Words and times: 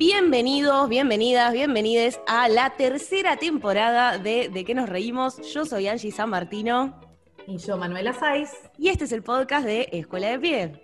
Bienvenidos, 0.00 0.88
bienvenidas, 0.88 1.52
bienvenides 1.52 2.22
a 2.26 2.48
la 2.48 2.70
tercera 2.70 3.36
temporada 3.36 4.16
de 4.16 4.48
De 4.48 4.64
qué 4.64 4.74
nos 4.74 4.88
reímos. 4.88 5.36
Yo 5.52 5.66
soy 5.66 5.88
Angie 5.88 6.10
San 6.10 6.30
Martino. 6.30 6.98
Y 7.46 7.58
yo, 7.58 7.76
Manuela 7.76 8.14
Saiz. 8.14 8.48
Y 8.78 8.88
este 8.88 9.04
es 9.04 9.12
el 9.12 9.22
podcast 9.22 9.66
de 9.66 9.90
Escuela 9.92 10.30
de 10.30 10.38
Pie. 10.38 10.82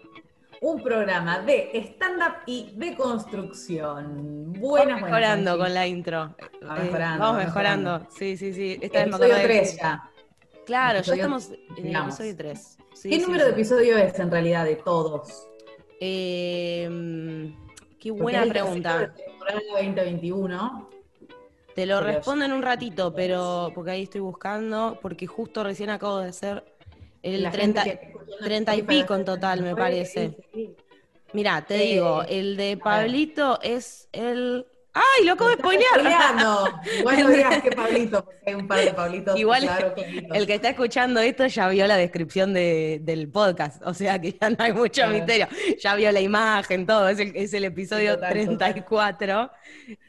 Un 0.61 0.83
programa 0.83 1.39
de 1.39 1.71
stand-up 1.73 2.43
y 2.45 2.75
de 2.77 2.95
construcción. 2.95 4.53
Buenas, 4.53 4.97
vamos 4.97 5.09
mejorando 5.09 5.57
con 5.57 5.73
la 5.73 5.87
intro. 5.87 6.37
Vamos 6.61 6.85
mejorando. 6.85 7.25
vamos 7.25 7.45
mejorando. 7.47 8.07
Sí, 8.11 8.37
sí, 8.37 8.53
sí. 8.53 8.79
Esta 8.83 9.01
episodio 9.01 9.35
3 9.43 9.77
ya. 9.79 10.11
Claro, 10.67 11.01
ya 11.01 11.15
estamos 11.15 11.53
en 11.79 11.87
el 11.87 11.97
episodio 11.97 12.37
3. 12.37 12.79
¿Qué 13.05 13.19
número 13.21 13.45
de 13.47 13.51
episodio 13.53 13.97
es 13.97 14.19
en 14.19 14.31
realidad 14.31 14.67
de 14.67 14.77
todos? 14.77 15.49
Eh, 16.03 16.87
qué 17.99 18.11
buena 18.11 18.45
pregunta. 18.45 19.13
Temporada 19.15 19.61
2021. 19.73 20.91
Te 21.75 21.85
lo 21.85 22.01
respondo 22.01 22.45
en 22.45 22.53
un 22.53 22.63
ratito, 22.63 23.13
pero 23.15 23.71
porque 23.75 23.91
ahí 23.91 24.05
estoy 24.05 24.23
buscando, 24.23 24.99
porque 25.03 25.27
justo 25.27 25.63
recién 25.63 25.91
acabo 25.91 26.21
de 26.21 26.31
hacer 26.31 26.65
el 27.23 27.51
30, 27.51 27.85
30 28.41 28.77
y 28.77 28.83
pico 28.83 29.15
en 29.15 29.25
total, 29.25 29.63
me 29.63 29.77
parece. 29.77 30.37
Mira, 31.35 31.67
te 31.67 31.77
digo, 31.77 32.23
eh, 32.23 32.39
el 32.39 32.57
de 32.57 32.79
Pablito 32.79 33.61
es 33.61 34.09
el 34.13 34.67
¡Ay, 34.97 35.27
lo 35.27 35.35
acabo 35.35 35.51
de 35.51 35.57
spoilear! 35.57 36.01
Igual 36.99 37.21
no 37.21 37.29
digas 37.29 37.63
que 37.63 37.71
Pablito, 37.71 38.25
porque 38.25 38.41
hay 38.47 38.55
un 38.55 38.67
par 38.67 38.83
de 38.83 38.95
Pablitos. 38.95 39.39
Igual 39.39 39.69
el 40.33 40.47
que 40.47 40.55
está 40.55 40.71
escuchando 40.71 41.21
esto 41.21 41.47
ya 41.47 41.69
vio 41.69 41.87
la 41.87 41.99
descripción 41.99 42.55
del 42.55 43.29
podcast, 43.31 43.83
o 43.85 43.93
sea 43.93 44.19
que 44.19 44.33
ya 44.33 44.49
no 44.49 44.57
hay 44.59 44.73
mucho 44.73 45.07
misterio. 45.09 45.49
Ya 45.79 45.95
vio 45.97 46.11
la 46.13 46.21
imagen, 46.21 46.87
todo, 46.87 47.09
es 47.09 47.19
el, 47.19 47.37
es 47.37 47.53
el 47.53 47.65
episodio 47.65 48.19
34. 48.19 49.51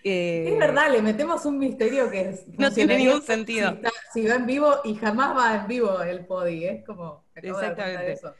Eh, 0.03 0.51
es 0.53 0.57
verdad, 0.57 0.89
le 0.89 1.01
metemos 1.01 1.45
un 1.45 1.59
misterio 1.59 2.09
que 2.09 2.39
no 2.57 2.71
tiene 2.71 2.97
ningún 2.97 3.21
sentido. 3.21 3.77
Si, 4.13 4.25
va 4.25 4.35
en 4.35 4.45
vivo 4.45 4.79
y 4.85 4.95
jamás 4.95 5.35
va 5.35 5.55
en 5.55 5.67
vivo 5.67 6.01
el 6.01 6.25
podi, 6.25 6.65
es 6.65 6.85
como... 6.85 7.25
Exactamente. 7.35 8.13
eso. 8.13 8.33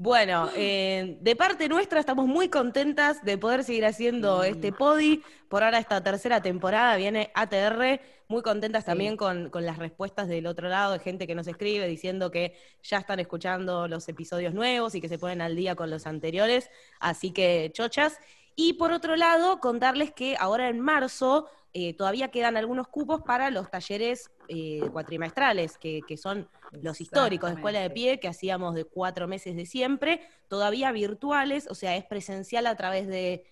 Bueno, 0.00 0.48
eh, 0.54 1.18
de 1.20 1.34
parte 1.34 1.68
nuestra 1.68 1.98
estamos 1.98 2.28
muy 2.28 2.48
contentas 2.48 3.24
de 3.24 3.36
poder 3.36 3.64
seguir 3.64 3.84
haciendo 3.84 4.44
este 4.44 4.70
podi. 4.70 5.24
Por 5.48 5.64
ahora 5.64 5.80
esta 5.80 6.00
tercera 6.00 6.40
temporada 6.40 6.94
viene 6.94 7.32
ATR, 7.34 8.00
muy 8.28 8.42
contentas 8.42 8.84
también 8.84 9.16
con, 9.16 9.50
las 9.52 9.76
respuestas 9.76 10.28
del 10.28 10.46
otro 10.46 10.68
lado, 10.68 10.92
de 10.92 11.00
gente 11.00 11.26
que 11.26 11.34
nos 11.34 11.48
escribe 11.48 11.88
diciendo 11.88 12.30
que 12.30 12.54
ya 12.80 12.98
están 12.98 13.18
escuchando 13.18 13.88
los 13.88 14.08
episodios 14.08 14.54
nuevos 14.54 14.94
y 14.94 15.00
que 15.00 15.08
se 15.08 15.18
ponen 15.18 15.40
al 15.40 15.56
día 15.56 15.74
con 15.74 15.90
los 15.90 16.06
anteriores. 16.06 16.70
Así 17.00 17.32
que 17.32 17.72
chochas. 17.74 18.20
Y 18.54 18.74
por 18.74 18.92
otro 18.92 19.16
lado, 19.16 19.58
contarles 19.58 20.12
que 20.12 20.36
ahora 20.38 20.68
en 20.68 20.78
marzo 20.78 21.48
eh, 21.74 21.94
todavía 21.94 22.28
quedan 22.28 22.56
algunos 22.56 22.88
cupos 22.88 23.22
para 23.22 23.50
los 23.50 23.70
talleres 23.70 24.30
eh, 24.48 24.80
cuatrimestrales, 24.92 25.76
que, 25.76 26.00
que 26.06 26.16
son 26.16 26.48
los 26.72 27.00
históricos 27.00 27.50
de 27.50 27.56
Escuela 27.56 27.80
de 27.80 27.90
Pie, 27.90 28.20
que 28.20 28.28
hacíamos 28.28 28.74
de 28.74 28.84
cuatro 28.84 29.28
meses 29.28 29.54
de 29.54 29.66
siempre, 29.66 30.20
todavía 30.48 30.92
virtuales, 30.92 31.66
o 31.70 31.74
sea, 31.74 31.96
es 31.96 32.04
presencial 32.04 32.66
a 32.66 32.76
través 32.76 33.06
de, 33.06 33.44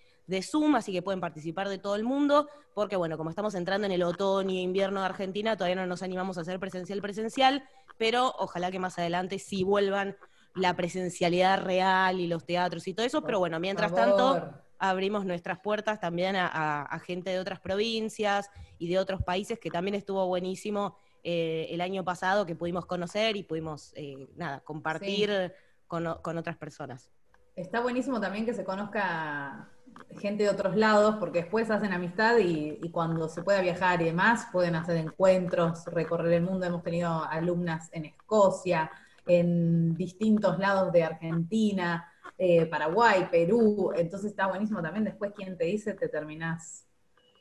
Zoom, 0.42 0.74
así 0.74 0.92
que 0.92 1.02
pueden 1.02 1.20
participar 1.20 1.68
de 1.68 1.78
todo 1.78 1.94
el 1.94 2.02
mundo, 2.02 2.48
porque 2.74 2.96
bueno, 2.96 3.16
como 3.16 3.30
estamos 3.30 3.54
entrando 3.54 3.86
en 3.86 3.92
el 3.92 4.02
otoño 4.02 4.50
e 4.50 4.62
invierno 4.62 5.00
de 5.00 5.06
Argentina, 5.06 5.56
todavía 5.56 5.76
no 5.76 5.86
nos 5.86 6.02
animamos 6.02 6.36
a 6.36 6.40
hacer 6.40 6.58
presencial 6.58 7.00
presencial, 7.00 7.62
pero 7.96 8.34
ojalá 8.38 8.72
que 8.72 8.80
más 8.80 8.98
adelante 8.98 9.38
sí 9.38 9.62
vuelvan 9.62 10.16
la 10.54 10.74
presencialidad 10.74 11.62
real 11.62 12.18
y 12.18 12.26
los 12.26 12.44
teatros 12.44 12.88
y 12.88 12.94
todo 12.94 13.06
eso, 13.06 13.22
pero 13.22 13.38
bueno, 13.38 13.60
mientras 13.60 13.94
tanto 13.94 14.50
abrimos 14.78 15.24
nuestras 15.24 15.60
puertas 15.60 16.00
también 16.00 16.36
a, 16.36 17.00
gente 17.04 17.30
de 17.30 17.38
otras 17.38 17.60
provincias 17.60 18.50
y 18.78 18.88
de 18.88 18.98
otros 18.98 19.22
países, 19.22 19.58
que 19.58 19.70
también 19.70 19.94
estuvo 19.94 20.26
buenísimo 20.26 20.96
eh, 21.22 21.66
el 21.70 21.80
año 21.80 22.04
pasado 22.04 22.46
que 22.46 22.54
pudimos 22.54 22.86
conocer 22.86 23.36
y 23.36 23.42
pudimos, 23.42 23.92
eh, 23.96 24.28
nada, 24.36 24.60
compartir 24.60 25.52
con, 25.86 26.06
otras 26.06 26.56
personas. 26.56 27.10
Está 27.54 27.80
buenísimo 27.80 28.20
también 28.20 28.44
que 28.44 28.54
se 28.54 28.64
conozca 28.64 29.70
gente 30.18 30.44
de 30.44 30.50
otros 30.50 30.76
lados, 30.76 31.16
porque 31.16 31.40
después 31.40 31.70
hacen 31.70 31.92
amistad 31.92 32.36
y, 32.38 32.90
cuando 32.90 33.28
se 33.28 33.42
pueda 33.42 33.60
viajar 33.60 34.02
y 34.02 34.06
demás, 34.06 34.48
pueden 34.52 34.74
hacer 34.74 34.96
encuentros, 34.96 35.86
recorrer 35.86 36.32
el 36.34 36.42
mundo. 36.42 36.66
Hemos 36.66 36.82
tenido 36.82 37.24
alumnas 37.24 37.88
en 37.92 38.04
Escocia, 38.04 38.90
en 39.26 39.94
distintos 39.94 40.58
lados 40.58 40.92
de 40.92 41.04
Argentina, 41.04 42.12
eh, 42.38 42.66
Paraguay, 42.66 43.28
Perú. 43.30 43.92
Entonces 43.96 44.30
está 44.30 44.46
buenísimo 44.46 44.82
también. 44.82 45.04
Después, 45.04 45.32
quien 45.32 45.56
te 45.56 45.64
dice, 45.64 45.94
te 45.94 46.08
terminás 46.08 46.86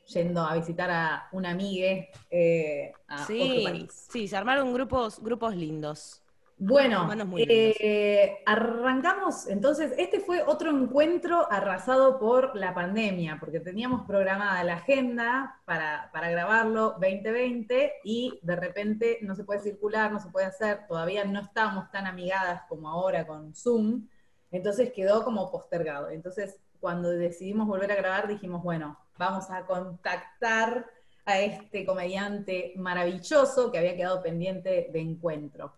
yendo 0.08 0.42
a 0.42 0.56
visitar 0.56 0.90
a 0.92 1.30
una 1.32 1.52
amiga 1.52 2.06
eh, 2.30 2.94
a 3.08 3.26
sí, 3.26 3.42
otro 3.42 3.64
país. 3.64 4.08
Sí, 4.10 4.28
se 4.28 4.38
armaron 4.38 4.74
grupos, 4.74 5.22
grupos 5.22 5.56
lindos. 5.56 6.22
Bueno, 6.58 7.10
eh, 7.38 8.38
arrancamos, 8.46 9.46
entonces, 9.50 9.92
este 9.98 10.22
fue 10.22 10.42
otro 10.42 10.72
encuentro 10.72 11.52
arrasado 11.52 12.18
por 12.18 12.56
la 12.56 12.74
pandemia, 12.74 13.36
porque 13.42 13.60
teníamos 13.60 14.08
programada 14.08 14.64
la 14.64 14.76
agenda 14.76 15.60
para, 15.66 16.10
para, 16.14 16.30
grabarlo 16.30 16.92
2020 16.92 17.96
y 18.06 18.40
de 18.42 18.56
repente 18.56 19.20
no 19.22 19.36
se 19.36 19.44
puede 19.44 19.60
circular, 19.60 20.14
no 20.14 20.22
se 20.22 20.30
puede 20.30 20.46
hacer, 20.46 20.88
todavía 20.88 21.26
no 21.26 21.42
estábamos 21.42 21.92
tan 21.92 22.08
amigadas 22.08 22.62
como 22.70 22.88
ahora 22.88 23.28
con 23.28 23.54
Zoom, 23.54 24.08
entonces 24.56 24.92
quedó 24.94 25.24
como 25.24 25.52
postergado. 25.52 26.10
Entonces, 26.10 26.58
cuando 26.80 27.10
decidimos 27.10 27.68
volver 27.68 27.92
a 27.92 27.96
grabar, 27.96 28.28
dijimos, 28.28 28.64
bueno, 28.64 28.98
vamos 29.18 29.50
a 29.50 29.66
contactar 29.66 30.86
a 31.26 31.40
este 31.40 31.86
comediante 31.86 32.74
maravilloso 32.76 33.72
que 33.72 33.80
había 33.80 33.96
quedado 33.96 34.22
pendiente 34.22 34.90
de 34.92 35.00
encuentro. 35.00 35.74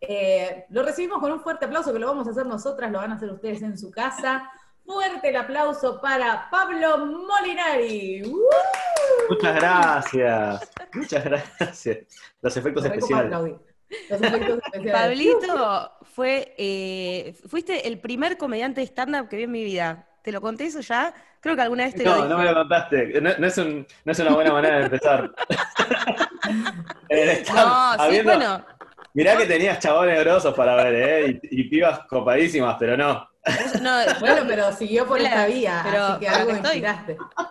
Eh, 0.00 0.66
lo 0.70 0.82
recibimos 0.82 1.20
con 1.20 1.32
un 1.32 1.40
fuerte 1.40 1.66
aplauso 1.66 1.92
que 1.92 1.98
lo 1.98 2.06
vamos 2.06 2.26
a 2.26 2.30
hacer 2.30 2.46
nosotras, 2.46 2.90
lo 2.90 2.98
van 2.98 3.12
a 3.12 3.16
hacer 3.16 3.30
ustedes 3.30 3.62
en 3.62 3.78
su 3.78 3.90
casa. 3.90 4.50
Fuerte 4.84 5.30
el 5.30 5.36
aplauso 5.36 6.00
para 6.00 6.48
Pablo 6.50 7.06
Molinari. 7.06 8.22
Muchas 9.28 9.56
gracias. 9.56 10.70
Muchas 10.94 11.24
gracias. 11.24 11.98
Los 12.40 12.56
efectos 12.56 12.84
especiales. 12.84 13.56
Los 14.10 14.22
efectos 14.22 14.58
especiales. 14.64 14.92
Pablito 14.92 15.92
fue, 16.02 16.54
eh, 16.58 17.34
fuiste 17.48 17.86
el 17.86 17.98
primer 17.98 18.36
comediante 18.36 18.80
de 18.80 18.86
stand-up 18.86 19.28
que 19.28 19.36
vi 19.36 19.44
en 19.44 19.50
mi 19.50 19.64
vida. 19.64 20.06
¿Te 20.22 20.32
lo 20.32 20.40
conté 20.40 20.66
eso 20.66 20.80
ya? 20.80 21.14
Creo 21.40 21.54
que 21.54 21.62
alguna 21.62 21.84
vez 21.84 21.94
te 21.94 22.02
no, 22.02 22.16
lo 22.16 22.24
No, 22.24 22.28
no 22.30 22.38
me 22.38 22.44
lo 22.46 22.54
contaste. 22.54 23.20
No, 23.20 23.46
es 23.46 23.58
un, 23.58 23.86
no, 24.04 24.12
es 24.12 24.18
una 24.18 24.34
buena 24.34 24.52
manera 24.52 24.78
de 24.78 24.84
empezar. 24.86 25.32
no, 27.54 28.10
sí, 28.10 28.22
bueno. 28.22 28.66
Mirá 29.14 29.36
que 29.36 29.46
tenías 29.46 29.78
chabones 29.78 30.18
grosos 30.20 30.52
para 30.54 30.74
ver, 30.74 30.94
¿eh? 30.94 31.40
Y, 31.44 31.64
pibas 31.70 32.00
copadísimas, 32.00 32.76
pero 32.78 32.96
no. 32.96 33.26
bueno, 34.20 34.42
pero 34.46 34.72
siguió 34.72 35.06
por 35.06 35.20
esta 35.20 35.46
vía, 35.46 35.80
pero, 35.84 36.04
así 36.04 36.20
que 36.20 36.28
algo 36.28 36.50
acá 36.50 36.56
estoy, 36.56 36.84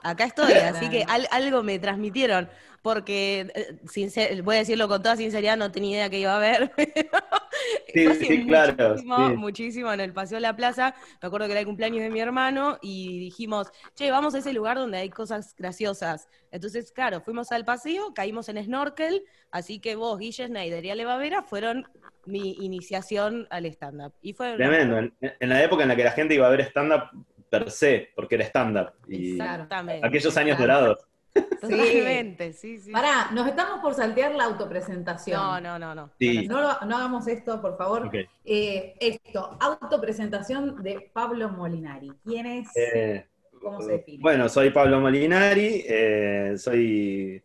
acá 0.03 0.23
estoy, 0.25 0.53
así 0.53 0.89
que 0.89 1.05
algo 1.31 1.63
me 1.63 1.79
transmitieron 1.79 2.49
porque 2.85 3.47
eh, 3.55 4.41
voy 4.43 4.57
a 4.57 4.59
decirlo 4.59 4.87
con 4.87 5.01
toda 5.01 5.15
sinceridad, 5.15 5.57
no 5.57 5.71
tenía 5.71 5.93
idea 5.93 6.09
que 6.11 6.19
iba 6.19 6.33
a 6.33 6.35
haber. 6.35 6.71
sí, 7.91 8.13
sí, 8.13 8.45
claro. 8.45 8.89
Muchísimo, 8.89 9.29
muchísimo 9.37 9.91
en 9.91 10.01
el 10.01 10.13
Paseo 10.13 10.35
de 10.35 10.41
la 10.41 10.55
Plaza. 10.55 10.93
Me 11.19 11.25
acuerdo 11.25 11.47
que 11.47 11.53
era 11.53 11.61
el 11.61 11.65
cumpleaños 11.65 12.03
de 12.03 12.11
mi 12.11 12.19
hermano 12.19 12.77
y 12.83 13.17
dijimos, 13.17 13.71
che, 13.95 14.11
vamos 14.11 14.35
a 14.35 14.37
ese 14.37 14.53
lugar 14.53 14.77
donde 14.77 14.99
hay 14.99 15.09
cosas 15.09 15.55
graciosas. 15.57 16.27
Entonces, 16.51 16.91
claro, 16.91 17.21
fuimos 17.21 17.51
al 17.51 17.65
paseo, 17.65 18.13
caímos 18.13 18.49
en 18.49 18.63
snorkel, 18.63 19.23
así 19.49 19.79
que 19.79 19.95
vos, 19.95 20.19
Guille 20.19 20.45
Schneider 20.45 20.85
y 20.85 20.91
Ale 20.91 21.05
Bavera 21.05 21.41
fueron 21.41 21.87
mi 22.27 22.51
iniciación 22.61 23.47
al 23.49 23.65
stand-up. 23.65 24.13
Y 24.21 24.33
fue 24.33 24.57
Tremendo, 24.57 24.99
en, 24.99 25.49
la 25.49 25.63
época 25.63 25.81
en 25.81 25.89
la 25.89 25.95
que 25.95 26.03
la 26.03 26.11
gente 26.11 26.35
iba 26.35 26.45
a 26.45 26.51
ver 26.51 26.61
stand-up 26.61 27.09
per 27.49 27.71
se, 27.71 28.09
porque 28.15 28.35
era 28.35 28.45
stand-up. 28.45 28.91
Exactamente. 29.09 30.05
Aquellos 30.05 30.37
años 30.37 30.59
dorados. 30.59 30.99
Totalmente, 31.61 32.53
sí, 32.53 32.79
sí. 32.79 32.91
Pará, 32.91 33.31
nos 33.31 33.47
estamos 33.47 33.79
por 33.81 33.93
saltear 33.93 34.33
la 34.35 34.45
autopresentación. 34.45 35.39
No, 35.39 35.59
no, 35.61 35.79
no, 35.79 35.95
no. 35.95 36.11
No, 36.47 36.57
hagamos 36.69 37.27
esto, 37.27 37.61
por 37.61 37.77
favor. 37.77 38.09
Eh, 38.43 38.95
esto, 38.99 39.57
autopresentación 39.59 40.81
de 40.81 41.11
Pablo 41.13 41.49
Molinari. 41.49 42.11
¿Quién 42.23 42.45
es? 42.45 42.69
Eh, 42.75 43.25
¿Cómo 43.61 43.81
se 43.81 43.93
define? 43.93 44.21
Bueno, 44.21 44.47
soy 44.47 44.69
Pablo 44.69 45.01
Molinari, 45.01 45.83
eh, 45.87 46.53
soy 46.57 47.43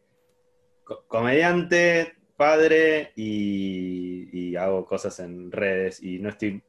comediante, 1.09 2.15
padre 2.37 3.13
y, 3.17 4.29
y 4.33 4.57
hago 4.57 4.87
cosas 4.87 5.19
en 5.21 5.51
redes 5.51 6.03
y 6.03 6.19
no 6.19 6.29
estoy 6.29 6.63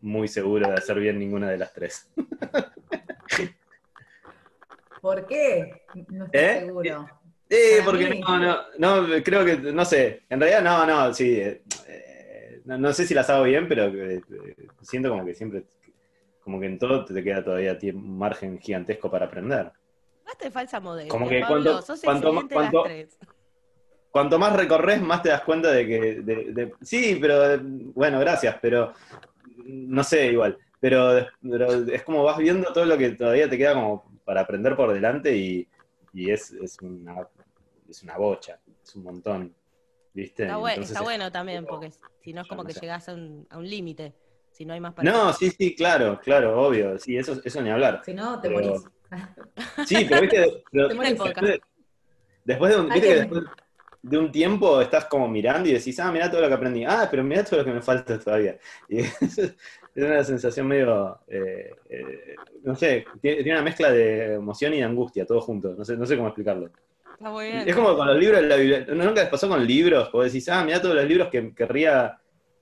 muy 0.00 0.28
seguro 0.28 0.68
de 0.68 0.74
hacer 0.74 0.98
bien 1.00 1.18
ninguna 1.18 1.50
de 1.50 1.58
las 1.58 1.72
tres. 1.72 2.10
¿Por 5.06 5.24
qué? 5.24 5.82
No 6.08 6.24
estoy 6.24 6.40
¿Eh? 6.40 6.60
seguro. 6.66 7.08
Sí, 7.48 7.56
porque 7.84 8.20
no, 8.26 8.38
no, 8.40 9.06
no, 9.06 9.22
creo 9.22 9.44
que, 9.44 9.56
no 9.56 9.84
sé, 9.84 10.22
en 10.28 10.40
realidad 10.40 10.62
no, 10.64 10.84
no, 10.84 11.14
sí, 11.14 11.36
eh, 11.36 11.62
eh, 11.86 12.60
no, 12.64 12.92
sé 12.92 13.06
si 13.06 13.14
las 13.14 13.30
hago 13.30 13.44
bien, 13.44 13.68
pero 13.68 13.88
siento 14.82 15.10
como 15.10 15.24
que 15.24 15.32
siempre, 15.32 15.62
como 16.42 16.58
que 16.58 16.66
en 16.66 16.80
todo 16.80 17.04
te 17.04 17.22
queda 17.22 17.44
todavía 17.44 17.78
un 17.94 18.18
margen 18.18 18.58
gigantesco 18.58 19.08
para 19.08 19.26
aprender. 19.26 19.70
Basta 20.24 20.44
de 20.44 20.50
falsa 20.50 20.80
modelo. 20.80 21.08
Como 21.08 21.28
que 21.28 21.40
cuando, 21.46 21.80
sos 21.82 22.00
cuanto, 22.00 22.26
excelente 22.30 22.54
cuanto, 22.54 22.78
las 22.78 22.84
tres. 22.92 23.18
cuanto 24.10 24.38
más 24.40 24.56
recorres, 24.56 25.00
más 25.00 25.22
te 25.22 25.28
das 25.28 25.42
cuenta 25.42 25.70
de 25.70 25.86
que. 25.86 26.00
de- 26.20 26.52
de- 26.52 26.72
sí, 26.82 27.16
pero 27.20 27.60
bueno, 27.94 28.18
gracias, 28.18 28.56
pero 28.60 28.92
no 29.66 30.02
sé, 30.02 30.32
igual. 30.32 30.58
Pero, 30.80 31.28
pero 31.48 31.72
es 31.92 32.02
como 32.02 32.24
vas 32.24 32.38
viendo 32.38 32.72
todo 32.72 32.86
lo 32.86 32.98
que 32.98 33.10
todavía 33.10 33.48
te 33.48 33.56
queda 33.56 33.74
como 33.74 34.15
para 34.26 34.42
aprender 34.42 34.76
por 34.76 34.92
delante 34.92 35.34
y, 35.34 35.66
y 36.12 36.30
es, 36.30 36.50
es, 36.52 36.76
una, 36.82 37.26
es 37.88 38.02
una 38.02 38.18
bocha, 38.18 38.58
es 38.84 38.94
un 38.96 39.04
montón. 39.04 39.54
¿Viste? 40.12 40.42
Está, 40.42 40.56
bue- 40.58 40.70
Entonces 40.70 40.90
está 40.90 41.00
es- 41.00 41.04
bueno 41.04 41.30
también, 41.32 41.64
porque 41.64 41.92
si 42.22 42.32
no 42.34 42.42
es 42.42 42.48
como 42.48 42.62
no 42.62 42.66
que 42.66 42.74
sé. 42.74 42.80
llegás 42.80 43.08
a 43.08 43.14
un, 43.14 43.46
a 43.48 43.56
un 43.58 43.68
límite. 43.68 44.14
Si 44.50 44.64
no 44.64 44.72
hay 44.74 44.80
más 44.80 44.94
para 44.94 45.10
No, 45.10 45.32
sí, 45.34 45.50
sí, 45.50 45.74
claro, 45.74 46.18
claro, 46.22 46.60
obvio. 46.66 46.98
Sí, 46.98 47.16
eso, 47.16 47.38
eso 47.44 47.60
ni 47.62 47.70
hablar. 47.70 48.02
Si 48.04 48.12
no, 48.14 48.40
te 48.40 48.48
Pero- 48.48 48.68
morís. 48.70 48.84
Sí, 49.86 50.04
pero 50.08 50.20
viste, 50.22 50.64
pero 50.72 50.88
Te 50.88 50.94
después, 50.94 51.34
de, 51.42 51.60
después 52.44 52.74
de 52.74 52.80
un, 52.80 52.88
viste 52.88 53.08
que 53.08 53.14
después 53.14 53.44
de 54.02 54.18
un 54.18 54.32
tiempo 54.32 54.80
estás 54.80 55.04
como 55.04 55.28
mirando 55.28 55.68
y 55.68 55.72
decís, 55.74 56.00
ah, 56.00 56.10
mirá 56.10 56.30
todo 56.30 56.40
lo 56.40 56.48
que 56.48 56.54
aprendí. 56.54 56.84
Ah, 56.84 57.06
pero 57.10 57.22
mirá 57.22 57.44
todo 57.44 57.58
lo 57.60 57.64
que 57.66 57.72
me 57.72 57.82
falta 57.82 58.18
todavía. 58.18 58.58
Y 58.88 59.00
es, 59.00 59.54
es 59.96 60.04
una 60.04 60.24
sensación 60.24 60.66
medio, 60.68 61.18
eh, 61.28 61.70
eh, 61.88 62.36
no 62.62 62.74
sé, 62.76 63.04
tiene, 63.20 63.42
tiene 63.42 63.52
una 63.58 63.64
mezcla 63.64 63.90
de 63.90 64.34
emoción 64.34 64.74
y 64.74 64.78
de 64.78 64.84
angustia, 64.84 65.24
todo 65.26 65.40
junto. 65.40 65.74
No 65.74 65.84
sé, 65.84 65.96
no 65.96 66.06
sé 66.06 66.16
cómo 66.16 66.28
explicarlo. 66.28 66.70
Está 67.12 67.30
muy 67.30 67.46
bien. 67.46 67.68
Es 67.68 67.74
como 67.74 67.96
con 67.96 68.06
los 68.06 68.18
libros 68.18 68.42
de 68.42 68.46
la 68.48 68.56
biblioteca. 68.56 68.94
¿Nunca 68.94 69.22
les 69.22 69.30
pasó 69.30 69.48
con 69.48 69.66
libros? 69.66 70.12
Vos 70.12 70.26
decís, 70.26 70.48
ah, 70.50 70.64
mirá 70.64 70.80
todos 70.82 70.94
los 70.96 71.06
libros 71.06 71.28
que 71.30 71.54
querría 71.54 72.18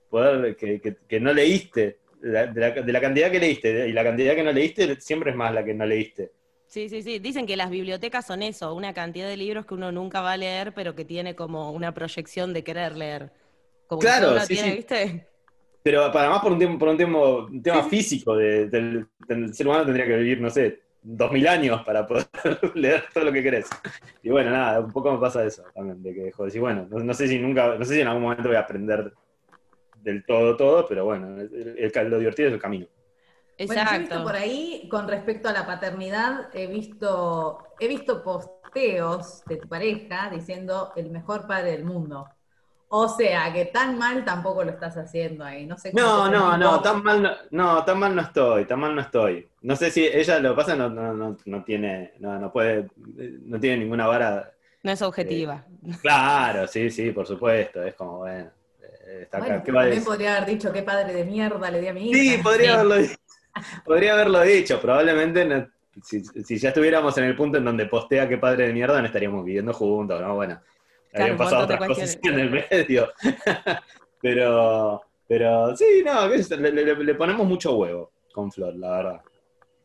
poder, 0.09 0.55
que, 0.55 0.79
que- 0.79 0.95
que 1.07 1.19
no 1.19 1.33
leíste. 1.33 1.99
De 2.21 2.31
la, 2.31 2.47
de 2.47 2.59
la- 2.61 2.71
de 2.71 2.91
la 2.93 3.01
cantidad 3.01 3.29
que 3.29 3.39
leíste 3.39 3.87
y 3.87 3.91
la 3.93 4.03
cantidad 4.03 4.33
que 4.33 4.43
no 4.43 4.51
leíste 4.51 4.99
siempre 4.99 5.29
es 5.31 5.37
más 5.37 5.53
la 5.53 5.63
que 5.63 5.73
no 5.75 5.85
leíste. 5.85 6.31
Sí, 6.67 6.89
sí, 6.89 7.03
sí. 7.03 7.19
Dicen 7.19 7.45
que 7.45 7.55
las 7.55 7.69
bibliotecas 7.69 8.25
son 8.25 8.41
eso, 8.41 8.73
una 8.73 8.93
cantidad 8.93 9.27
de 9.27 9.37
libros 9.37 9.65
que 9.65 9.75
uno 9.75 9.91
nunca 9.91 10.21
va 10.21 10.33
a 10.33 10.37
leer, 10.37 10.73
pero 10.73 10.95
que 10.95 11.05
tiene 11.05 11.35
como 11.35 11.71
una 11.71 11.93
proyección 11.93 12.53
de 12.53 12.63
querer 12.63 12.97
leer. 12.97 13.31
Como 13.87 13.99
que 14.01 14.07
Claro, 14.07 14.31
uno 14.31 14.39
sí, 14.41 14.53
tiene, 14.55 14.69
sí. 14.71 14.75
¿viste? 14.77 15.27
Pero 15.85 16.11
para 16.11 16.31
más 16.31 16.41
por 16.41 16.51
un 16.51 16.57
tiempo, 16.57 16.79
por 16.79 16.89
un 16.89 16.97
tiempo, 16.97 17.45
un 17.45 17.61
tema 17.61 17.83
físico 17.83 18.35
de- 18.35 18.67
del, 18.69 19.07
del 19.27 19.53
ser 19.53 19.67
humano 19.67 19.85
tendría 19.85 20.07
que 20.07 20.17
vivir, 20.17 20.41
no 20.41 20.49
sé, 20.49 20.81
dos 21.01 21.31
mil 21.31 21.47
años 21.47 21.83
para 21.85 22.07
poder 22.07 22.25
leer 22.75 23.05
todo 23.13 23.25
lo 23.25 23.31
que 23.31 23.43
querés. 23.43 23.69
Y 24.23 24.29
bueno, 24.31 24.49
nada, 24.49 24.79
un 24.79 24.91
poco 24.91 25.13
me 25.13 25.19
pasa 25.19 25.45
eso 25.45 25.63
también, 25.75 26.01
de 26.01 26.13
que 26.15 26.31
joder, 26.31 26.51
sí, 26.51 26.59
bueno, 26.59 26.87
no, 26.89 26.99
no 26.99 27.13
sé 27.13 27.27
si 27.27 27.37
nunca, 27.37 27.77
no 27.77 27.85
sé 27.85 27.93
si 27.95 28.01
en 28.01 28.07
algún 28.07 28.23
momento 28.23 28.47
voy 28.49 28.57
a 28.57 28.61
aprender 28.61 29.13
del 29.95 30.25
todo 30.25 30.57
todo, 30.57 30.87
pero 30.87 31.05
bueno, 31.05 31.39
el- 31.41 31.77
el- 31.77 32.09
lo 32.09 32.19
divertido 32.19 32.49
es 32.49 32.55
el 32.55 32.61
camino. 32.61 32.87
Bueno, 33.67 33.83
yo 33.83 33.95
he 33.95 33.99
visto 33.99 34.15
Exacto. 34.15 34.23
por 34.23 34.35
ahí, 34.35 34.87
con 34.89 35.07
respecto 35.07 35.49
a 35.49 35.53
la 35.53 35.65
paternidad, 35.65 36.49
he 36.53 36.67
visto, 36.67 37.75
he 37.79 37.87
visto 37.87 38.23
posteos 38.23 39.43
de 39.47 39.57
tu 39.57 39.67
pareja 39.67 40.29
diciendo 40.29 40.93
el 40.95 41.09
mejor 41.11 41.47
padre 41.47 41.71
del 41.71 41.85
mundo. 41.85 42.27
O 42.87 43.09
sea, 43.09 43.51
que 43.51 43.65
tan 43.65 43.97
mal 43.97 44.23
tampoco 44.23 44.63
lo 44.63 44.71
estás 44.71 44.95
haciendo 44.97 45.43
ahí. 45.43 45.65
No 45.65 45.77
sé 45.77 45.91
cómo 45.91 46.03
No, 46.03 46.29
no, 46.29 46.57
no, 46.57 46.81
tan 46.81 47.03
mal 47.03 47.21
no, 47.23 47.31
no, 47.51 47.83
tan 47.83 47.99
mal 47.99 48.15
no 48.15 48.21
estoy, 48.21 48.65
tan 48.65 48.79
mal 48.79 48.95
no 48.95 49.01
estoy. 49.01 49.47
No 49.63 49.75
sé 49.75 49.89
si 49.91 50.05
ella 50.05 50.39
lo 50.39 50.51
que 50.51 50.55
pasa 50.55 50.75
no, 50.75 50.89
no, 50.89 51.13
no, 51.13 51.35
no 51.45 51.63
tiene, 51.63 52.13
no, 52.19 52.37
no 52.39 52.51
puede, 52.51 52.87
no 53.45 53.59
tiene 53.59 53.77
ninguna 53.77 54.07
vara. 54.07 54.51
No 54.83 54.91
es 54.91 55.01
objetiva. 55.01 55.65
Claro, 56.01 56.67
sí, 56.67 56.91
sí, 56.91 57.11
por 57.11 57.25
supuesto, 57.25 57.83
es 57.83 57.95
como, 57.95 58.19
bueno, 58.19 58.51
eh, 58.81 59.21
está 59.23 59.37
acá, 59.39 59.47
Bueno, 59.47 59.63
¿qué 59.63 59.71
va 59.71 59.79
a 59.81 59.83
también 59.85 60.03
podría 60.03 60.35
haber 60.37 60.49
dicho 60.49 60.71
qué 60.71 60.83
padre 60.83 61.11
de 61.13 61.25
mierda 61.25 61.71
le 61.71 61.81
di 61.81 61.87
a 61.87 61.93
mi 61.93 62.11
hija. 62.11 62.19
Sí, 62.37 62.43
podría 62.43 62.67
Sí. 62.69 62.73
haberlo 62.75 62.95
dicho. 62.97 63.15
Podría 63.83 64.13
haberlo 64.13 64.41
dicho. 64.41 64.79
Probablemente 64.81 65.45
no- 65.45 65.67
si, 66.03 66.23
si 66.23 66.57
ya 66.57 66.69
estuviéramos 66.69 67.17
en 67.17 67.23
el 67.23 67.35
punto 67.35 67.57
en 67.57 67.65
donde 67.65 67.85
postea 67.87 68.27
qué 68.29 68.37
padre 68.37 68.67
de 68.67 68.73
mierda, 68.73 68.99
no 68.99 69.07
estaríamos 69.07 69.43
viviendo 69.45 69.73
juntos, 69.73 70.21
¿no? 70.21 70.35
Bueno, 70.35 70.59
habrían 71.21 71.31
un 71.31 71.37
pasado 71.37 71.63
otras 71.63 71.79
cosas 71.87 72.19
en 72.23 72.39
el 72.39 72.49
medio. 72.71 73.09
pero, 74.21 75.01
pero 75.27 75.75
sí, 75.75 76.03
no, 76.05 76.27
le, 76.27 76.71
le- 76.71 76.95
le 76.95 77.15
ponemos 77.15 77.45
mucho 77.47 77.75
huevo 77.77 78.11
con 78.33 78.51
Flor, 78.51 78.75
la 78.75 78.91
verdad, 78.97 79.21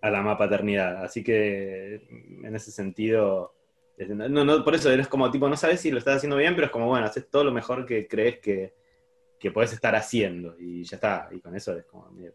a 0.03 0.11
la 0.11 0.23
más 0.23 0.37
paternidad. 0.37 1.05
Así 1.05 1.23
que 1.23 1.94
en 2.43 2.55
ese 2.55 2.71
sentido. 2.71 3.55
No, 4.09 4.44
no, 4.44 4.65
por 4.65 4.75
eso 4.75 4.91
eres 4.91 5.09
como 5.09 5.31
tipo, 5.31 5.47
no 5.49 5.56
sabes 5.59 5.81
si 5.81 5.91
lo 5.91 5.99
estás 5.99 6.17
haciendo 6.17 6.37
bien, 6.37 6.55
pero 6.55 6.67
es 6.67 6.73
como, 6.73 6.87
bueno, 6.87 7.05
haces 7.05 7.29
todo 7.29 7.44
lo 7.44 7.53
mejor 7.53 7.85
que 7.85 8.09
crees 8.09 8.38
que, 8.41 8.75
que 9.38 9.50
puedes 9.50 9.75
estar 9.75 9.94
haciendo. 9.94 10.56
Y 10.59 10.85
ya 10.85 10.97
está. 10.97 11.29
Y 11.31 11.41
con 11.41 11.55
eso 11.55 11.77
es 11.77 11.85
como, 11.85 12.09
mira, 12.12 12.32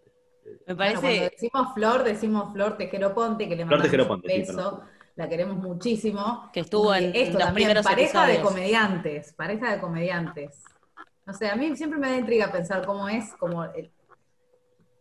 Me 0.68 0.76
Bueno, 0.76 1.02
cuando 1.02 1.02
parece, 1.02 1.30
decimos 1.32 1.74
Flor, 1.74 2.04
decimos 2.04 2.54
Flor 2.54 2.78
Tejero 2.78 3.16
Ponte, 3.16 3.50
que 3.50 3.56
le 3.56 3.66
Flor 3.66 3.80
mandamos 3.80 4.10
un 4.12 4.22
sí, 4.22 4.28
beso. 4.28 4.84
La 5.16 5.30
queremos 5.30 5.58
muchísimo. 5.58 6.50
Que 6.54 6.62
estuvo 6.62 6.94
en 6.94 7.16
esto 7.16 7.34
los 7.40 7.48
también, 7.48 7.68
primeros 7.68 7.86
pareja 7.86 8.26
de 8.28 8.42
comediantes, 8.42 9.34
pareja 9.34 9.74
de 9.74 9.80
comediantes. 9.80 10.64
No 11.26 11.34
sé, 11.34 11.50
a 11.50 11.56
mí 11.56 11.76
siempre 11.76 12.00
me 12.00 12.10
da 12.10 12.18
intriga 12.18 12.52
pensar 12.52 12.86
cómo 12.86 13.10
es 13.10 13.34
como 13.34 13.64
el- 13.64 13.92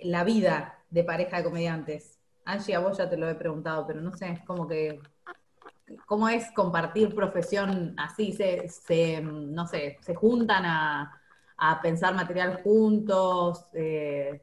la 0.00 0.25
vida 0.25 0.78
de 0.90 1.05
pareja 1.05 1.38
de 1.38 1.44
comediantes. 1.44 2.19
Angie, 2.44 2.75
a 2.75 2.78
vos 2.81 2.99
ya 2.99 3.08
te 3.08 3.16
lo 3.16 3.28
he 3.28 3.34
preguntado, 3.34 3.87
pero 3.87 4.00
no 4.00 4.12
sé, 4.16 4.31
es 4.31 4.40
como 4.44 4.66
que 4.69 5.00
cómo 6.06 6.28
es 6.28 6.50
compartir 6.52 7.14
profesión 7.14 7.94
así, 7.99 8.32
se, 8.32 8.69
se, 8.69 9.20
no 9.20 9.67
sé, 9.67 9.99
se 10.00 10.14
juntan 10.14 10.64
a, 10.64 11.20
a 11.56 11.81
pensar 11.82 12.14
material 12.14 12.62
juntos, 12.62 13.67
eh, 13.75 14.40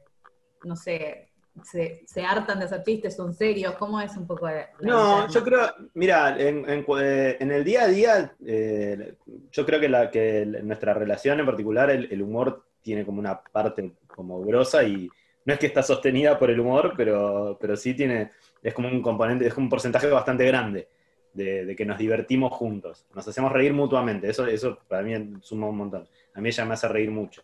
no 0.64 0.76
sé, 0.76 1.31
se, 1.62 2.02
se 2.06 2.24
hartan 2.24 2.58
de 2.58 2.64
hacer 2.64 2.82
chistes, 2.82 3.16
son 3.16 3.34
serios, 3.34 3.74
¿cómo 3.74 4.00
es 4.00 4.16
un 4.16 4.26
poco 4.26 4.46
la 4.46 4.68
No, 4.80 5.28
yo 5.28 5.44
creo, 5.44 5.60
mira, 5.94 6.40
en, 6.40 6.64
eh, 6.68 7.36
en 7.38 7.52
el 7.52 7.64
día 7.64 7.82
a 7.82 7.88
día, 7.88 8.34
eh, 8.44 9.14
yo 9.50 9.66
creo 9.66 9.78
que, 9.78 9.88
la, 9.88 10.10
que 10.10 10.46
nuestra 10.46 10.94
relación 10.94 11.40
en 11.40 11.46
particular, 11.46 11.90
el, 11.90 12.10
el 12.10 12.22
humor 12.22 12.64
tiene 12.80 13.04
como 13.04 13.20
una 13.20 13.40
parte 13.40 13.92
como 14.06 14.40
grosa 14.42 14.82
y 14.82 15.08
no 15.44 15.52
es 15.52 15.58
que 15.58 15.66
está 15.66 15.82
sostenida 15.82 16.38
por 16.38 16.50
el 16.50 16.60
humor, 16.60 16.94
pero, 16.96 17.58
pero 17.60 17.76
sí 17.76 17.94
tiene, 17.94 18.30
es 18.62 18.72
como 18.72 18.88
un 18.88 19.02
componente, 19.02 19.46
es 19.46 19.54
como 19.54 19.66
un 19.66 19.70
porcentaje 19.70 20.06
bastante 20.08 20.46
grande 20.46 20.88
de, 21.34 21.64
de 21.64 21.76
que 21.76 21.84
nos 21.84 21.98
divertimos 21.98 22.52
juntos, 22.52 23.06
nos 23.14 23.26
hacemos 23.26 23.52
reír 23.52 23.72
mutuamente, 23.72 24.28
eso, 24.28 24.46
eso 24.46 24.78
para 24.88 25.02
mí 25.02 25.14
suma 25.40 25.68
un 25.68 25.76
montón, 25.76 26.08
a 26.34 26.40
mí 26.40 26.48
ella 26.48 26.64
me 26.64 26.74
hace 26.74 26.88
reír 26.88 27.10
mucho. 27.10 27.42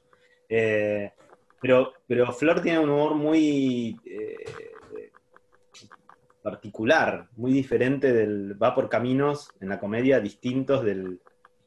Eh, 0.49 1.12
pero, 1.60 1.93
pero 2.06 2.32
Flor 2.32 2.60
tiene 2.60 2.78
un 2.78 2.90
humor 2.90 3.14
muy... 3.14 4.00
eh, 4.05 4.55
particular, 6.43 7.28
muy 7.37 7.52
diferente 7.52 8.12
del. 8.12 8.60
va 8.60 8.75
por 8.75 8.88
caminos 8.88 9.50
en 9.60 9.69
la 9.69 9.78
comedia 9.78 10.20
distintos 10.20 10.84
del, 10.84 11.20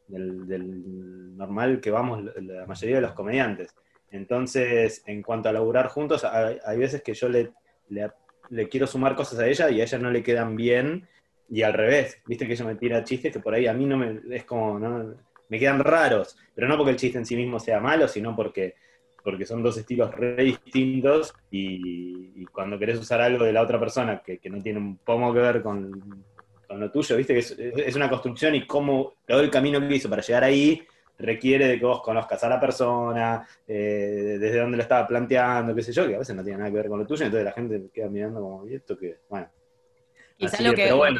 del- 0.07 1.37
normal 1.37 1.79
que 1.81 1.91
vamos 1.91 2.23
la 2.37 2.65
mayoría 2.65 2.95
de 2.95 3.01
los 3.01 3.13
comediantes. 3.13 3.75
Entonces, 4.09 5.03
en 5.05 5.21
cuanto 5.21 5.49
a 5.49 5.53
laburar 5.53 5.87
juntos, 5.87 6.23
hay, 6.23 6.57
hay 6.65 6.77
veces 6.77 7.01
que 7.03 7.13
yo 7.13 7.29
le, 7.29 7.51
le, 7.89 8.11
le 8.49 8.69
quiero 8.69 8.87
sumar 8.87 9.15
cosas 9.15 9.39
a 9.39 9.47
ella 9.47 9.69
y 9.69 9.81
a 9.81 9.83
ella 9.83 9.97
no 9.99 10.11
le 10.11 10.23
quedan 10.23 10.55
bien, 10.55 11.07
y 11.49 11.63
al 11.63 11.73
revés, 11.73 12.21
viste 12.25 12.47
que 12.47 12.53
ella 12.53 12.65
me 12.65 12.75
tira 12.75 13.03
chistes 13.03 13.33
que 13.33 13.39
por 13.39 13.53
ahí 13.53 13.67
a 13.67 13.73
mí 13.73 13.85
no 13.85 13.97
me. 13.97 14.21
es 14.35 14.45
como. 14.45 14.79
¿no? 14.79 15.15
me 15.49 15.59
quedan 15.59 15.79
raros, 15.79 16.37
pero 16.55 16.67
no 16.67 16.77
porque 16.77 16.91
el 16.91 16.97
chiste 16.97 17.17
en 17.17 17.25
sí 17.25 17.35
mismo 17.35 17.59
sea 17.59 17.81
malo, 17.81 18.07
sino 18.07 18.33
porque 18.35 18.75
porque 19.23 19.45
son 19.45 19.63
dos 19.63 19.77
estilos 19.77 20.13
re 20.13 20.35
distintos 20.43 21.33
y, 21.49 22.41
y 22.41 22.45
cuando 22.45 22.77
querés 22.79 22.99
usar 22.99 23.21
algo 23.21 23.45
de 23.45 23.53
la 23.53 23.61
otra 23.61 23.79
persona 23.79 24.21
que, 24.23 24.39
que 24.39 24.49
no 24.49 24.61
tiene 24.61 24.79
un 24.79 24.97
pomo 24.97 25.33
que 25.33 25.39
ver 25.39 25.61
con, 25.61 26.25
con 26.67 26.79
lo 26.79 26.91
tuyo, 26.91 27.17
viste 27.17 27.33
que 27.33 27.39
es, 27.39 27.55
es 27.57 27.95
una 27.95 28.09
construcción 28.09 28.55
y 28.55 28.65
cómo 28.65 29.13
todo 29.27 29.41
el 29.41 29.49
camino 29.49 29.79
que 29.79 29.95
hizo 29.95 30.09
para 30.09 30.21
llegar 30.21 30.43
ahí 30.43 30.81
requiere 31.21 31.67
de 31.67 31.79
que 31.79 31.85
vos 31.85 32.01
conozcas 32.01 32.43
a 32.43 32.49
la 32.49 32.59
persona, 32.59 33.47
eh, 33.67 34.37
desde 34.39 34.59
dónde 34.59 34.77
lo 34.77 34.83
estaba 34.83 35.07
planteando, 35.07 35.73
qué 35.75 35.83
sé 35.83 35.93
yo, 35.93 36.07
que 36.07 36.15
a 36.15 36.19
veces 36.19 36.35
no 36.35 36.43
tiene 36.43 36.59
nada 36.59 36.71
que 36.71 36.77
ver 36.77 36.89
con 36.89 36.99
lo 36.99 37.05
tuyo, 37.05 37.25
entonces 37.25 37.45
la 37.45 37.51
gente 37.51 37.89
queda 37.93 38.09
mirando 38.09 38.41
como, 38.41 38.67
¿y 38.67 38.75
esto 38.75 38.97
qué? 38.97 39.19
Bueno. 39.29 39.47
Quizá 40.37 40.55
Así 40.55 40.63
lo 40.63 40.73
que, 40.73 40.91
bueno, 40.91 41.19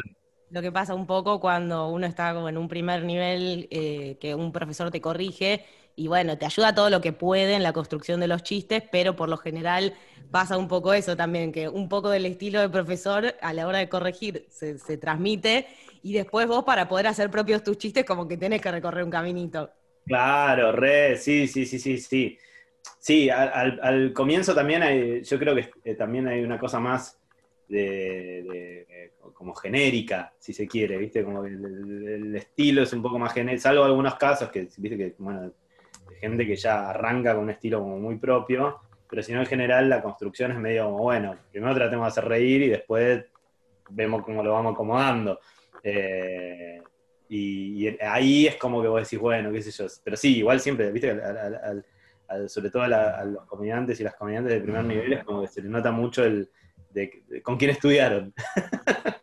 lo 0.50 0.60
que 0.60 0.72
pasa 0.72 0.94
un 0.94 1.06
poco 1.06 1.40
cuando 1.40 1.88
uno 1.88 2.06
está 2.06 2.34
como 2.34 2.48
en 2.48 2.58
un 2.58 2.68
primer 2.68 3.04
nivel, 3.04 3.68
eh, 3.70 4.16
que 4.20 4.34
un 4.34 4.52
profesor 4.52 4.90
te 4.90 5.00
corrige 5.00 5.64
y 5.96 6.08
bueno, 6.08 6.38
te 6.38 6.46
ayuda 6.46 6.74
todo 6.74 6.90
lo 6.90 7.00
que 7.00 7.12
puede 7.12 7.54
en 7.54 7.62
la 7.62 7.72
construcción 7.72 8.20
de 8.20 8.28
los 8.28 8.42
chistes, 8.42 8.82
pero 8.90 9.16
por 9.16 9.28
lo 9.28 9.36
general 9.36 9.94
pasa 10.30 10.56
un 10.56 10.68
poco 10.68 10.94
eso 10.94 11.16
también, 11.16 11.52
que 11.52 11.68
un 11.68 11.88
poco 11.88 12.08
del 12.10 12.26
estilo 12.26 12.60
de 12.60 12.68
profesor 12.70 13.34
a 13.40 13.52
la 13.52 13.66
hora 13.66 13.78
de 13.78 13.88
corregir 13.88 14.46
se, 14.50 14.74
transmite 14.98 15.66
y 16.02 16.14
después 16.14 16.46
vos 16.48 16.64
para 16.64 16.88
poder 16.88 17.06
hacer 17.06 17.30
propios 17.30 17.62
tus 17.62 17.78
chistes 17.78 18.04
como 18.04 18.26
que 18.26 18.36
tenés 18.38 18.60
que 18.62 18.70
recorrer 18.70 19.04
un 19.04 19.10
caminito. 19.10 19.70
Claro, 20.06 20.72
re, 20.72 21.16
sí, 21.16 21.46
sí, 21.46 21.64
sí, 21.66 21.78
sí, 21.78 21.98
sí. 21.98 22.38
Sí, 22.98 23.30
al, 23.30 24.12
comienzo 24.12 24.54
también 24.54 24.82
hay, 24.82 25.22
yo 25.22 25.38
creo 25.38 25.54
que 25.54 25.70
eh, 25.84 25.94
también 25.94 26.28
hay 26.28 26.40
una 26.42 26.58
cosa 26.58 26.80
más 26.80 27.18
de, 27.68 28.86
eh, 28.88 29.12
como 29.34 29.54
genérica, 29.54 30.34
si 30.38 30.52
se 30.52 30.66
quiere, 30.68 30.98
¿viste? 30.98 31.24
Como 31.24 31.44
el- 31.44 32.06
el 32.08 32.36
estilo 32.36 32.82
es 32.82 32.92
un 32.92 33.02
poco 33.02 33.18
más 33.18 33.32
genérico, 33.32 33.62
salvo 33.62 33.84
algunos 33.84 34.14
casos 34.16 34.50
que, 34.50 34.68
viste 34.78 34.96
que, 34.96 35.14
bueno, 35.18 35.52
de 36.12 36.18
gente 36.20 36.46
que 36.46 36.56
ya 36.56 36.90
arranca 36.90 37.34
con 37.34 37.44
un 37.44 37.50
estilo 37.50 37.80
como 37.80 37.98
muy 37.98 38.16
propio, 38.16 38.80
pero 39.08 39.22
si 39.22 39.32
no 39.32 39.40
en 39.40 39.46
general 39.46 39.88
la 39.88 40.02
construcción 40.02 40.52
es 40.52 40.58
medio 40.58 40.84
como, 40.86 40.98
bueno, 40.98 41.36
primero 41.50 41.74
tratemos 41.74 42.06
de 42.06 42.08
hacer 42.08 42.24
reír 42.24 42.62
y 42.62 42.68
después 42.68 43.24
vemos 43.90 44.22
cómo 44.22 44.42
lo 44.42 44.52
vamos 44.52 44.72
acomodando. 44.72 45.38
Eh, 45.82 46.80
y, 47.28 47.88
ahí 48.02 48.46
es 48.46 48.56
como 48.56 48.82
que 48.82 48.88
vos 48.88 49.02
decís, 49.02 49.18
bueno, 49.18 49.50
qué 49.52 49.62
sé 49.62 49.70
yo. 49.70 49.86
Pero 50.04 50.16
sí, 50.16 50.38
igual 50.38 50.60
siempre, 50.60 50.90
viste, 50.92 51.18
sobre 52.48 52.70
todo 52.70 52.82
a, 52.82 53.24
los 53.24 53.44
comediantes 53.46 54.00
y 54.00 54.04
las 54.04 54.14
comediantes 54.14 54.54
de 54.54 54.60
primer 54.60 54.84
nivel 54.84 55.12
es 55.12 55.24
como 55.24 55.42
que 55.42 55.48
se 55.48 55.62
les 55.62 55.70
nota 55.70 55.90
mucho 55.90 56.24
el 56.24 56.50
de, 56.90 57.42
con 57.42 57.56
quién 57.56 57.70
estudiaron. 57.70 58.34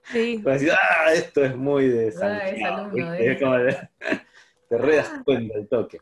Sí. 0.03 0.43
ah, 0.72 1.13
esto 1.13 1.46
es 1.46 1.55
muy 1.55 1.88
de 1.88 2.12
Santiago, 2.12 2.91
es 2.96 3.39
como 3.39 3.55
te 4.69 4.77
redas 4.77 5.12
cuenta 5.24 5.58
el 5.58 5.67
toque. 5.67 6.00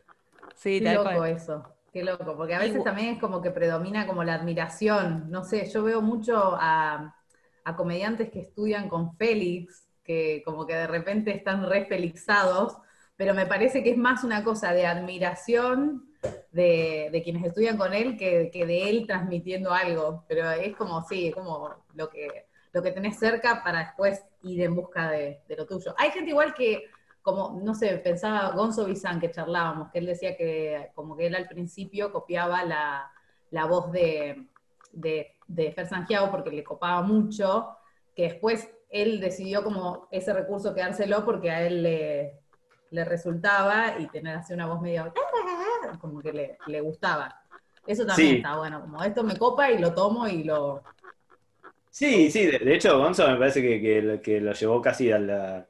Sí, 0.58 0.80
Qué 0.80 0.92
loco 0.92 1.24
eso. 1.24 1.64
Qué 1.92 2.04
loco, 2.04 2.36
porque 2.36 2.54
a 2.54 2.58
veces 2.58 2.84
también 2.84 3.14
es 3.14 3.20
como 3.20 3.40
que 3.40 3.50
predomina 3.50 4.06
como 4.06 4.22
la 4.22 4.34
admiración. 4.34 5.30
No 5.30 5.42
sé, 5.42 5.64
yo 5.70 5.82
veo 5.82 6.02
mucho 6.02 6.54
a, 6.60 7.16
a 7.64 7.76
comediantes 7.76 8.30
que 8.30 8.40
estudian 8.40 8.90
con 8.90 9.16
Félix, 9.16 9.88
que 10.04 10.42
como 10.44 10.66
que 10.66 10.74
de 10.74 10.86
repente 10.86 11.34
están 11.34 11.68
re 11.68 11.86
felixados, 11.86 12.76
pero 13.16 13.34
me 13.34 13.46
parece 13.46 13.82
que 13.82 13.90
es 13.90 13.96
más 13.96 14.22
una 14.22 14.44
cosa 14.44 14.72
de 14.72 14.86
admiración 14.86 16.08
de, 16.52 17.20
quienes 17.24 17.44
estudian 17.44 17.76
con 17.76 17.94
él 17.94 18.16
que, 18.16 18.50
de 18.52 18.90
él 18.90 19.06
transmitiendo 19.06 19.72
algo. 19.72 20.24
Pero 20.28 20.50
es 20.50 20.74
como, 20.76 21.02
sí, 21.06 21.28
es 21.28 21.34
como 21.34 21.84
lo 21.94 22.08
que, 22.10 22.46
lo 22.72 22.82
que 22.82 22.92
tenés 22.92 23.18
cerca 23.18 23.62
para 23.62 23.80
después 23.80 24.22
ir 24.42 24.62
en 24.62 24.74
busca 24.74 25.10
de, 25.10 25.40
lo 25.56 25.66
tuyo. 25.66 25.94
Hay 25.98 26.10
gente 26.10 26.30
igual 26.30 26.54
que, 26.54 26.84
como, 27.28 27.60
no 27.60 27.74
sé, 27.74 27.98
pensaba 27.98 28.50
Gonzo 28.50 28.84
Bizán 28.84 29.20
que 29.20 29.30
charlábamos, 29.30 29.90
que 29.90 29.98
él 29.98 30.06
decía 30.06 30.36
que 30.36 30.90
como 30.94 31.16
que 31.16 31.26
él 31.26 31.34
al 31.34 31.48
principio 31.48 32.12
copiaba 32.12 32.64
la, 32.64 33.64
voz 33.66 33.92
de, 33.92 34.46
de, 34.92 35.34
de 35.46 35.72
Fer 35.72 35.86
Sangiao 35.86 36.30
porque 36.30 36.50
le 36.50 36.64
copaba 36.64 37.02
mucho, 37.02 37.76
que 38.14 38.24
después 38.24 38.70
él 38.90 39.20
decidió 39.20 39.62
como 39.62 40.08
ese 40.10 40.32
recurso 40.32 40.74
quedárselo 40.74 41.24
porque 41.24 41.50
a 41.50 41.66
él 41.66 41.82
le, 41.82 42.40
le 42.90 43.04
resultaba 43.04 43.98
y 43.98 44.06
tener 44.06 44.36
así 44.36 44.52
una 44.54 44.66
voz 44.66 44.80
medio 44.80 45.12
como 46.00 46.20
que 46.20 46.56
le, 46.66 46.80
gustaba. 46.80 47.42
Eso 47.86 48.04
también 48.04 48.36
está 48.36 48.56
bueno, 48.56 48.80
como 48.80 49.02
esto 49.02 49.22
me 49.22 49.36
copa 49.36 49.70
y 49.70 49.78
lo 49.78 49.94
tomo 49.94 50.28
y 50.28 50.44
lo... 50.44 50.82
Sí, 51.90 52.30
sí, 52.30 52.46
de, 52.46 52.74
hecho 52.74 52.98
Gonzo 52.98 53.26
me 53.28 53.36
parece 53.36 53.62
que, 53.62 54.20
que, 54.22 54.40
lo 54.40 54.52
llevó 54.52 54.80
casi 54.80 55.10
a 55.10 55.18
la, 55.18 55.66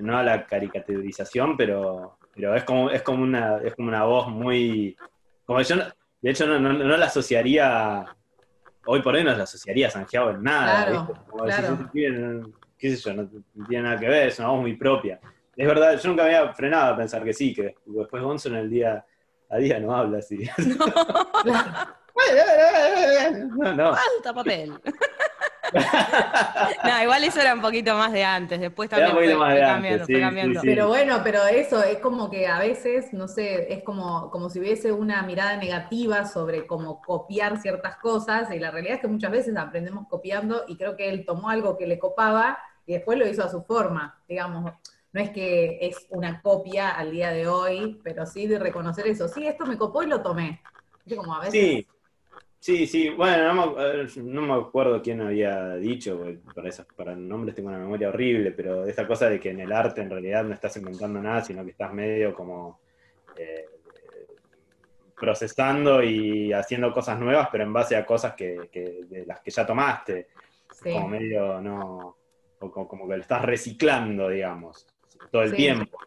no 0.00 0.18
a 0.18 0.22
la 0.22 0.46
caricaturización, 0.46 1.56
pero, 1.56 2.18
pero 2.34 2.54
es 2.54 2.64
como, 2.64 2.90
es 2.90 3.02
como 3.02 3.22
una, 3.22 3.58
es 3.58 3.74
como 3.74 3.88
una 3.88 4.04
voz 4.04 4.28
muy, 4.28 4.96
como 5.44 5.60
yo, 5.60 5.76
de 6.20 6.30
hecho 6.30 6.46
no, 6.46 6.58
no, 6.58 6.96
la 6.96 7.06
asociaría, 7.06 8.04
hoy 8.86 9.02
por 9.02 9.14
hoy 9.14 9.24
no 9.24 9.34
la 9.34 9.44
asociaría 9.44 9.88
a 9.88 9.90
Santiago 9.90 10.30
en 10.30 10.42
nada, 10.42 10.86
claro, 10.86 11.24
claro. 11.44 11.90
qué 12.78 12.96
sé 12.96 12.96
yo, 12.96 13.14
no 13.14 13.28
tiene 13.68 13.84
nada 13.84 13.98
que 13.98 14.08
ver, 14.08 14.28
es 14.28 14.38
una 14.38 14.48
voz 14.48 14.60
muy 14.60 14.76
propia. 14.76 15.20
Es 15.56 15.66
verdad, 15.68 16.00
yo 16.00 16.08
nunca 16.08 16.24
me 16.24 16.34
había 16.34 16.52
frenado 16.52 16.94
a 16.94 16.96
pensar 16.96 17.22
que 17.22 17.32
sí, 17.32 17.54
que 17.54 17.76
después 17.86 18.22
Gonzo 18.22 18.48
en 18.48 18.56
el 18.56 18.70
día 18.70 19.04
a 19.48 19.58
día 19.58 19.78
no 19.78 19.94
habla 19.94 20.18
así. 20.18 20.48
No, 23.56 23.74
no. 23.74 23.94
Falta 23.94 24.34
papel. 24.34 24.72
no, 26.84 27.02
igual 27.02 27.24
eso 27.24 27.40
era 27.40 27.54
un 27.54 27.60
poquito 27.60 27.94
más 27.96 28.12
de 28.12 28.24
antes, 28.24 28.60
después 28.60 28.88
también 28.88 29.12
fue, 29.12 29.60
cambiando, 29.60 30.06
fue 30.06 30.20
cambiando. 30.20 30.60
Pero 30.62 30.88
bueno, 30.88 31.20
pero 31.22 31.44
eso 31.46 31.82
es 31.82 31.98
como 31.98 32.30
que 32.30 32.46
a 32.46 32.58
veces, 32.58 33.12
no 33.12 33.28
sé, 33.28 33.72
es 33.72 33.82
como, 33.82 34.30
como 34.30 34.50
si 34.50 34.60
hubiese 34.60 34.92
una 34.92 35.22
mirada 35.22 35.56
negativa 35.56 36.26
sobre 36.26 36.66
cómo 36.66 37.02
copiar 37.02 37.60
ciertas 37.60 37.96
cosas, 37.96 38.50
y 38.54 38.58
la 38.58 38.70
realidad 38.70 38.96
es 38.96 39.00
que 39.00 39.08
muchas 39.08 39.30
veces 39.30 39.56
aprendemos 39.56 40.06
copiando, 40.08 40.64
y 40.68 40.76
creo 40.76 40.96
que 40.96 41.08
él 41.08 41.24
tomó 41.26 41.50
algo 41.50 41.76
que 41.76 41.86
le 41.86 41.98
copaba 41.98 42.58
y 42.86 42.92
después 42.92 43.18
lo 43.18 43.26
hizo 43.26 43.42
a 43.42 43.48
su 43.48 43.62
forma, 43.62 44.22
digamos 44.28 44.72
no 45.14 45.20
es 45.20 45.30
que 45.30 45.78
es 45.80 46.08
una 46.10 46.42
copia 46.42 46.90
al 46.90 47.12
día 47.12 47.30
de 47.30 47.46
hoy, 47.46 48.00
pero 48.02 48.26
sí 48.26 48.48
de 48.48 48.58
reconocer 48.58 49.06
eso. 49.06 49.28
Sí, 49.28 49.46
esto 49.46 49.64
me 49.64 49.78
copó 49.78 50.02
y 50.02 50.08
lo 50.08 50.20
tomé. 50.20 50.60
Sí, 51.52 51.86
sí, 52.64 52.86
sí. 52.86 53.10
Bueno, 53.10 53.52
no 54.16 54.42
me, 54.42 54.54
acuerdo 54.54 55.02
quién 55.02 55.20
había 55.20 55.74
dicho, 55.74 56.24
para, 56.54 56.68
esas, 56.68 56.86
para 56.96 57.14
nombres 57.14 57.54
tengo 57.54 57.68
una 57.68 57.78
memoria 57.78 58.08
horrible, 58.08 58.52
pero 58.52 58.86
esa 58.86 59.06
cosa 59.06 59.28
de 59.28 59.38
que 59.38 59.50
en 59.50 59.60
el 59.60 59.72
arte 59.72 60.00
en 60.00 60.10
realidad 60.10 60.44
no 60.44 60.54
estás 60.54 60.76
inventando 60.76 61.20
nada, 61.20 61.42
sino 61.42 61.64
que 61.64 61.72
estás 61.72 61.92
medio 61.92 62.34
como 62.34 62.80
eh, 63.36 63.66
procesando 65.16 66.02
y 66.02 66.52
haciendo 66.52 66.92
cosas 66.92 67.18
nuevas, 67.18 67.48
pero 67.52 67.64
en 67.64 67.72
base 67.72 67.96
a 67.96 68.06
cosas 68.06 68.34
que, 68.34 68.68
de 69.08 69.24
las 69.26 69.40
que 69.40 69.50
ya 69.50 69.66
tomaste. 69.66 70.28
Como 70.82 71.08
medio, 71.08 71.60
no, 71.60 72.16
como 72.58 73.08
que 73.08 73.16
lo 73.16 73.22
estás 73.22 73.42
reciclando, 73.42 74.28
digamos 74.28 74.86
todo 75.30 75.42
el 75.42 75.54
tiempo. 75.54 75.98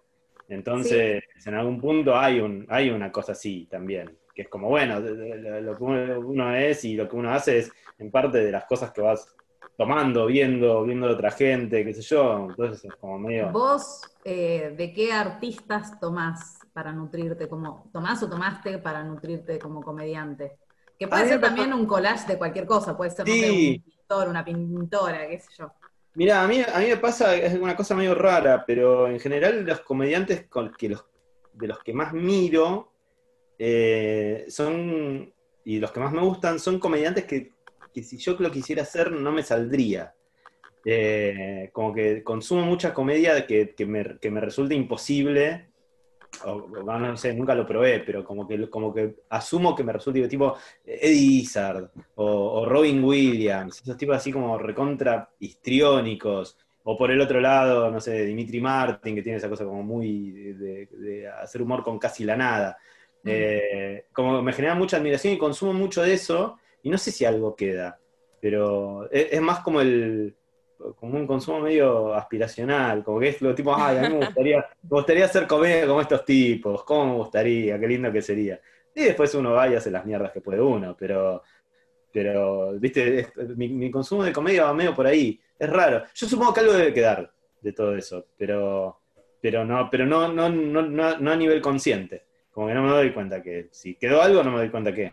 Entonces, 0.47 1.23
en 1.45 1.53
algún 1.53 1.81
punto 1.81 2.17
hay, 2.17 2.39
un, 2.39 2.65
hay 2.69 2.89
una 2.89 3.11
cosa 3.11 3.33
así 3.33 3.67
también, 3.69 4.16
que 4.37 4.43
es 4.43 4.49
como, 4.49 4.69
bueno, 4.69 4.99
lo 4.99 5.75
que 5.75 5.83
uno 5.83 6.55
es 6.55 6.85
y 6.85 6.93
lo 6.93 7.09
que 7.09 7.15
uno 7.15 7.33
hace 7.33 7.57
es 7.57 7.71
en 7.97 8.11
parte 8.11 8.37
de 8.37 8.51
las 8.51 8.65
cosas 8.65 8.91
que 8.91 9.01
vas 9.01 9.35
tomando, 9.75 10.27
viendo, 10.27 10.83
viendo 10.83 11.07
de 11.07 11.13
otra 11.15 11.31
gente, 11.31 11.83
qué 11.83 11.91
sé 11.91 12.03
yo, 12.03 12.45
entonces 12.47 12.85
es 12.85 12.95
como 12.97 13.17
medio... 13.17 13.49
¿Vos 13.49 14.01
eh, 14.23 14.75
de 14.77 14.93
qué 14.93 15.11
artistas 15.11 15.99
tomás 15.99 16.59
para 16.71 16.91
nutrirte 16.91 17.49
como, 17.49 17.89
tomás 17.91 18.21
o 18.21 18.29
tomaste 18.29 18.77
para 18.77 19.03
nutrirte 19.03 19.57
como 19.57 19.81
comediante? 19.81 20.59
Que 20.99 21.07
puede 21.07 21.27
ser 21.27 21.41
también 21.41 21.73
un 21.73 21.87
collage 21.87 22.27
de 22.27 22.37
cualquier 22.37 22.67
cosa, 22.67 22.95
puede 22.95 23.09
ser 23.09 23.25
un 23.27 23.39
pintor, 23.39 24.27
una 24.27 24.45
pintora, 24.45 25.27
qué 25.27 25.39
sé 25.39 25.49
yo. 25.57 25.71
Mira, 26.13 26.43
a 26.43 26.47
mí, 26.47 26.61
a 26.61 26.77
mí 26.77 26.85
me 26.85 26.97
pasa, 26.97 27.35
es 27.35 27.55
una 27.55 27.75
cosa 27.75 27.95
medio 27.95 28.13
rara, 28.13 28.63
pero 28.67 29.07
en 29.07 29.19
general 29.19 29.65
los 29.65 29.79
comediantes 29.79 30.45
con 30.45 30.71
que 30.73 30.89
los, 30.89 31.03
de 31.53 31.67
los 31.69 31.79
que 31.79 31.93
más 31.93 32.13
miro 32.13 32.96
eh, 33.57 34.45
son, 34.49 35.33
y 35.63 35.79
los 35.79 35.91
que 35.91 35.99
más 35.99 36.11
me 36.11 36.21
gustan, 36.21 36.59
son 36.59 36.79
comediantes 36.79 37.25
que, 37.25 37.51
si 38.01 38.17
yo 38.17 38.35
lo 38.37 38.51
quisiera 38.51 38.83
hacer 38.83 39.11
no 39.11 39.31
me 39.31 39.43
saldría. 39.43 40.13
Eh, 40.85 41.69
como 41.73 41.93
que 41.93 42.23
consumo 42.23 42.61
mucha 42.61 42.93
comedia 42.93 43.45
que, 43.45 43.73
que, 43.75 43.85
me, 43.85 44.17
que 44.19 44.31
me 44.31 44.39
resulta 44.39 44.73
imposible 44.73 45.67
no 46.45 47.17
sé, 47.17 47.33
nunca 47.33 47.55
lo 47.55 47.65
probé, 47.65 47.99
pero 47.99 48.23
como 48.23 48.47
que, 48.47 48.69
como 48.69 48.93
que 48.93 49.15
asumo 49.29 49.75
que 49.75 49.83
me 49.83 49.93
resulta 49.93 50.27
tipo 50.27 50.55
Eddie 50.85 51.41
Izzard 51.41 51.89
o, 52.15 52.65
Robin 52.65 53.03
Williams, 53.03 53.81
esos 53.81 53.97
tipos 53.97 54.17
así 54.17 54.31
como 54.31 54.57
recontra 54.57 55.29
histriónicos, 55.39 56.57
o 56.83 56.97
por 56.97 57.11
el 57.11 57.19
otro 57.19 57.41
lado, 57.41 57.91
no 57.91 57.99
sé, 57.99 58.23
Dimitri 58.25 58.61
Martin, 58.61 59.15
que 59.15 59.21
tiene 59.21 59.37
esa 59.37 59.49
cosa 59.49 59.65
como 59.65 59.83
muy 59.83 60.31
de, 60.31 61.27
hacer 61.41 61.61
humor 61.61 61.83
con 61.83 61.99
casi 61.99 62.23
la 62.23 62.35
nada. 62.35 62.77
Eh, 63.27 64.05
como 64.13 64.41
me 64.41 64.53
genera 64.53 64.75
mucha 64.75 64.97
admiración 64.97 65.33
y 65.33 65.37
consumo 65.37 65.73
mucho 65.73 66.01
de 66.01 66.13
eso, 66.13 66.57
y 66.83 66.89
no 66.89 66.97
sé 66.97 67.11
si 67.11 67.25
algo 67.25 67.55
queda, 67.55 67.99
pero 68.39 69.09
es 69.11 69.41
más 69.41 69.59
como 69.59 69.81
el, 69.81 70.35
como 70.95 71.17
un 71.17 71.27
consumo 71.27 71.59
medio 71.59 72.13
aspiracional, 72.13 73.03
como 73.03 73.19
que 73.19 73.29
es 73.29 73.41
lo 73.41 73.53
tipo, 73.55 73.75
ay, 73.75 73.97
a 73.97 74.01
mí 74.01 74.09
me 74.09 74.25
gustaría, 74.25 74.57
me 74.83 74.89
gustaría 74.89 75.25
hacer 75.25 75.47
comedia 75.47 75.87
como 75.87 76.01
estos 76.01 76.23
tipos, 76.25 76.83
cómo 76.83 77.05
me 77.05 77.15
gustaría, 77.15 77.79
qué 77.79 77.87
lindo 77.87 78.11
que 78.11 78.21
sería. 78.21 78.59
Y 78.93 79.03
después 79.03 79.33
uno 79.35 79.53
va 79.53 79.67
y 79.67 79.75
hace 79.75 79.91
las 79.91 80.05
mierdas 80.05 80.31
que 80.31 80.41
puede 80.41 80.61
uno, 80.61 80.95
pero, 80.97 81.43
pero 82.11 82.73
viste, 82.79 83.27
mi, 83.55 83.91
consumo 83.91 84.23
de 84.23 84.33
comedia 84.33 84.65
va 84.65 84.73
medio 84.73 84.93
por 84.93 85.07
ahí, 85.07 85.39
es 85.57 85.69
raro. 85.69 86.03
Yo 86.13 86.27
supongo 86.27 86.53
que 86.53 86.59
algo 86.61 86.73
debe 86.73 86.93
quedar 86.93 87.31
de 87.61 87.73
todo 87.73 87.95
eso, 87.95 88.27
pero, 88.37 88.99
pero 89.41 89.65
no, 89.65 89.89
pero 89.89 90.05
no, 90.05 90.31
no, 90.31 90.49
no, 90.49 90.81
no, 90.83 91.31
a 91.31 91.35
nivel 91.35 91.61
consciente. 91.61 92.26
Como 92.57 92.69
que 92.69 92.73
no 92.73 92.81
me 92.81 92.89
doy 92.89 93.13
cuenta 93.13 93.43
que 93.43 93.69
si 93.71 93.93
quedó 93.93 94.19
algo, 94.19 94.41
no 94.41 94.49
me 94.49 94.57
doy 94.57 94.71
cuenta 94.71 94.91
que. 94.91 95.11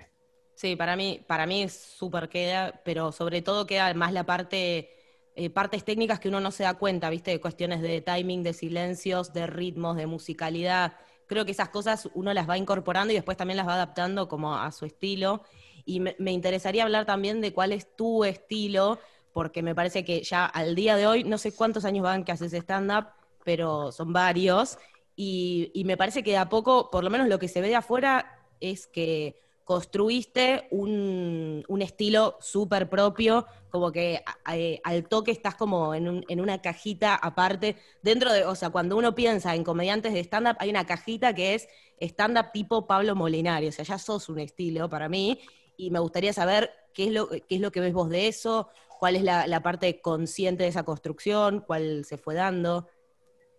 Sí, 0.55 0.77
para 0.77 0.97
mí, 0.97 1.23
para 1.27 1.45
mí 1.45 1.69
súper 1.69 2.31
queda, 2.31 2.81
pero 2.87 3.13
sobre 3.13 3.43
todo 3.43 3.67
queda 3.67 3.93
más 3.93 4.15
la 4.15 4.25
parte 4.25 4.89
eh, 5.35 5.51
partes 5.51 5.85
técnicas 5.85 6.19
que 6.19 6.31
uno 6.31 6.41
no 6.41 6.51
se 6.51 6.63
da 6.63 6.73
cuenta, 6.73 7.11
¿viste? 7.11 7.33
De 7.33 7.43
cuestiones 7.43 7.83
de 7.83 8.01
timing, 8.01 8.43
de 8.43 8.55
silencios, 8.55 9.35
de 9.35 9.47
ritmos, 9.47 9.95
de 9.99 10.07
musicalidad. 10.07 10.95
Creo 11.27 11.45
que 11.45 11.51
esas 11.51 11.69
cosas 11.69 12.09
uno 12.15 12.33
las 12.33 12.49
va 12.49 12.57
incorporando 12.57 13.13
y 13.13 13.17
después 13.17 13.37
también 13.37 13.59
las 13.59 13.69
va 13.69 13.75
adaptando 13.75 14.27
como 14.27 14.57
a 14.57 14.73
su 14.73 14.87
estilo. 14.87 15.43
Y 15.85 16.01
me, 16.01 16.15
interesaría 16.33 16.85
hablar 16.85 17.05
también 17.05 17.43
de 17.43 17.53
cuál 17.53 17.73
es 17.73 17.95
tu 17.95 18.25
estilo, 18.25 18.99
porque 19.35 19.63
me 19.63 19.75
parece 19.75 20.03
que 20.03 20.23
ya 20.23 20.47
al 20.47 20.75
día 20.75 20.97
de 20.97 21.07
hoy, 21.07 21.25
no 21.25 21.37
sé 21.37 21.55
cuántos 21.55 21.85
años 21.85 22.05
van 22.05 22.25
que 22.25 22.33
haces 22.33 22.55
stand-up, 22.55 23.09
pero 23.45 23.93
son 23.93 24.15
varios. 24.15 24.79
Y, 25.17 25.83
me 25.85 25.97
parece 25.97 26.23
que 26.23 26.33
de 26.33 26.37
a 26.39 26.49
poco, 26.49 26.91
por 26.91 27.05
lo 27.05 27.11
menos 27.11 27.29
lo 27.29 27.39
que 27.39 27.49
se 27.49 27.61
ve 27.61 27.69
de 27.69 27.77
afuera, 27.77 28.41
es 28.61 28.87
que 28.87 29.41
construiste 29.65 30.69
un, 30.71 31.65
estilo 31.81 32.37
súper 32.41 32.89
propio, 32.89 33.47
como 33.71 33.93
que 33.93 34.23
eh, 34.53 34.81
al 34.85 35.09
toque 35.09 35.31
estás 35.31 35.55
como 35.55 35.95
en, 35.95 36.41
una 36.41 36.61
cajita 36.61 37.15
aparte. 37.15 37.77
Dentro 38.03 38.33
de, 38.33 38.45
o 38.45 38.55
sea, 38.55 38.71
cuando 38.71 38.97
uno 38.97 39.15
piensa 39.15 39.55
en 39.55 39.65
comediantes 39.65 40.13
de 40.13 40.21
stand-up, 40.21 40.57
hay 40.59 40.71
una 40.71 40.87
cajita 40.87 41.35
que 41.35 41.55
es 41.55 41.69
stand-up 42.01 42.53
tipo 42.53 42.87
Pablo 42.87 43.15
Molinari, 43.15 43.69
o 43.69 43.73
sea, 43.73 43.85
ya 43.85 43.99
sos 43.99 44.29
un 44.29 44.41
estilo 44.41 44.89
para 44.89 45.09
mí, 45.09 45.41
y 45.77 45.91
me 45.91 45.99
gustaría 45.99 46.33
saber 46.33 46.71
qué 46.93 47.07
es 47.07 47.13
lo, 47.13 47.29
qué 47.29 47.45
es 47.49 47.61
lo 47.61 47.73
que 47.73 47.81
ves 47.81 47.93
vos 47.93 48.09
de 48.11 48.29
eso, 48.29 48.69
¿Cuál 49.05 49.17
es 49.17 49.23
la, 49.23 49.61
parte 49.63 50.01
consciente 50.01 50.63
de 50.63 50.71
esa 50.71 50.83
construcción? 50.83 51.61
¿Cuál 51.61 52.07
se 52.07 52.17
fue 52.17 52.35
dando? 52.35 52.89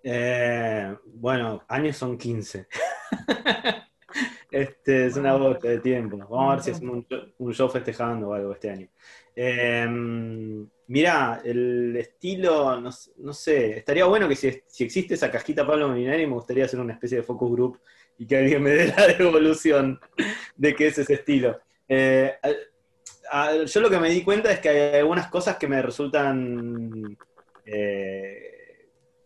Eh, 0.07 0.95
bueno, 1.15 1.63
años 1.67 1.97
son 1.97 2.15
15. 2.15 2.67
este 4.51 5.07
es 5.07 5.17
una 5.17 5.35
bocha 5.35 5.67
de 5.67 5.79
tiempo. 5.79 6.17
Vamos 6.17 6.51
a 6.51 6.55
ver 6.55 6.63
si 6.63 6.71
es 6.71 6.79
un, 6.79 7.53
show 7.53 7.67
festejando 7.69 8.29
o 8.29 8.33
algo 8.33 8.53
este 8.53 8.69
año. 8.69 8.88
Eh, 9.35 9.88
mirá, 10.88 11.41
el 11.43 11.95
estilo, 11.97 12.79
no, 12.79 13.33
sé, 13.33 13.79
estaría 13.79 14.05
bueno 14.05 14.29
que 14.29 14.35
si, 14.35 14.47
existe 14.83 15.15
esa 15.15 15.31
cajita 15.31 15.65
Pablo 15.65 15.88
Molinari, 15.88 16.27
me 16.27 16.33
gustaría 16.33 16.65
hacer 16.65 16.79
una 16.79 16.93
especie 16.93 17.17
de 17.17 17.24
focus 17.24 17.51
group 17.51 17.79
y 18.19 18.27
que 18.27 18.38
alguien 18.38 18.62
me 18.62 18.69
dé 18.69 18.93
la 18.95 19.07
devolución 19.17 20.00
de 20.55 20.75
qué 20.75 20.88
es 20.88 21.00
ese 21.00 21.15
estilo. 21.15 21.59
Eh, 21.88 22.35
yo 23.65 23.81
lo 23.81 23.89
que 23.89 24.00
me 24.00 24.12
di 24.12 24.24
cuenta 24.24 24.51
es 24.51 24.59
que 24.59 24.69
hay 24.69 25.00
algunas 25.00 25.29
cosas 25.29 25.57
que 25.57 25.67
me 25.67 25.81
resultan, 25.81 27.17
eh, 27.65 28.54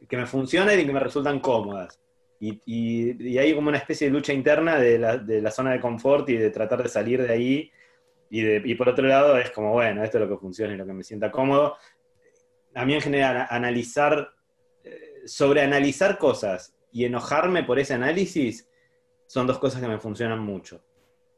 que 0.09 0.17
me 0.17 0.25
funcionan 0.25 0.79
y 0.79 0.85
que 0.85 0.91
me 0.91 0.99
resultan 0.99 1.39
cómodas. 1.39 1.99
Y, 2.39 3.37
hay 3.37 3.53
como 3.53 3.69
una 3.69 3.77
especie 3.77 4.07
de 4.07 4.13
lucha 4.13 4.33
interna 4.33 4.79
de 4.79 4.97
la, 4.97 5.51
zona 5.51 5.71
de 5.71 5.79
confort 5.79 6.27
y 6.29 6.37
de 6.37 6.49
tratar 6.49 6.81
de 6.81 6.89
salir 6.89 7.21
de 7.21 7.31
ahí. 7.31 7.71
Y, 8.29 8.75
por 8.75 8.89
otro 8.89 9.07
lado 9.07 9.37
es 9.37 9.51
como, 9.51 9.73
bueno, 9.73 10.03
esto 10.03 10.17
es 10.17 10.23
lo 10.23 10.29
que 10.29 10.41
funciona 10.41 10.73
y 10.73 10.77
lo 10.77 10.85
que 10.85 10.93
me 10.93 11.03
sienta 11.03 11.31
cómodo. 11.31 11.77
A 12.73 12.85
mí 12.85 12.95
en 12.95 13.01
general, 13.01 13.47
analizar, 13.49 14.33
eh, 14.83 15.21
sobreanalizar 15.25 16.17
cosas 16.17 16.73
y 16.91 17.05
enojarme 17.05 17.63
por 17.63 17.79
ese 17.79 17.93
análisis 17.93 18.67
son 19.27 19.45
dos 19.45 19.59
cosas 19.59 19.81
que 19.81 19.87
me 19.87 19.99
funcionan 19.99 20.39
mucho 20.39 20.81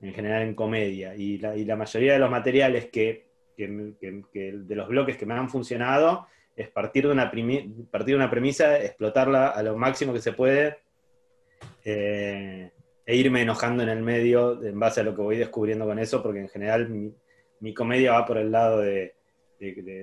en 0.01 0.13
general 0.13 0.43
en 0.43 0.55
comedia. 0.55 1.15
Y 1.15 1.37
la, 1.37 1.75
mayoría 1.75 2.13
de 2.13 2.19
los 2.19 2.29
materiales 2.29 2.89
que, 2.89 3.27
de 3.57 4.75
los 4.75 4.87
bloques 4.87 5.17
que 5.17 5.25
me 5.25 5.33
han 5.33 5.49
funcionado 5.49 6.27
es 6.55 6.69
partir 6.69 7.05
de 7.05 7.11
una, 7.11 7.31
partir 7.31 8.13
de 8.13 8.15
una 8.15 8.29
premisa, 8.29 8.77
explotarla 8.79 9.49
a 9.49 9.63
lo 9.63 9.77
máximo 9.77 10.13
que 10.13 10.21
se 10.21 10.33
puede 10.33 10.77
eh, 11.83 12.71
e 13.05 13.15
irme 13.15 13.41
enojando 13.41 13.83
en 13.83 13.89
el 13.89 14.01
medio 14.01 14.63
en 14.63 14.79
base 14.79 15.01
a 15.01 15.03
lo 15.03 15.15
que 15.15 15.21
voy 15.21 15.37
descubriendo 15.37 15.85
con 15.85 15.99
eso, 15.99 16.21
porque 16.21 16.39
en 16.39 16.49
general 16.49 16.89
mi, 16.89 17.73
comedia 17.73 18.13
va 18.13 18.25
por 18.25 18.37
el 18.37 18.51
lado 18.51 18.79
de, 18.79 19.15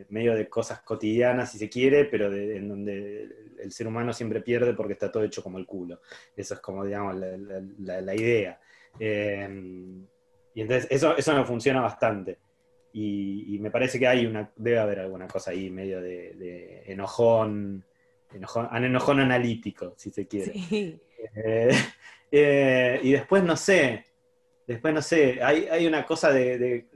medio 0.09 0.35
de 0.35 0.49
cosas 0.49 0.81
cotidianas, 0.83 1.53
si 1.53 1.59
se 1.59 1.69
quiere, 1.69 2.05
pero 2.05 2.33
en 2.33 2.69
donde 2.69 3.29
el 3.61 3.73
ser 3.73 3.87
humano 3.87 4.13
siempre 4.13 4.41
pierde 4.41 4.75
porque 4.75 4.93
está 4.93 5.11
todo 5.11 5.25
hecho 5.25 5.43
como 5.43 5.59
el 5.59 5.67
culo. 5.67 6.01
Eso 6.37 6.55
es 6.55 6.61
como, 6.61 6.85
digamos, 6.85 7.17
la 7.79 8.15
idea. 8.15 8.61
Em, 8.99 10.07
y 10.55 10.61
entonces 10.63 10.89
eso, 10.91 11.17
eso 11.17 11.35
me 11.35 11.45
funciona 11.45 11.81
bastante. 11.81 12.39
Y, 12.93 13.59
me 13.61 13.71
parece 13.71 13.99
que 13.99 14.09
hay 14.09 14.27
una, 14.27 14.51
debe 14.57 14.79
haber 14.79 15.01
alguna 15.01 15.29
cosa 15.29 15.51
ahí 15.51 15.71
medio 15.71 16.01
de, 16.01 16.83
enojón, 16.87 17.85
enojón, 18.33 18.85
enojón 18.85 19.21
analítico, 19.21 19.95
si 19.97 20.11
se 20.11 20.27
quiere. 20.27 20.53
Eh, 21.35 21.71
eh, 22.33 23.01
y 23.03 23.13
después 23.13 23.43
no 23.45 23.57
sé, 23.57 24.05
después 24.67 24.95
no 24.95 25.03
sé, 25.03 25.43
hay, 25.43 25.67
hay 25.67 25.87
una 25.87 26.05
cosa 26.05 26.33
de, 26.33 26.87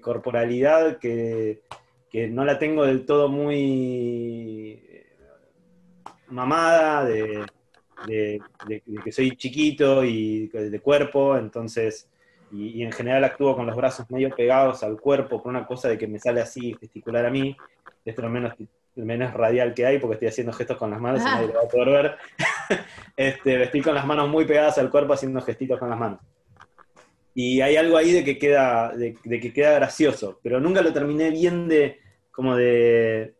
corporalidad 0.00 0.98
que, 0.98 1.62
que, 2.10 2.28
no 2.28 2.44
la 2.44 2.58
tengo 2.58 2.84
del 2.84 3.04
todo 3.04 3.28
muy 3.28 4.82
mamada, 6.28 7.04
de, 7.04 7.44
de, 8.06 8.40
que 9.04 9.12
soy 9.12 9.36
chiquito 9.36 10.04
y 10.04 10.48
de 10.48 10.80
cuerpo, 10.80 11.36
entonces, 11.36 12.08
y, 12.52 12.82
en 12.82 12.92
general 12.92 13.24
actúo 13.24 13.56
con 13.56 13.66
los 13.66 13.76
brazos 13.76 14.10
medio 14.10 14.30
pegados 14.30 14.82
al 14.82 15.00
cuerpo 15.00 15.42
por 15.42 15.50
una 15.50 15.66
cosa 15.66 15.88
de 15.88 15.98
que 15.98 16.06
me 16.06 16.18
sale 16.18 16.40
así 16.40 16.76
gesticular 16.80 17.26
a 17.26 17.30
mí, 17.30 17.56
esto 18.04 18.20
es 18.20 18.24
lo 18.24 18.30
menos, 18.30 18.54
menos 18.96 19.32
radial 19.34 19.74
que 19.74 19.86
hay 19.86 19.98
porque 19.98 20.14
estoy 20.14 20.28
haciendo 20.28 20.52
gestos 20.52 20.76
con 20.76 20.90
las 20.90 21.00
manos 21.00 21.20
y 21.20 21.24
nadie 21.24 21.48
lo 21.48 21.54
va 21.54 21.62
a 21.62 21.68
poder 21.68 21.88
ver. 21.88 22.16
este, 23.16 23.62
estoy 23.62 23.82
con 23.82 23.94
las 23.94 24.06
manos 24.06 24.28
muy 24.28 24.44
pegadas 24.44 24.78
al 24.78 24.90
cuerpo 24.90 25.12
haciendo 25.12 25.40
gestitos 25.40 25.78
con 25.78 25.90
las 25.90 25.98
manos. 25.98 26.20
Y 27.34 27.60
hay 27.60 27.76
algo 27.76 27.96
ahí 27.96 28.12
de 28.12 28.24
que 28.24 28.38
queda, 28.38 28.92
de, 28.94 29.16
de 29.22 29.40
que 29.40 29.52
queda 29.52 29.72
gracioso, 29.72 30.40
pero 30.42 30.60
nunca 30.60 30.82
lo 30.82 30.92
terminé 30.92 31.30
bien 31.30 31.68
de, 31.68 32.00
como 32.30 32.56
de, 32.56 33.34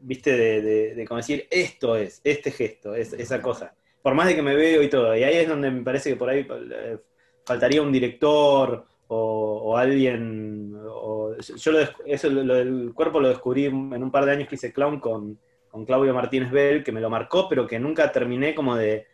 viste, 0.00 0.36
de, 0.36 0.94
de, 0.94 1.04
como 1.06 1.18
decir, 1.18 1.46
esto 1.50 1.96
es, 1.96 2.20
este 2.24 2.50
gesto, 2.50 2.94
es, 2.94 3.12
esa 3.12 3.40
cosa. 3.40 3.74
Por 4.02 4.14
más 4.14 4.28
de 4.28 4.34
que 4.34 4.42
me 4.42 4.54
veo 4.54 4.82
y 4.82 4.88
todo. 4.88 5.14
Y 5.16 5.22
ahí 5.22 5.36
es 5.36 5.48
donde 5.48 5.70
me 5.70 5.82
parece 5.82 6.10
que 6.10 6.16
por 6.16 6.28
ahí 6.30 6.46
eh, 6.50 6.98
faltaría 7.44 7.82
un 7.82 7.92
director 7.92 8.86
o, 9.08 9.76
alguien. 9.76 10.72
yo 10.72 11.72
lo, 11.72 11.80
eso 12.06 12.30
lo 12.30 12.54
del 12.54 12.92
cuerpo 12.94 13.20
lo 13.20 13.28
descubrí 13.28 13.64
en 13.66 14.02
un 14.02 14.10
par 14.10 14.24
de 14.24 14.32
años 14.32 14.48
que 14.48 14.54
hice 14.54 14.72
clown 14.72 15.00
con, 15.00 15.38
con 15.68 15.84
Claudio 15.84 16.14
Martínez 16.14 16.50
Bell, 16.50 16.84
que 16.84 16.92
me 16.92 17.00
lo 17.00 17.10
marcó, 17.10 17.48
pero 17.48 17.66
que 17.66 17.78
nunca 17.78 18.12
terminé 18.12 18.54
como 18.54 18.76
de, 18.76 19.06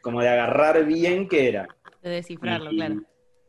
como 0.00 0.20
de 0.20 0.28
agarrar 0.28 0.84
bien 0.84 1.28
qué 1.28 1.48
era. 1.48 1.68
De 2.02 2.10
descifrarlo, 2.10 2.70
claro. 2.70 3.02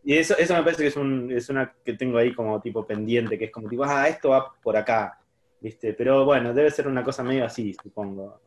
Y 0.06 0.18
eso, 0.18 0.38
eso 0.38 0.54
me 0.54 0.64
parece 0.64 0.84
que 0.84 0.90
es, 0.90 0.98
un, 0.98 1.32
es 1.32 1.50
una 1.50 1.74
que 1.84 1.94
tengo 1.94 2.18
ahí 2.18 2.34
como 2.34 2.60
tipo 2.62 2.86
pendiente, 2.86 3.38
que 3.38 3.46
es 3.46 3.52
como 3.52 3.70
tipo, 3.70 3.84
ah, 3.86 4.08
esto 4.08 4.30
va 4.30 4.54
por 4.62 4.76
acá. 4.76 5.20
¿viste? 5.64 5.94
Pero 5.94 6.26
bueno, 6.26 6.54
debe 6.54 6.70
ser 6.70 6.88
una 6.88 7.04
cosa 7.04 7.24
medio 7.24 7.46
así, 7.46 7.74
supongo. 7.82 8.42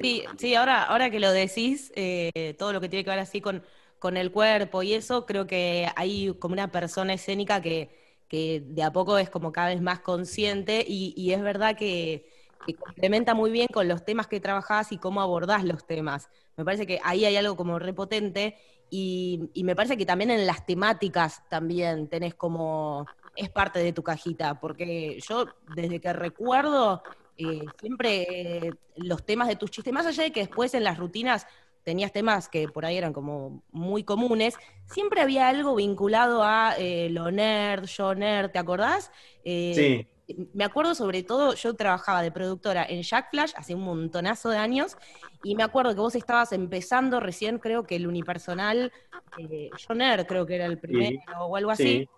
Sí, 0.00 0.24
sí, 0.38 0.54
ahora, 0.54 0.84
ahora 0.84 1.10
que 1.10 1.20
lo 1.20 1.30
decís, 1.30 1.92
eh, 1.94 2.54
todo 2.58 2.72
lo 2.72 2.80
que 2.80 2.88
tiene 2.88 3.04
que 3.04 3.10
ver 3.10 3.18
así 3.18 3.42
con, 3.42 3.62
con 3.98 4.16
el 4.16 4.30
cuerpo 4.30 4.82
y 4.82 4.94
eso, 4.94 5.26
creo 5.26 5.46
que 5.46 5.88
hay 5.96 6.34
como 6.38 6.52
una 6.52 6.70
persona 6.70 7.14
escénica 7.14 7.60
que, 7.60 7.90
que 8.28 8.62
de 8.66 8.82
a 8.82 8.92
poco 8.92 9.18
es 9.18 9.30
como 9.30 9.52
cada 9.52 9.68
vez 9.68 9.80
más 9.80 10.00
consciente 10.00 10.84
y, 10.86 11.32
es 11.32 11.42
verdad 11.42 11.76
que, 11.76 12.30
complementa 12.78 13.34
muy 13.34 13.50
bien 13.50 13.68
con 13.68 13.88
los 13.88 14.04
temas 14.06 14.26
que 14.26 14.40
trabajás 14.40 14.90
y 14.90 14.96
cómo 14.96 15.20
abordás 15.20 15.64
los 15.64 15.86
temas. 15.86 16.30
Me 16.56 16.64
parece 16.64 16.86
que 16.86 16.98
ahí 17.04 17.26
hay 17.26 17.36
algo 17.36 17.56
como 17.56 17.78
repotente 17.78 18.56
y, 18.88 19.50
y 19.52 19.64
me 19.64 19.76
parece 19.76 19.98
que 19.98 20.06
también 20.06 20.30
en 20.30 20.46
las 20.46 20.64
temáticas 20.64 21.42
también 21.50 22.08
tenés 22.08 22.34
como 22.34 23.06
es 23.36 23.50
parte 23.50 23.80
de 23.80 23.92
tu 23.92 24.02
cajita, 24.02 24.60
porque 24.60 25.18
yo 25.20 25.46
desde 25.74 26.00
que 26.00 26.12
recuerdo 26.12 27.02
eh, 27.36 27.64
siempre 27.80 28.66
eh, 28.66 28.70
los 28.96 29.24
temas 29.24 29.48
de 29.48 29.56
tus 29.56 29.70
chistes, 29.70 29.92
más 29.92 30.06
allá 30.06 30.22
de 30.22 30.30
que 30.30 30.40
después 30.40 30.72
en 30.74 30.84
las 30.84 30.98
rutinas 30.98 31.46
tenías 31.84 32.12
temas 32.12 32.48
que 32.48 32.66
por 32.68 32.84
ahí 32.84 32.96
eran 32.96 33.12
como 33.12 33.62
muy 33.70 34.02
comunes, 34.02 34.56
siempre 34.86 35.20
había 35.20 35.48
algo 35.48 35.74
vinculado 35.74 36.42
a 36.42 36.74
eh, 36.78 37.08
lo 37.10 37.30
nerd, 37.30 37.84
yo 37.84 38.14
nerd, 38.14 38.50
¿te 38.50 38.58
acordás? 38.58 39.12
sí. 39.44 40.06
Me 40.54 40.64
acuerdo 40.64 40.94
sobre 40.94 41.22
todo, 41.22 41.52
yo 41.52 41.74
trabajaba 41.74 42.22
de 42.22 42.32
productora 42.32 42.86
en 42.88 43.02
Jack 43.02 43.28
Flash 43.30 43.52
hace 43.56 43.74
un 43.74 43.82
montonazo 43.82 44.48
de 44.48 44.56
años, 44.56 44.96
y 45.42 45.54
me 45.54 45.62
acuerdo 45.62 45.94
que 45.94 46.00
vos 46.00 46.14
estabas 46.14 46.52
empezando 46.52 47.20
recién, 47.20 47.58
creo 47.58 47.86
que 47.86 47.96
el 47.96 48.06
unipersonal, 48.06 48.90
yo 49.36 49.94
nerd 49.94 50.26
creo 50.26 50.46
que 50.46 50.54
era 50.54 50.64
el 50.64 50.78
primero 50.78 51.20
o 51.40 51.56
algo 51.56 51.70
así. 51.70 52.08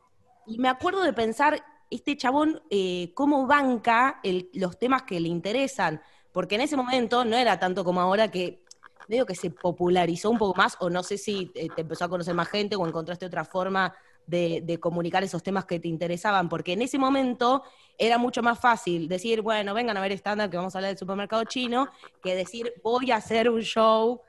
Y 0.46 0.58
me 0.58 0.68
acuerdo 0.68 1.02
de 1.02 1.12
pensar, 1.12 1.64
este 1.90 2.16
chabón, 2.16 2.62
eh, 2.70 3.12
cómo 3.14 3.46
banca 3.48 4.20
los 4.54 4.78
temas 4.78 5.02
que 5.02 5.18
le 5.18 5.28
interesan, 5.28 6.00
porque 6.30 6.54
en 6.54 6.60
ese 6.60 6.76
momento 6.76 7.24
no 7.24 7.36
era 7.36 7.58
tanto 7.58 7.82
como 7.82 8.00
ahora 8.00 8.30
que 8.30 8.62
medio 9.08 9.26
que 9.26 9.34
se 9.34 9.50
popularizó 9.50 10.30
un 10.30 10.38
poco 10.38 10.56
más, 10.56 10.76
o 10.80 10.90
no 10.90 11.02
sé 11.02 11.18
si 11.18 11.50
eh, 11.54 11.68
te 11.74 11.82
empezó 11.82 12.04
a 12.04 12.08
conocer 12.08 12.34
más 12.34 12.48
gente 12.48 12.76
o 12.76 12.86
encontraste 12.86 13.26
otra 13.26 13.44
forma 13.44 13.94
de, 14.26 14.78
comunicar 14.80 15.22
esos 15.22 15.42
temas 15.42 15.64
que 15.64 15.78
te 15.78 15.88
interesaban, 15.88 16.48
porque 16.48 16.72
en 16.72 16.82
ese 16.82 16.98
momento 16.98 17.62
era 17.96 18.18
mucho 18.18 18.42
más 18.42 18.58
fácil 18.58 19.08
decir, 19.08 19.40
bueno, 19.40 19.72
vengan 19.74 19.96
a 19.96 20.00
ver 20.00 20.12
estándar 20.12 20.50
que 20.50 20.56
vamos 20.56 20.74
a 20.74 20.78
hablar 20.78 20.90
del 20.90 20.98
supermercado 20.98 21.44
chino, 21.44 21.88
que 22.22 22.34
decir, 22.34 22.74
voy 22.82 23.10
a 23.12 23.16
hacer 23.16 23.48
un 23.48 23.62
show 23.62 24.20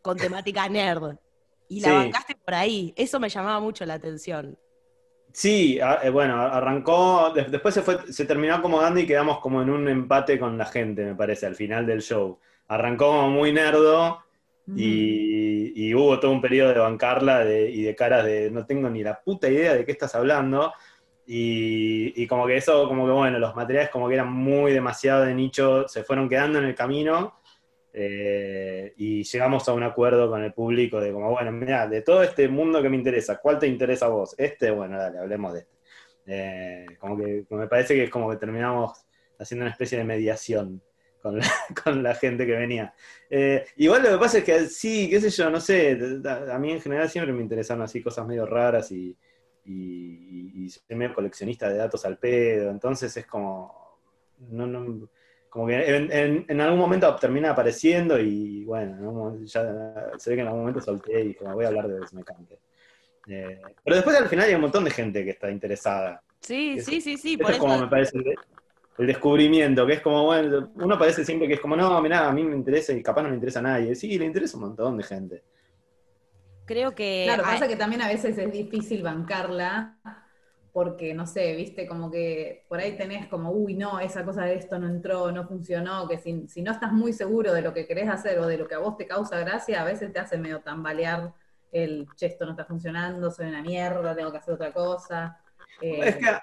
con 0.00 0.16
temática 0.16 0.68
nerd. 0.68 1.16
Y 1.68 1.80
la 1.80 1.92
bancaste 1.92 2.36
por 2.36 2.54
ahí. 2.54 2.92
Eso 2.96 3.18
me 3.18 3.30
llamaba 3.30 3.58
mucho 3.58 3.86
la 3.86 3.94
atención. 3.94 4.58
Sí, 5.32 5.80
eh, 6.02 6.10
bueno, 6.10 6.38
arrancó, 6.38 7.32
después 7.32 7.72
se, 7.72 7.80
fue, 7.80 8.12
se 8.12 8.26
terminó 8.26 8.56
acomodando 8.56 9.00
y 9.00 9.06
quedamos 9.06 9.38
como 9.38 9.62
en 9.62 9.70
un 9.70 9.88
empate 9.88 10.38
con 10.38 10.58
la 10.58 10.66
gente, 10.66 11.04
me 11.04 11.14
parece, 11.14 11.46
al 11.46 11.54
final 11.54 11.86
del 11.86 12.02
show. 12.02 12.38
Arrancó 12.74 13.06
como 13.06 13.30
muy 13.30 13.52
nerdo 13.52 14.20
y, 14.74 15.94
hubo 15.94 16.18
todo 16.18 16.30
un 16.30 16.40
periodo 16.40 16.72
de 16.72 16.78
bancarla 16.78 17.44
y 17.44 17.82
de 17.82 17.94
caras 17.94 18.24
de 18.24 18.50
no 18.50 18.64
tengo 18.64 18.88
ni 18.88 19.02
la 19.02 19.20
puta 19.20 19.48
idea 19.48 19.74
de 19.74 19.84
qué 19.84 19.92
estás 19.92 20.14
hablando. 20.14 20.72
Y, 21.26 22.12
y, 22.20 22.26
como 22.26 22.46
que 22.46 22.56
eso, 22.56 22.88
como 22.88 23.06
que 23.06 23.12
bueno, 23.12 23.38
los 23.38 23.54
materiales 23.54 23.90
como 23.90 24.08
que 24.08 24.14
eran 24.14 24.32
muy 24.32 24.72
demasiado 24.72 25.24
de 25.24 25.34
nicho, 25.34 25.86
se 25.86 26.02
fueron 26.02 26.28
quedando 26.28 26.58
en 26.58 26.64
el 26.64 26.74
camino 26.74 27.34
eh, 27.94 28.94
y 28.96 29.22
llegamos 29.22 29.68
a 29.68 29.74
un 29.74 29.82
acuerdo 29.82 30.30
con 30.30 30.42
el 30.42 30.52
público 30.52 30.98
de 31.00 31.12
como, 31.12 31.30
bueno, 31.30 31.52
mira, 31.52 31.86
de 31.86 32.00
todo 32.00 32.22
este 32.22 32.48
mundo 32.48 32.80
que 32.80 32.88
me 32.88 32.96
interesa, 32.96 33.38
¿cuál 33.38 33.58
te 33.58 33.66
interesa 33.66 34.06
a 34.06 34.08
vos? 34.08 34.34
Este, 34.38 34.70
bueno, 34.70 34.98
dale, 34.98 35.18
hablemos 35.18 35.52
de 35.52 35.60
este. 35.60 35.72
Eh, 36.24 36.86
como 36.98 37.16
que 37.16 37.44
me 37.50 37.66
parece 37.66 37.94
que 37.94 38.04
es 38.04 38.10
como 38.10 38.30
que 38.30 38.36
terminamos 38.36 39.04
haciendo 39.38 39.64
una 39.64 39.72
especie 39.72 39.98
de 39.98 40.04
mediación 40.04 40.80
con 41.22 41.38
la, 41.38 41.46
con 41.84 42.02
la 42.02 42.14
gente 42.14 42.44
que 42.44 42.52
venía. 42.52 42.92
Eh, 43.30 43.64
igual 43.76 44.02
lo 44.02 44.10
que 44.10 44.18
pasa 44.18 44.38
es 44.38 44.44
que 44.44 44.66
sí, 44.66 45.08
qué 45.08 45.20
sé 45.20 45.30
yo, 45.30 45.48
no 45.48 45.60
sé, 45.60 45.98
a 46.50 46.58
mí 46.58 46.72
en 46.72 46.80
general 46.80 47.08
siempre 47.08 47.32
me 47.32 47.42
interesaron 47.42 47.82
así 47.82 48.02
cosas 48.02 48.26
medio 48.26 48.44
raras 48.44 48.90
y, 48.90 49.16
y, 49.64 50.68
soy 50.68 50.96
medio 50.96 51.14
coleccionista 51.14 51.68
de 51.68 51.76
datos 51.76 52.04
al 52.04 52.18
pedo, 52.18 52.70
entonces 52.70 53.16
es 53.16 53.26
como, 53.26 53.98
no, 54.50 55.08
como 55.48 55.66
que 55.66 55.96
en, 56.48 56.60
algún 56.60 56.78
momento 56.78 57.14
termina 57.16 57.50
apareciendo 57.50 58.18
y 58.18 58.64
bueno, 58.64 59.36
ya 59.44 60.10
se 60.16 60.30
ve 60.30 60.36
que 60.36 60.42
en 60.42 60.46
algún 60.46 60.60
momento 60.60 60.80
solté 60.80 61.22
y 61.24 61.34
como 61.34 61.54
voy 61.54 61.64
a 61.64 61.68
hablar 61.68 61.88
de 61.88 62.00
Desmecante. 62.00 62.58
Eh, 63.28 63.60
pero 63.84 63.96
después 63.96 64.16
al 64.16 64.28
final 64.28 64.48
hay 64.48 64.54
un 64.54 64.62
montón 64.62 64.84
de 64.84 64.90
gente 64.90 65.24
que 65.24 65.30
está 65.30 65.50
interesada. 65.50 66.22
Sí, 66.40 66.80
sí, 66.80 67.00
sí, 67.00 67.16
sí. 67.16 67.36
Por 67.36 67.52
es 67.52 67.58
como 67.58 67.78
me 67.78 67.86
parece 67.86 68.18
el, 68.98 69.06
descubrimiento, 69.06 69.86
que 69.86 69.94
es 69.94 70.00
como, 70.00 70.24
bueno, 70.24 70.70
uno 70.74 70.98
parece 70.98 71.24
siempre 71.24 71.48
que 71.48 71.54
es 71.54 71.60
como, 71.60 71.76
no, 71.76 72.00
mira, 72.00 72.28
a 72.28 72.32
mí 72.32 72.44
me 72.44 72.56
interesa 72.56 72.92
y 72.92 73.02
capaz 73.02 73.22
no 73.22 73.28
le 73.28 73.34
interesa 73.36 73.60
a 73.60 73.62
nadie. 73.62 73.94
Sí, 73.94 74.18
le 74.18 74.24
interesa 74.26 74.56
un 74.56 74.64
montón 74.64 74.96
de 74.96 75.02
gente. 75.02 75.42
Creo 76.64 76.94
que... 76.94 77.24
Claro, 77.26 77.42
pasa 77.42 77.68
que 77.68 77.76
también 77.76 78.02
a 78.02 78.08
veces 78.08 78.36
es 78.38 78.52
difícil 78.52 79.02
bancarla 79.02 79.98
porque, 80.72 81.12
no 81.12 81.26
sé, 81.26 81.54
viste, 81.54 81.86
como 81.86 82.10
que 82.10 82.64
por 82.68 82.78
ahí 82.78 82.96
tenés 82.96 83.26
como, 83.26 83.50
uy, 83.50 83.74
no, 83.74 84.00
esa 84.00 84.24
cosa 84.24 84.44
de 84.44 84.54
esto 84.54 84.78
no 84.78 84.88
entró, 84.88 85.30
no 85.30 85.46
funcionó, 85.46 86.08
que 86.08 86.18
si, 86.18 86.48
si 86.48 86.62
no 86.62 86.72
estás 86.72 86.92
muy 86.92 87.12
seguro 87.12 87.52
de 87.52 87.60
lo 87.60 87.74
que 87.74 87.86
querés 87.86 88.08
hacer 88.08 88.38
o 88.38 88.46
de 88.46 88.56
lo 88.56 88.66
que 88.66 88.74
a 88.74 88.78
vos 88.78 88.96
te 88.96 89.06
causa 89.06 89.38
gracia, 89.38 89.82
a 89.82 89.84
veces 89.84 90.12
te 90.12 90.18
hace 90.18 90.38
medio 90.38 90.60
tambalear 90.60 91.34
el, 91.72 92.06
che, 92.16 92.26
esto 92.26 92.44
no 92.44 92.52
está 92.52 92.64
funcionando, 92.64 93.30
soy 93.30 93.48
una 93.48 93.62
mierda, 93.62 94.14
tengo 94.14 94.32
que 94.32 94.38
hacer 94.38 94.54
otra 94.54 94.72
cosa. 94.72 95.38
Es 95.80 96.16
que 96.16 96.26
ah, 96.26 96.42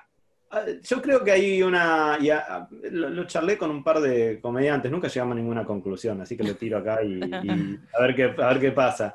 yo 0.81 1.01
creo 1.01 1.23
que 1.23 1.31
hay 1.31 1.61
una, 1.61 2.17
ya, 2.19 2.67
lo, 2.91 3.25
charlé 3.25 3.57
con 3.57 3.69
un 3.69 3.83
par 3.83 3.99
de 3.99 4.39
comediantes, 4.41 4.91
nunca 4.91 5.07
llegamos 5.07 5.33
a 5.33 5.39
ninguna 5.39 5.65
conclusión, 5.65 6.21
así 6.21 6.35
que 6.35 6.43
lo 6.43 6.55
tiro 6.55 6.79
acá 6.79 7.03
y, 7.03 7.21
a, 7.21 8.01
ver 8.01 8.15
qué, 8.15 8.23
a 8.23 8.47
ver 8.47 8.59
qué 8.59 8.71
pasa. 8.71 9.13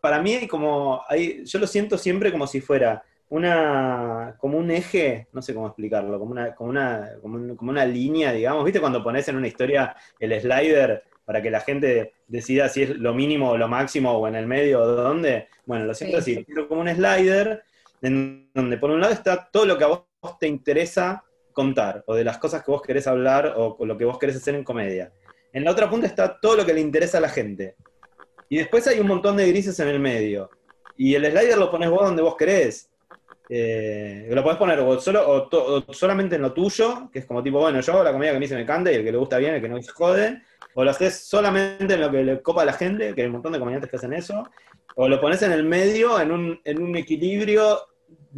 para 0.00 0.20
mí 0.20 0.34
hay 0.34 0.46
como, 0.46 1.02
hay, 1.08 1.44
yo 1.44 1.58
lo 1.58 1.66
siento 1.66 1.96
siempre 1.96 2.30
como 2.30 2.46
si 2.46 2.60
fuera 2.60 3.02
una, 3.30 4.34
como 4.38 4.58
un 4.58 4.70
eje, 4.70 5.28
no 5.32 5.40
sé 5.40 5.54
cómo 5.54 5.66
explicarlo, 5.66 6.18
como 6.18 6.32
una, 6.32 6.54
como 6.54 6.70
una, 6.70 7.10
como, 7.22 7.56
como 7.56 7.70
una 7.70 7.84
línea, 7.84 8.32
digamos, 8.32 8.64
¿viste 8.64 8.80
cuando 8.80 9.02
pones 9.02 9.28
en 9.28 9.36
una 9.36 9.48
historia 9.48 9.96
el 10.18 10.38
slider 10.40 11.04
para 11.28 11.42
que 11.42 11.50
la 11.50 11.60
gente 11.60 12.14
decida 12.26 12.70
si 12.70 12.84
es 12.84 12.90
lo 12.96 13.12
mínimo 13.12 13.50
o 13.50 13.58
lo 13.58 13.68
máximo 13.68 14.12
o 14.12 14.26
en 14.26 14.34
el 14.34 14.46
medio 14.46 14.80
o 14.80 14.86
dónde. 14.86 15.48
Bueno, 15.66 15.84
lo 15.84 15.92
siento 15.92 16.16
así, 16.16 16.42
como 16.68 16.80
un 16.80 16.88
slider 16.88 17.64
en 18.00 18.50
donde 18.54 18.78
por 18.78 18.90
un 18.90 19.02
lado 19.02 19.12
está 19.12 19.46
todo 19.52 19.66
lo 19.66 19.76
que 19.76 19.84
a 19.84 19.88
vos 19.88 20.07
te 20.38 20.46
interesa 20.46 21.24
contar, 21.52 22.04
o 22.06 22.14
de 22.14 22.24
las 22.24 22.38
cosas 22.38 22.62
que 22.62 22.70
vos 22.70 22.82
querés 22.82 23.06
hablar, 23.06 23.54
o 23.56 23.84
lo 23.84 23.98
que 23.98 24.04
vos 24.04 24.18
querés 24.18 24.36
hacer 24.36 24.54
en 24.54 24.64
comedia. 24.64 25.12
En 25.52 25.64
la 25.64 25.70
otra 25.70 25.88
punta 25.88 26.06
está 26.06 26.38
todo 26.40 26.56
lo 26.56 26.66
que 26.66 26.74
le 26.74 26.80
interesa 26.80 27.18
a 27.18 27.20
la 27.20 27.28
gente. 27.28 27.76
Y 28.48 28.58
después 28.58 28.86
hay 28.86 29.00
un 29.00 29.06
montón 29.06 29.36
de 29.36 29.48
grises 29.48 29.78
en 29.80 29.88
el 29.88 30.00
medio. 30.00 30.50
Y 30.96 31.14
el 31.14 31.24
slider 31.24 31.58
lo 31.58 31.70
pones 31.70 31.90
vos 31.90 32.04
donde 32.04 32.22
vos 32.22 32.36
querés. 32.36 32.90
Eh, 33.48 34.28
lo 34.30 34.42
podés 34.42 34.58
poner 34.58 34.78
solo, 35.00 35.48
solamente 35.90 36.36
en 36.36 36.42
lo 36.42 36.52
tuyo, 36.52 37.08
que 37.10 37.20
es 37.20 37.24
como 37.24 37.42
tipo, 37.42 37.58
bueno, 37.58 37.80
yo 37.80 37.92
hago 37.92 38.04
la 38.04 38.12
comedia 38.12 38.32
que 38.32 38.36
a 38.36 38.40
mí 38.40 38.48
se 38.48 38.56
me 38.56 38.66
canta 38.66 38.92
y 38.92 38.96
el 38.96 39.04
que 39.04 39.12
le 39.12 39.18
gusta 39.18 39.38
bien, 39.38 39.54
el 39.54 39.62
que 39.62 39.68
no 39.68 39.80
se 39.80 39.90
jode, 39.90 40.42
o 40.74 40.84
lo 40.84 40.90
haces 40.90 41.26
solamente 41.26 41.94
en 41.94 42.00
lo 42.00 42.10
que 42.10 42.22
le 42.22 42.42
copa 42.42 42.62
a 42.62 42.66
la 42.66 42.74
gente, 42.74 43.14
que 43.14 43.22
hay 43.22 43.26
un 43.26 43.34
montón 43.34 43.52
de 43.52 43.58
comediantes 43.58 43.90
que 43.90 43.96
hacen 43.96 44.12
eso, 44.12 44.44
o 44.96 45.08
lo 45.08 45.18
pones 45.20 45.40
en 45.42 45.52
el 45.52 45.64
medio, 45.64 46.20
en 46.20 46.30
un, 46.30 46.60
en 46.62 46.82
un 46.82 46.94
equilibrio 46.96 47.80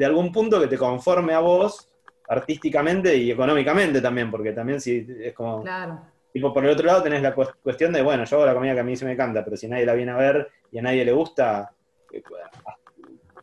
de 0.01 0.07
algún 0.07 0.33
punto 0.33 0.59
que 0.59 0.67
te 0.67 0.79
conforme 0.79 1.35
a 1.35 1.41
vos, 1.41 1.93
artísticamente 2.27 3.15
y 3.15 3.31
económicamente 3.31 4.01
también, 4.01 4.31
porque 4.31 4.53
también 4.53 4.81
si 4.81 5.07
es 5.21 5.35
como... 5.35 5.63
Claro. 5.63 6.01
Tipo, 6.33 6.55
por 6.55 6.65
el 6.65 6.71
otro 6.71 6.87
lado 6.87 7.03
tenés 7.03 7.21
la 7.21 7.35
cuestión 7.35 7.93
de, 7.93 8.01
bueno, 8.01 8.25
yo 8.25 8.37
hago 8.37 8.47
la 8.47 8.55
comida 8.55 8.73
que 8.73 8.81
a 8.81 8.85
mí 8.85 8.97
se 8.97 9.05
me 9.05 9.15
canta, 9.15 9.45
pero 9.45 9.59
si 9.59 9.69
nadie 9.69 9.85
la 9.85 9.93
viene 9.93 10.13
a 10.13 10.17
ver 10.17 10.49
y 10.73 10.79
a 10.79 10.83
nadie 10.83 11.05
le 11.05 11.13
gusta, 11.13 11.75
eh, 12.11 12.23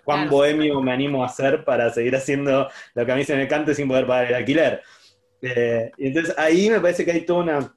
¿cuán 0.03 0.27
bohemio 0.31 0.81
me 0.81 0.91
animo 0.91 1.21
a 1.21 1.27
hacer 1.27 1.63
para 1.63 1.91
seguir 1.91 2.15
haciendo 2.15 2.67
lo 2.95 3.05
que 3.05 3.11
a 3.11 3.15
mí 3.15 3.23
se 3.23 3.35
me 3.35 3.47
cante 3.47 3.75
sin 3.75 3.87
poder 3.87 4.07
pagar 4.07 4.25
el 4.25 4.33
alquiler? 4.33 4.81
Eh, 5.43 5.91
y 5.95 6.07
entonces 6.07 6.33
ahí 6.39 6.71
me 6.71 6.79
parece 6.79 7.05
que 7.05 7.11
hay 7.11 7.21
toda 7.21 7.43
una 7.43 7.75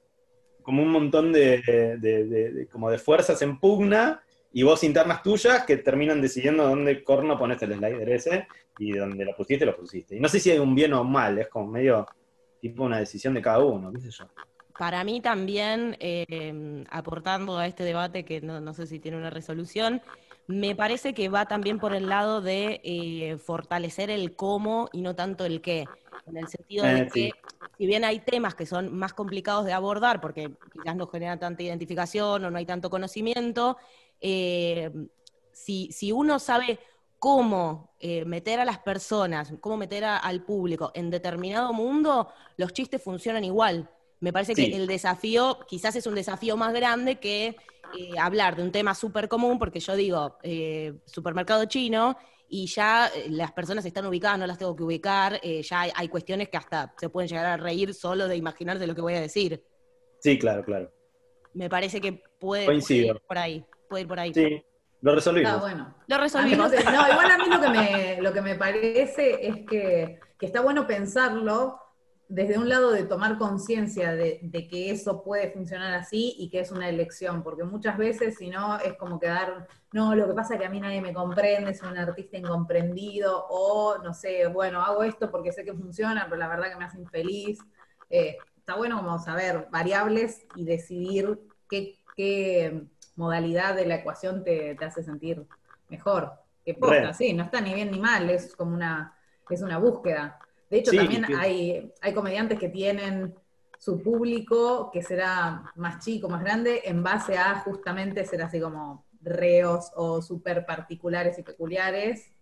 como 0.63 0.83
un 0.83 0.89
montón 0.89 1.35
de, 1.35 2.67
como 2.73 2.91
de 2.91 2.97
fuerzas 2.97 3.43
en 3.43 3.61
pugna 3.61 4.23
y 4.53 4.63
vos 4.63 4.83
internas 4.83 5.23
tuyas 5.23 5.65
que 5.65 5.77
terminan 5.77 6.21
decidiendo 6.21 6.67
dónde 6.67 7.05
corno 7.05 7.39
pones 7.39 7.63
el 7.63 7.75
slider 7.75 8.09
ese 8.11 8.49
y 8.79 8.93
donde 8.93 9.25
lo 9.25 9.37
pusiste, 9.37 9.65
lo 9.65 9.77
pusiste. 9.77 10.17
Y 10.17 10.21
no 10.21 10.29
sé 10.29 10.41
si 10.41 10.51
hay 10.51 10.59
un 10.59 10.75
bien 10.75 10.93
o 10.93 11.03
un 11.03 11.13
mal, 11.13 11.39
es 11.39 11.49
como 11.49 11.67
medio 11.67 12.07
tipo 12.61 12.85
una 12.85 12.99
decisión 12.99 13.35
de 13.35 13.43
cada 13.43 13.61
uno, 13.61 13.93
qué 13.93 14.01
sé 14.01 14.11
yo. 14.11 14.25
Para 14.79 15.05
mí 15.05 15.21
también, 15.21 15.97
eh, 16.01 16.85
aportando 16.91 17.59
a 17.59 17.67
este 17.67 17.85
debate 17.85 18.25
que 18.25 18.41
no, 18.41 18.73
sé 18.73 18.87
si 18.87 18.99
tiene 18.99 19.19
una 19.19 19.31
resolución, 19.31 20.01
me 20.47 20.75
parece 20.75 21.15
que 21.15 21.29
va 21.29 21.47
también 21.47 21.79
por 21.79 21.95
el 21.95 22.09
lado 22.09 22.41
de 22.41 22.81
eh, 22.83 23.37
fortalecer 23.39 24.11
el 24.11 24.35
cómo 24.35 24.89
y 24.93 25.03
no 25.03 25.15
tanto 25.15 25.45
el 25.45 25.61
qué 25.61 25.87
en 26.27 26.37
el 26.37 26.49
sentido 26.49 26.85
de 26.85 27.01
eh, 27.01 27.09
que 27.13 27.31
si 27.77 27.87
bien 27.87 28.05
hay 28.05 28.21
temas 28.21 28.55
que 28.55 28.67
son 28.67 28.97
más 28.97 29.13
complicados 29.13 29.65
de 29.65 29.73
abordar 29.73 30.21
porque 30.21 30.51
quizás 30.73 30.97
no 30.97 31.07
generan 31.07 31.39
tanta 31.39 31.63
identificación 31.63 32.45
o 32.45 32.51
no 32.51 32.59
hay 32.59 32.67
tanto 32.67 32.91
conocimiento, 32.91 33.77
eh, 34.21 34.91
si, 35.53 36.13
uno 36.13 36.39
sabe 36.39 36.79
cómo 37.19 37.95
eh, 38.01 38.25
meter 38.25 38.61
a 38.61 38.65
las 38.65 38.79
personas, 38.79 39.53
cómo 39.61 39.77
meter 39.77 40.05
al 40.05 40.43
público 40.45 40.91
en 40.95 41.11
determinado 41.11 41.73
mundo, 41.73 42.29
los 42.57 42.73
chistes 42.73 43.03
funcionan 43.03 43.45
igual. 43.45 43.91
Me 44.21 44.33
parece 44.33 44.55
que 44.55 44.75
el 44.75 44.87
desafío 44.87 45.61
quizás 45.67 45.97
es 45.97 46.07
un 46.07 46.15
desafío 46.15 46.57
más 46.57 46.73
grande 46.75 47.19
que 47.19 47.57
hablar 48.19 48.57
de 48.57 48.63
un 48.63 48.71
tema 48.71 48.95
súper 48.95 49.29
común, 49.29 49.59
porque 49.59 49.81
yo 49.81 49.97
digo, 49.97 50.37
supermercado 51.07 51.65
chino, 51.65 52.17
y 52.51 52.67
ya 52.67 53.07
eh, 53.15 53.27
las 53.31 53.53
personas 53.53 53.85
están 53.87 54.05
ubicadas, 54.07 54.39
no 54.39 54.47
las 54.47 54.59
tengo 54.59 54.75
que 54.75 54.83
ubicar, 54.83 55.41
eh, 55.43 55.63
ya 55.63 55.83
hay, 55.95 56.09
cuestiones 56.09 56.49
que 56.49 56.57
hasta 56.57 56.93
se 56.99 57.09
pueden 57.09 57.29
llegar 57.29 57.47
a 57.47 57.57
reír 57.57 57.95
solo 57.95 58.27
de 58.27 58.37
imaginarse 58.37 58.87
lo 58.87 58.95
que 58.95 59.01
voy 59.01 59.15
a 59.15 59.21
decir. 59.21 59.65
Sí, 60.19 60.39
claro, 60.39 60.65
claro. 60.65 60.93
Me 61.55 61.71
parece 61.71 62.01
que 62.01 62.23
puede, 62.39 62.67
ir 62.91 63.21
por 63.27 63.39
ahí, 63.39 63.65
puede 63.91 64.03
ir 64.03 64.09
por 64.09 64.21
ahí. 64.21 64.33
Sí, 64.33 64.65
lo 65.03 65.15
resolvimos. 65.15 65.51
Está 65.51 65.61
bueno. 65.61 65.95
Lo 66.07 66.19
resolvimos. 66.19 66.71
no, 66.71 66.79
igual 66.79 67.31
a 67.31 67.39
mí 67.39 67.45
lo 67.51 67.61
que 67.61 67.69
me, 67.69 68.19
lo 68.23 68.33
que 68.33 68.41
me 68.41 68.55
parece 68.55 69.47
es 69.47 69.67
que, 69.67 70.21
que 70.39 70.47
está 70.47 70.63
bueno 70.63 70.87
pensarlo, 70.87 71.79
desde 72.31 72.59
un 72.59 72.69
lado 72.69 72.93
de 72.93 73.03
tomar 73.03 73.39
conciencia 73.39 74.15
de, 74.15 74.69
que 74.71 74.93
eso 74.93 75.25
puede 75.25 75.51
funcionar 75.51 75.95
así 75.95 76.37
y 76.39 76.49
que 76.49 76.61
es 76.61 76.71
una 76.71 76.89
elección, 76.89 77.43
porque 77.43 77.65
muchas 77.65 77.99
veces 77.99 78.37
si 78.39 78.51
no 78.51 78.79
es 78.79 78.95
como 78.95 79.19
quedar, 79.19 79.67
no, 79.91 80.15
lo 80.15 80.29
que 80.29 80.35
pasa 80.35 80.55
es 80.55 80.61
que 80.61 80.67
a 80.67 80.71
mí 80.71 80.79
nadie 80.79 81.03
me 81.03 81.13
comprende, 81.13 81.75
soy 81.75 81.91
un 81.91 81.99
artista 81.99 82.39
incomprendido, 82.39 83.47
o 83.51 83.99
no 83.99 84.15
sé, 84.15 84.47
bueno, 84.47 84.81
hago 84.81 85.03
esto 85.03 85.29
porque 85.29 85.51
sé 85.51 85.65
que 85.65 85.75
funciona, 85.75 86.27
pero 86.27 86.37
la 86.37 86.47
verdad 86.47 86.71
que 86.71 86.77
me 86.77 86.85
hace 86.85 87.01
infeliz. 87.01 87.59
Eh, 88.09 88.37
está 88.57 88.77
bueno 88.77 88.99
como 88.99 89.19
saber 89.19 89.67
variables 89.73 90.47
y 90.55 90.65
decidir 90.65 91.37
qué, 91.69 91.99
modalidad 93.21 93.75
de 93.75 93.87
la 93.87 93.97
ecuación 93.97 94.43
te, 94.43 94.77
hace 94.85 95.03
sentir 95.03 95.47
mejor. 95.89 96.33
Que 96.65 96.75
posta, 96.75 97.13
sí, 97.15 97.33
no 97.33 97.45
está 97.45 97.61
ni 97.61 97.75
bien 97.75 97.91
ni 97.91 98.01
mal, 98.01 98.29
es 98.31 98.55
como 98.57 98.75
una, 98.75 99.15
es 99.49 99.63
una 99.63 99.79
búsqueda. 99.79 100.39
De 100.69 100.79
hecho, 100.79 100.93
también 100.93 101.25
hay, 101.37 101.93
hay 102.01 102.15
comediantes 102.15 102.59
que 102.59 102.69
tienen 102.69 103.35
su 103.79 104.03
público 104.03 104.91
que 104.93 105.03
será 105.03 105.73
más 105.77 106.05
chico, 106.05 106.29
más 106.29 106.43
grande, 106.43 106.83
en 106.85 107.03
base 107.03 107.39
a 107.39 107.61
justamente 107.61 108.25
ser 108.25 108.43
así 108.43 108.61
como 108.61 109.07
reos 109.23 109.91
o 109.97 110.21
súper 110.23 110.67
particulares 110.67 111.39
y 111.39 111.43
peculiares, 111.43 112.33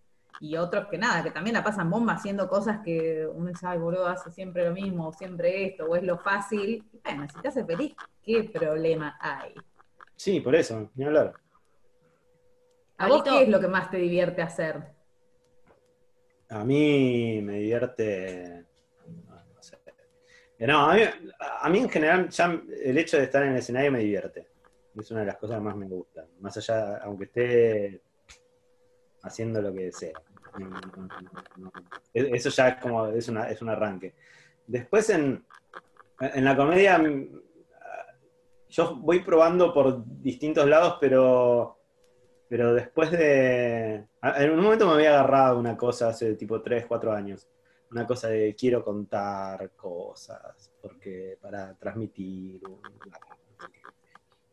y 0.40 0.56
otros 0.56 0.86
que 0.88 0.98
nada, 0.98 1.22
que 1.22 1.30
también 1.30 1.54
la 1.54 1.64
pasan 1.64 1.90
bomba 1.90 2.14
haciendo 2.14 2.48
cosas 2.48 2.80
que 2.84 3.26
uno 3.26 3.52
sabe, 3.54 3.78
boludo, 3.78 4.06
hace 4.06 4.30
siempre 4.30 4.64
lo 4.64 4.72
mismo, 4.72 5.08
o 5.08 5.12
siempre 5.12 5.66
esto, 5.66 5.86
o 5.86 5.96
es 5.96 6.02
lo 6.02 6.18
fácil. 6.18 6.84
Bueno, 7.04 7.26
si 7.32 7.40
te 7.40 7.48
hace 7.48 7.64
feliz, 7.64 7.94
¿qué 8.22 8.44
problema 8.44 9.16
hay? 9.20 9.54
Sí, 10.18 10.40
por 10.40 10.56
eso, 10.56 10.90
ni 10.96 11.04
hablar. 11.04 11.32
¿A 12.96 13.06
vos 13.06 13.22
qué 13.22 13.42
es 13.42 13.48
lo 13.48 13.60
que 13.60 13.68
más 13.68 13.88
te 13.88 13.98
divierte 13.98 14.42
hacer? 14.42 14.82
A 16.48 16.64
mí 16.64 17.40
me 17.40 17.58
divierte. 17.58 18.64
No, 19.06 19.62
sé. 19.62 19.78
No, 20.58 20.90
a 20.90 21.68
mí, 21.68 21.78
en 21.78 21.88
general, 21.88 22.28
ya 22.30 22.60
el 22.82 22.98
hecho 22.98 23.16
de 23.16 23.24
estar 23.24 23.44
en 23.44 23.52
el 23.52 23.58
escenario 23.58 23.92
me 23.92 24.00
divierte. 24.00 24.48
Es 24.96 25.08
una 25.12 25.20
de 25.20 25.26
las 25.26 25.36
cosas 25.36 25.58
que 25.58 25.62
más 25.62 25.76
me 25.76 25.86
gusta. 25.86 26.26
Más 26.40 26.56
allá, 26.56 26.96
aunque 26.96 27.24
esté 27.26 28.02
haciendo 29.22 29.62
lo 29.62 29.72
que 29.72 29.92
sea. 29.92 30.20
Eso 32.12 32.50
ya 32.50 32.68
es 32.70 32.82
como, 32.82 33.06
es, 33.06 33.28
una, 33.28 33.48
es 33.48 33.62
un 33.62 33.68
arranque. 33.68 34.16
Después 34.66 35.10
en, 35.10 35.46
en 36.20 36.44
la 36.44 36.56
comedia, 36.56 37.00
yo 38.68 38.96
voy 38.96 39.20
probando 39.20 39.72
por 39.72 40.02
distintos 40.22 40.66
lados, 40.66 40.96
pero 41.00 41.78
pero 42.48 42.74
después 42.74 43.10
de. 43.10 44.06
En 44.22 44.50
un 44.50 44.60
momento 44.60 44.86
me 44.86 44.94
había 44.94 45.10
agarrado 45.10 45.58
una 45.58 45.76
cosa 45.76 46.08
hace 46.08 46.34
tipo 46.34 46.62
3, 46.62 46.86
4 46.86 47.12
años. 47.12 47.46
Una 47.90 48.06
cosa 48.06 48.28
de 48.28 48.54
quiero 48.54 48.82
contar 48.82 49.70
cosas, 49.76 50.72
porque 50.80 51.36
para 51.40 51.74
transmitir. 51.74 52.60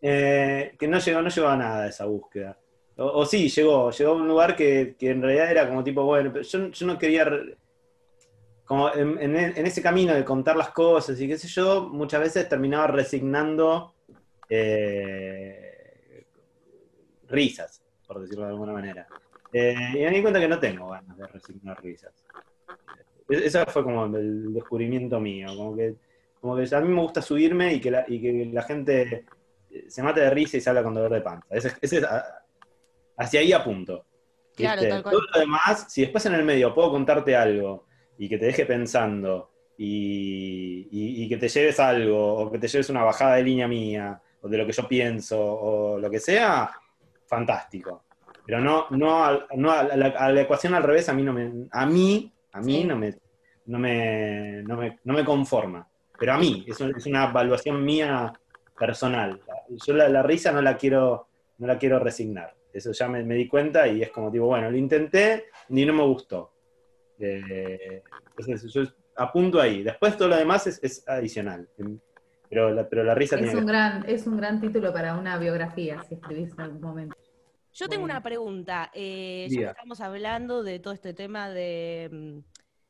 Eh, 0.02 0.76
que 0.78 0.88
no 0.88 1.00
llegó, 1.00 1.22
no 1.22 1.30
llegó 1.30 1.48
a 1.48 1.58
nada 1.58 1.88
esa 1.88 2.06
búsqueda. 2.06 2.58
o, 2.98 3.26
sí, 3.26 3.50
llegó, 3.50 3.92
llegó 3.92 4.12
a 4.12 4.16
un 4.16 4.28
lugar 4.28 4.56
que, 4.56 4.96
en 5.00 5.22
realidad 5.22 5.52
era 5.52 5.68
como 5.68 5.84
tipo, 5.84 6.04
bueno, 6.04 6.32
pero 6.32 6.44
yo, 6.44 6.68
yo 6.68 6.86
no 6.86 6.98
quería, 6.98 7.28
como 8.66 8.94
en, 8.94 9.36
ese 9.36 9.82
camino 9.82 10.14
de 10.14 10.24
contar 10.24 10.56
las 10.56 10.70
cosas 10.70 11.20
y 11.20 11.28
qué 11.28 11.38
sé 11.38 11.48
yo, 11.48 11.90
muchas 11.90 12.22
veces 12.22 12.48
terminaba 12.48 12.88
resignando 12.88 13.95
eh, 14.50 16.26
risas, 17.28 17.84
por 18.08 18.22
decirlo 18.22 18.46
de 18.46 18.52
alguna 18.52 18.74
manera. 18.74 19.08
Eh, 19.52 19.76
y 19.94 20.00
me 20.00 20.12
di 20.12 20.22
cuenta 20.22 20.40
que 20.40 20.48
no 20.48 20.60
tengo 20.60 20.90
ganas 20.90 21.18
de 21.18 21.28
resignar 21.28 21.82
risas. 21.82 22.14
E-, 23.30 23.46
ese 23.46 23.66
fue 23.66 23.84
como 23.84 24.06
el 24.06 24.54
descubrimiento 24.54 25.20
mío, 25.20 25.48
como 25.56 25.76
que, 25.76 25.96
como 26.40 26.56
que 26.56 26.76
a 26.76 26.82
mí 26.82 26.90
me 26.90 27.02
gusta 27.02 27.22
subirme 27.22 27.74
y 27.74 27.82
que 27.82 27.92
la, 27.92 28.06
y 28.08 28.22
que 28.22 28.50
la 28.52 28.64
gente 28.64 29.26
se 29.88 30.04
mate 30.04 30.22
de 30.22 30.30
risa 30.30 30.58
y 30.58 30.62
se 30.62 30.70
habla 30.70 30.84
con 30.84 30.94
dolor 30.94 31.14
de 31.14 31.22
panza. 31.22 31.48
Ese, 31.50 31.74
ese 31.82 31.98
es 31.98 32.06
hacia 33.18 33.40
ahí 33.40 33.54
apunto. 33.54 34.06
Claro, 34.56 35.04
Todo 35.04 35.22
lo 35.34 35.40
demás, 35.40 35.88
si 35.90 36.02
después 36.02 36.26
en 36.26 36.36
el 36.36 36.46
medio 36.46 36.74
puedo 36.74 36.92
contarte 36.92 37.36
algo 37.36 37.86
y 38.18 38.30
que 38.30 38.38
te 38.38 38.46
deje 38.46 38.66
pensando 38.66 39.52
y, 39.78 41.28
que 41.28 41.38
te 41.38 41.50
lleves 41.50 41.80
algo 41.80 42.36
o 42.36 42.52
que 42.52 42.60
te 42.60 42.68
lleves 42.68 42.90
una 42.90 43.04
bajada 43.04 43.36
de 43.36 43.44
línea 43.44 43.68
mía 43.68 44.22
o 44.46 44.50
de 44.50 44.58
lo 44.60 44.66
que 44.66 44.72
yo 44.72 44.88
pienso 44.88 45.40
o 45.40 46.00
lo 46.00 46.10
que 46.10 46.20
sea, 46.20 46.70
fantástico. 47.26 48.04
Pero 48.46 48.62
no, 48.62 48.86
no, 48.92 49.26
a, 49.26 49.48
no 49.56 49.72
a, 49.72 49.84
la, 49.84 50.42
ecuación 50.42 50.76
al 50.76 50.84
revés 50.84 51.10
a 51.10 51.14
mí 51.14 51.24
no 51.24 51.34
me, 51.34 51.68
a 51.72 51.86
mí, 51.88 52.32
a 52.52 52.62
mí 52.62 52.84
no, 52.84 52.96
me, 52.96 53.16
no, 53.66 53.80
me, 53.80 54.64
no, 55.04 55.14
me, 55.14 55.26
conforma. 55.26 55.88
Pero 56.20 56.34
a 56.34 56.38
mí, 56.38 56.64
es, 56.68 56.80
es 56.80 57.06
una 57.08 57.26
evaluación 57.26 57.84
mía 57.84 58.32
personal. 58.78 59.42
Yo 59.70 59.96
la, 59.96 60.22
risa 60.22 60.52
no 60.52 60.62
la 60.62 60.78
quiero, 60.78 61.28
no 61.58 61.66
la 61.66 61.80
quiero 61.80 61.98
resignar. 61.98 62.54
Eso 62.72 62.92
ya 62.92 63.08
me, 63.08 63.24
di 63.24 63.48
cuenta 63.48 63.88
y 63.88 64.04
es 64.04 64.12
como 64.12 64.32
tipo, 64.32 64.46
bueno, 64.46 64.70
lo 64.70 64.78
intenté 64.78 65.46
ni 65.70 65.86
no 65.86 65.94
me 65.94 66.04
gustó. 66.04 66.54
Eh, 67.18 68.04
entonces 68.38 68.72
yo 68.72 68.84
apunto 69.16 69.60
ahí. 69.60 69.82
Después 69.82 70.16
todo 70.16 70.28
lo 70.28 70.38
demás 70.38 70.68
es, 70.68 71.04
adicional. 71.08 71.68
Pero 72.56 72.72
la, 72.72 72.88
pero 72.88 73.04
la 73.04 73.14
risa 73.14 73.38
es 73.38 73.54
un 73.54 73.66
gran 73.66 74.06
Es 74.08 74.26
un 74.26 74.38
gran 74.38 74.62
título 74.62 74.94
para 74.94 75.18
una 75.18 75.38
biografía, 75.38 76.02
si 76.08 76.14
escribís 76.14 76.54
en 76.54 76.62
algún 76.62 76.80
momento. 76.80 77.18
Yo 77.74 77.90
tengo 77.90 78.06
una 78.06 78.24
pregunta. 78.24 78.92
Eh, 78.94 79.50
ya 79.50 79.72
estamos 79.72 80.00
hablando 80.00 80.64
de 80.64 80.80
todo 80.80 80.94
este 80.94 81.14
tema 81.14 81.50
de 81.50 82.10
mm, 82.10 82.40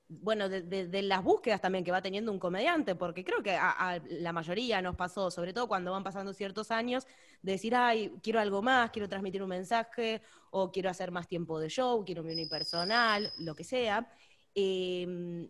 bueno, 0.08 0.50
de, 0.50 1.02
las 1.02 1.24
búsquedas 1.24 1.62
también 1.62 1.84
que 1.84 1.92
va 1.92 2.04
teniendo 2.04 2.32
un 2.32 2.38
comediante, 2.38 2.94
porque 2.94 3.24
creo 3.24 3.42
que 3.42 3.56
a, 3.60 4.00
la 4.08 4.32
mayoría 4.34 4.84
nos 4.84 4.96
pasó, 4.96 5.32
sobre 5.32 5.52
todo 5.52 5.68
cuando 5.68 5.94
van 5.94 6.04
pasando 6.04 6.32
ciertos 6.32 6.70
años, 6.70 7.08
de 7.42 7.54
decir, 7.54 7.74
ay, 7.74 8.14
quiero 8.22 8.40
algo 8.40 8.62
más, 8.62 8.92
quiero 8.92 9.10
transmitir 9.10 9.42
un 9.42 9.50
mensaje, 9.50 10.22
o 10.52 10.72
quiero 10.72 10.92
hacer 10.92 11.10
más 11.10 11.28
tiempo 11.28 11.60
de 11.60 11.70
show, 11.70 12.06
quiero 12.06 12.22
mi 12.22 12.34
unipersonal, 12.34 13.32
lo 13.40 13.56
que 13.56 13.64
sea. 13.64 14.08
Em, 14.54 15.50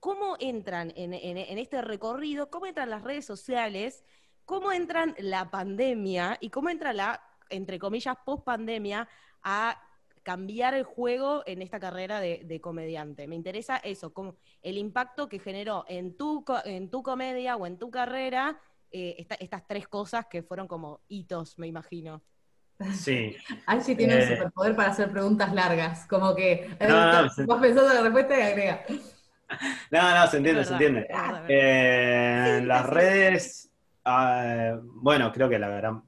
¿Cómo 0.00 0.36
entran 0.40 0.92
en, 0.96 1.12
en 1.14 1.58
este 1.58 1.82
recorrido? 1.82 2.50
¿Cómo 2.50 2.66
entran 2.66 2.90
las 2.90 3.02
redes 3.02 3.26
sociales? 3.26 4.04
¿Cómo 4.44 4.72
entran 4.72 5.14
la 5.18 5.50
pandemia? 5.50 6.38
¿Y 6.40 6.50
cómo 6.50 6.70
entra 6.70 6.92
la, 6.92 7.22
entre 7.50 7.78
comillas, 7.78 8.16
post 8.24 8.44
pandemia 8.44 9.08
a 9.42 9.80
cambiar 10.22 10.74
el 10.74 10.84
juego 10.84 11.42
en 11.46 11.62
esta 11.62 11.80
carrera 11.80 12.20
de, 12.20 12.60
comediante. 12.60 13.26
Me 13.26 13.36
interesa 13.36 13.76
eso, 13.78 14.12
como 14.12 14.36
el 14.62 14.78
impacto 14.78 15.28
que 15.28 15.38
generó 15.38 15.84
en 15.88 16.16
tu, 16.16 16.44
en 16.64 16.90
tu 16.90 17.02
comedia 17.02 17.56
o 17.56 17.66
en 17.66 17.78
tu 17.78 17.90
carrera 17.90 18.60
eh, 18.90 19.26
estas 19.38 19.66
tres 19.66 19.88
cosas 19.88 20.26
que 20.26 20.42
fueron 20.42 20.68
como 20.68 21.00
hitos, 21.08 21.58
me 21.58 21.66
imagino. 21.66 22.22
Sí. 22.94 23.36
Angie 23.66 23.94
tiene 23.94 24.14
el 24.14 24.20
eh, 24.20 24.36
superpoder 24.36 24.74
para 24.74 24.90
hacer 24.90 25.10
preguntas 25.10 25.52
largas, 25.54 26.06
como 26.06 26.34
que 26.34 26.52
eh, 26.78 26.88
no, 26.88 27.22
no, 27.22 27.46
vas 27.46 27.60
pensando 27.60 27.90
en 27.90 27.96
la 27.96 28.02
respuesta 28.02 28.38
y 28.38 28.42
agrega. 28.42 28.84
No, 29.90 30.14
no, 30.14 30.26
se 30.28 30.36
entiende, 30.36 30.64
se 30.64 30.72
entiende. 30.72 31.08
las 32.66 32.86
redes, 32.86 33.72
ah, 34.04 34.78
bueno, 34.82 35.32
creo 35.32 35.48
que 35.48 35.58
la 35.58 35.68
gran, 35.68 36.02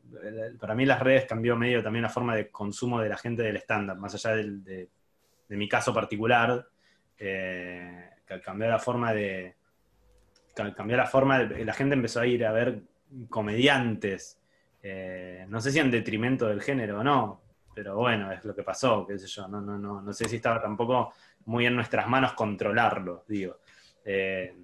para 0.61 0.75
mí 0.75 0.87
las 0.87 1.01
redes 1.01 1.27
cambió 1.27 1.57
medio 1.57 1.83
también 1.83 2.03
la 2.03 2.09
forma 2.09 2.37
de 2.37 2.51
consumo 2.51 3.01
de 3.01 3.09
la 3.09 3.17
gente 3.17 3.43
del 3.43 3.57
estándar, 3.57 3.97
más 3.99 4.15
allá 4.15 4.37
de, 4.37 4.89
mi 5.49 5.69
caso 5.69 5.93
particular, 5.93 6.67
eh, 7.19 8.11
cambió 8.43 8.69
la 8.69 8.79
forma 8.79 9.13
de 9.13 9.57
cambió 10.77 10.97
la 10.97 11.07
forma 11.07 11.39
de, 11.39 11.65
la 11.65 11.73
gente 11.73 11.95
empezó 11.95 12.21
a 12.21 12.27
ir 12.27 12.45
a 12.45 12.53
ver 12.53 12.83
comediantes, 13.29 14.39
eh, 14.83 15.47
no 15.49 15.61
sé 15.61 15.71
si 15.71 15.79
en 15.79 15.91
detrimento 15.91 16.47
del 16.47 16.61
género 16.61 17.01
o 17.01 17.05
no, 17.05 17.43
pero 17.75 17.97
bueno, 17.97 18.31
es 18.33 18.45
lo 18.45 18.55
que 18.55 18.63
pasó, 18.63 19.07
qué 19.07 19.19
sé 19.19 19.27
yo, 19.27 19.49
no, 19.49 19.61
no, 19.61 19.79
no, 19.79 20.03
no 20.03 20.13
sé 20.13 20.29
si 20.29 20.37
estaba 20.37 20.61
tampoco 20.61 21.13
muy 21.47 21.67
en 21.67 21.75
nuestras 21.75 22.09
manos 22.09 22.33
controlarlo, 22.35 23.25
digo. 23.29 23.59
Eh, 24.05 24.55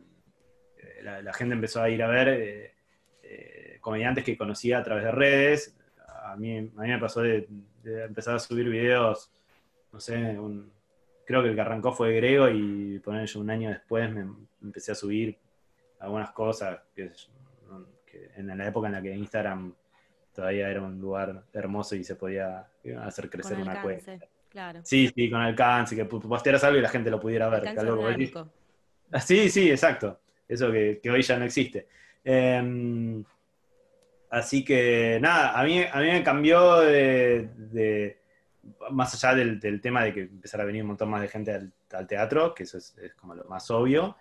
la, 1.03 1.33
gente 1.33 1.55
empezó 1.55 1.83
a 1.83 1.89
ir 1.89 2.03
a 2.03 2.09
ver 2.09 2.75
comediantes 3.81 4.25
que 4.25 4.37
conocía 4.37 4.79
a 4.79 4.83
través 4.83 5.05
de 5.05 5.13
redes. 5.13 5.77
A 6.25 6.37
mí, 6.37 6.59
a 6.59 6.61
mí 6.83 6.89
me 6.89 6.99
pasó 6.99 7.23
de, 7.23 7.49
empezar 7.85 8.35
a 8.35 8.39
subir 8.39 8.69
videos, 8.69 9.33
no 9.93 10.01
sé, 10.01 10.37
creo 11.29 11.43
que 11.43 11.51
el 11.51 11.55
que 11.55 11.61
arrancó 11.61 11.93
fue 11.93 12.15
Grego 12.15 12.49
y 12.49 12.99
poner 13.01 13.27
yo 13.27 13.41
un 13.41 13.51
año 13.51 13.69
después 13.69 14.11
me, 14.11 14.27
empecé 14.63 14.93
a 14.93 14.95
subir 14.95 15.39
algunas 16.01 16.31
cosas 16.31 16.81
que, 16.95 17.11
en 18.37 18.47
la 18.57 18.67
época 18.67 18.89
en 18.89 18.95
la 18.95 19.03
que 19.03 19.15
Instagram 19.15 19.75
todavía 20.35 20.71
era 20.71 20.81
un 20.81 20.99
lugar 20.99 21.45
hermoso 21.53 21.97
y 21.97 22.03
se 22.05 22.17
podía 22.17 22.67
hacer 23.03 23.29
crecer 23.29 23.59
una 23.59 23.83
cuenta. 23.83 24.19
Claro. 24.49 24.81
Sí, 24.85 25.11
sí, 25.15 25.31
con 25.31 25.41
alcance, 25.41 25.95
que 25.95 26.05
postearas 26.05 26.65
algo 26.65 26.79
y 26.79 26.83
la 26.83 26.89
gente 26.89 27.11
lo 27.11 27.21
pudiera 27.21 27.49
ver. 27.49 27.63
sí, 29.21 29.51
sí, 29.51 29.71
exacto. 29.71 30.21
Eso 30.49 30.73
que, 30.73 31.01
hoy 31.11 31.23
ya 31.23 31.39
no 31.39 31.45
existe. 31.45 31.87
Em, 32.25 33.25
Así 34.31 34.65
que 34.65 35.19
nada, 35.21 35.59
a 35.59 35.65
mí, 35.65 35.83
a 35.83 36.01
mí 36.01 36.07
me 36.07 36.23
cambió 36.23 36.81
de, 36.81 38.19
más 38.91 39.15
allá 39.15 39.35
del, 39.35 39.81
tema 39.81 40.05
de 40.05 40.13
que 40.13 40.21
empezara 40.23 40.65
a 40.65 40.67
venir 40.67 40.83
un 40.83 40.89
montón 40.89 41.09
más 41.09 41.23
de 41.23 41.29
gente 41.29 41.53
al, 41.91 42.07
teatro, 42.07 42.55
que 42.55 42.65
eso 42.65 42.77
es, 42.77 42.95
como 43.19 43.35
lo 43.35 43.45
más 43.45 43.71
obvio, 43.71 44.17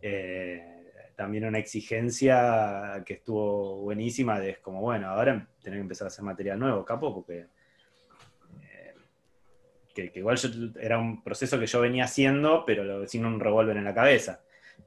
eh, 0.00 0.90
también 1.14 1.44
una 1.44 1.58
exigencia 1.58 3.02
que 3.06 3.14
estuvo 3.14 3.82
buenísima 3.82 4.40
de 4.40 4.50
es 4.50 4.58
como, 4.58 4.80
bueno, 4.80 5.08
ahora 5.08 5.46
tener 5.62 5.78
que 5.78 5.82
empezar 5.82 6.06
a 6.06 6.08
hacer 6.08 6.24
material 6.24 6.58
nuevo, 6.58 6.84
capo, 6.84 7.14
porque 7.14 7.46
que, 9.92 10.10
igual 10.14 10.38
era 10.80 10.98
un 10.98 11.22
proceso 11.22 11.58
que 11.58 11.66
yo 11.66 11.80
venía 11.80 12.04
haciendo, 12.04 12.64
pero 12.64 13.06
sin 13.06 13.24
un 13.24 13.40
revólver 13.40 13.76
en 13.76 13.84
la 13.84 13.94
cabeza. 13.94 14.40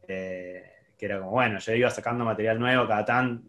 Eh, 0.07 0.63
que 0.97 1.05
era 1.05 1.19
como, 1.19 1.31
bueno, 1.31 1.59
yo 1.59 1.73
iba 1.73 1.89
sacando 1.89 2.23
material 2.23 2.59
nuevo 2.59 2.87
cada 2.87 3.03
tan 3.03 3.43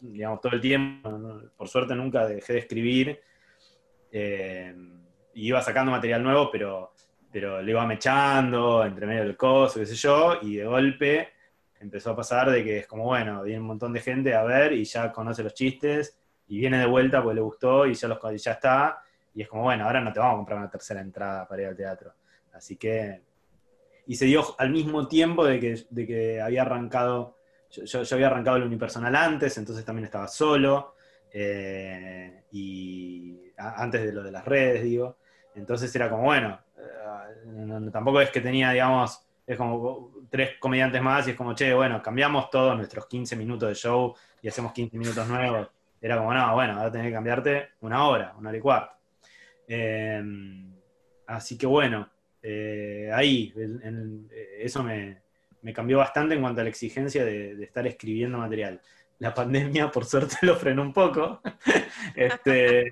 digamos, 0.00 0.40
todo 0.40 0.52
el 0.54 0.60
tiempo. 0.60 1.42
Por 1.56 1.68
suerte 1.68 1.94
nunca 1.94 2.26
dejé 2.26 2.54
de 2.54 2.58
escribir. 2.60 3.20
Eh, 4.10 4.74
y 5.34 5.48
iba 5.48 5.62
sacando 5.62 5.92
material 5.92 6.22
nuevo, 6.22 6.50
pero, 6.50 6.92
pero 7.30 7.62
le 7.62 7.70
iba 7.70 7.86
mechando 7.86 8.84
entre 8.84 9.06
medio 9.06 9.22
del 9.22 9.36
coso, 9.36 9.78
qué 9.78 9.86
sé 9.86 9.94
yo, 9.94 10.38
y 10.42 10.56
de 10.56 10.64
golpe 10.64 11.28
empezó 11.78 12.10
a 12.10 12.16
pasar 12.16 12.50
de 12.50 12.64
que 12.64 12.78
es 12.78 12.86
como, 12.86 13.04
bueno, 13.04 13.42
viene 13.42 13.60
un 13.60 13.66
montón 13.66 13.92
de 13.92 14.00
gente 14.00 14.34
a 14.34 14.42
ver 14.42 14.72
y 14.72 14.84
ya 14.84 15.12
conoce 15.12 15.42
los 15.42 15.54
chistes 15.54 16.18
y 16.48 16.58
viene 16.58 16.78
de 16.78 16.86
vuelta 16.86 17.22
porque 17.22 17.36
le 17.36 17.40
gustó 17.40 17.86
y 17.86 17.94
ya, 17.94 18.08
los, 18.08 18.18
ya 18.42 18.52
está. 18.52 19.02
Y 19.34 19.42
es 19.42 19.48
como, 19.48 19.62
bueno, 19.62 19.84
ahora 19.84 20.00
no 20.00 20.12
te 20.12 20.20
vamos 20.20 20.34
a 20.34 20.36
comprar 20.38 20.58
una 20.58 20.70
tercera 20.70 21.00
entrada 21.00 21.46
para 21.46 21.62
ir 21.62 21.68
al 21.68 21.76
teatro. 21.76 22.12
Así 22.52 22.76
que... 22.76 23.22
Y 24.06 24.16
se 24.16 24.24
dio 24.24 24.44
al 24.58 24.70
mismo 24.70 25.06
tiempo 25.06 25.44
de 25.44 25.60
que, 25.60 25.84
de 25.88 26.06
que 26.06 26.40
había 26.40 26.62
arrancado 26.62 27.36
yo, 27.70 28.02
había 28.12 28.26
arrancado 28.26 28.56
el 28.56 28.64
unipersonal 28.64 29.14
antes, 29.14 29.56
entonces 29.58 29.84
también 29.84 30.04
estaba 30.04 30.26
solo, 30.28 30.94
eh, 31.32 32.44
y 32.52 33.52
antes 33.56 34.02
de 34.02 34.12
lo 34.12 34.22
de 34.22 34.32
las 34.32 34.44
redes, 34.44 34.82
digo. 34.82 35.18
Entonces 35.54 35.94
era 35.94 36.10
como, 36.10 36.24
bueno, 36.24 36.58
eh, 36.76 37.90
tampoco 37.92 38.20
es 38.20 38.30
que 38.30 38.40
tenía, 38.40 38.70
digamos, 38.72 39.26
es 39.46 39.56
como 39.56 40.12
tres 40.28 40.58
comediantes 40.58 41.02
más 41.02 41.26
y 41.26 41.30
es 41.30 41.36
como, 41.36 41.54
che, 41.54 41.72
bueno, 41.74 42.02
cambiamos 42.02 42.50
todos 42.50 42.76
nuestros 42.76 43.06
15 43.06 43.36
minutos 43.36 43.68
de 43.68 43.74
show 43.74 44.14
y 44.42 44.48
hacemos 44.48 44.72
15 44.72 44.96
minutos 44.98 45.26
nuevos. 45.28 45.68
Era 46.00 46.16
como, 46.16 46.32
no, 46.32 46.54
bueno, 46.54 46.74
ahora 46.74 46.90
tenés 46.90 47.08
que 47.08 47.12
cambiarte 47.12 47.68
una 47.80 48.08
hora, 48.08 48.34
una 48.38 48.48
hora 48.48 48.58
y 48.58 48.60
cuarto. 48.60 48.96
Eh, 49.72 50.22
así 51.26 51.56
que 51.56 51.66
bueno, 51.66 52.10
ahí, 53.12 53.54
eso 54.58 54.82
me, 54.82 55.20
me 55.62 55.72
cambió 55.72 55.98
bastante 55.98 56.34
en 56.34 56.40
cuanto 56.40 56.60
a 56.60 56.64
la 56.64 56.70
exigencia 56.70 57.24
de, 57.24 57.62
estar 57.62 57.86
escribiendo 57.86 58.38
material. 58.38 58.80
La 59.18 59.34
pandemia, 59.34 59.90
por 59.90 60.04
suerte, 60.04 60.36
lo 60.42 60.56
frenó 60.56 60.82
un 60.82 60.92
poco, 60.92 61.40
este, 62.16 62.90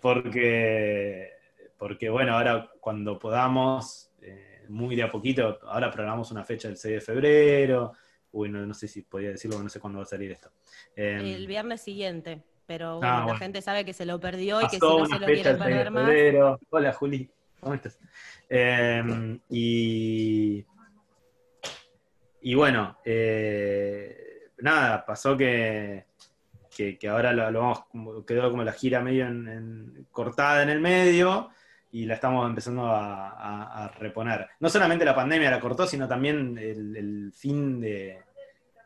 porque, 0.00 1.30
porque, 1.78 2.10
bueno, 2.10 2.36
ahora 2.36 2.70
cuando 2.80 3.18
podamos, 3.18 4.10
eh, 4.20 4.64
muy 4.68 4.96
de 4.96 5.02
a 5.02 5.10
poquito, 5.10 5.58
ahora 5.62 5.90
programamos 5.90 6.30
una 6.30 6.44
fecha 6.44 6.68
del 6.68 6.76
6 6.76 6.94
de 6.94 7.00
febrero, 7.00 7.92
uy, 8.32 8.50
no, 8.50 8.74
sé 8.74 8.86
si 8.86 9.02
podía 9.02 9.30
decirlo, 9.30 9.62
no 9.62 9.68
sé 9.68 9.80
cuándo 9.80 9.98
va 9.98 10.04
a 10.04 10.08
salir 10.08 10.30
esto. 10.30 10.50
Em, 10.94 11.24
el 11.24 11.46
viernes 11.46 11.80
siguiente. 11.80 12.42
Pero 12.70 13.00
ah, 13.02 13.22
bueno, 13.22 13.32
la 13.32 13.36
gente 13.36 13.62
sabe 13.62 13.84
que 13.84 13.92
se 13.92 14.06
lo 14.06 14.20
perdió 14.20 14.60
y 14.60 14.68
que 14.68 14.76
si 14.76 14.78
no 14.78 15.04
se 15.04 15.18
lo 15.18 15.26
quiere 15.26 15.54
perder 15.56 15.90
más. 15.90 16.08
Hola 16.70 16.92
Juli, 16.92 17.28
¿cómo 17.58 17.74
estás? 17.74 17.98
Em, 18.48 19.40
y, 19.48 20.64
y 22.42 22.54
bueno, 22.54 22.96
eh, 23.04 24.50
nada, 24.58 25.04
pasó 25.04 25.36
que, 25.36 26.04
que, 26.70 27.08
ahora 27.08 27.32
lo, 27.32 27.60
vamos, 27.60 28.24
quedó 28.24 28.48
como 28.52 28.62
la 28.62 28.70
gira 28.70 29.00
medio 29.00 29.26
cortada 30.12 30.62
en 30.62 30.70
el 30.70 30.78
medio 30.78 31.50
y 31.90 32.06
la 32.06 32.14
estamos 32.14 32.48
empezando 32.48 32.86
a, 32.86 33.90
reponer. 33.98 34.48
No 34.60 34.68
solamente 34.68 35.04
la 35.04 35.16
pandemia 35.16 35.50
la 35.50 35.58
cortó, 35.58 35.88
sino 35.88 36.06
también 36.06 36.56
el, 36.56 37.32
fin 37.34 37.80
de, 37.80 38.22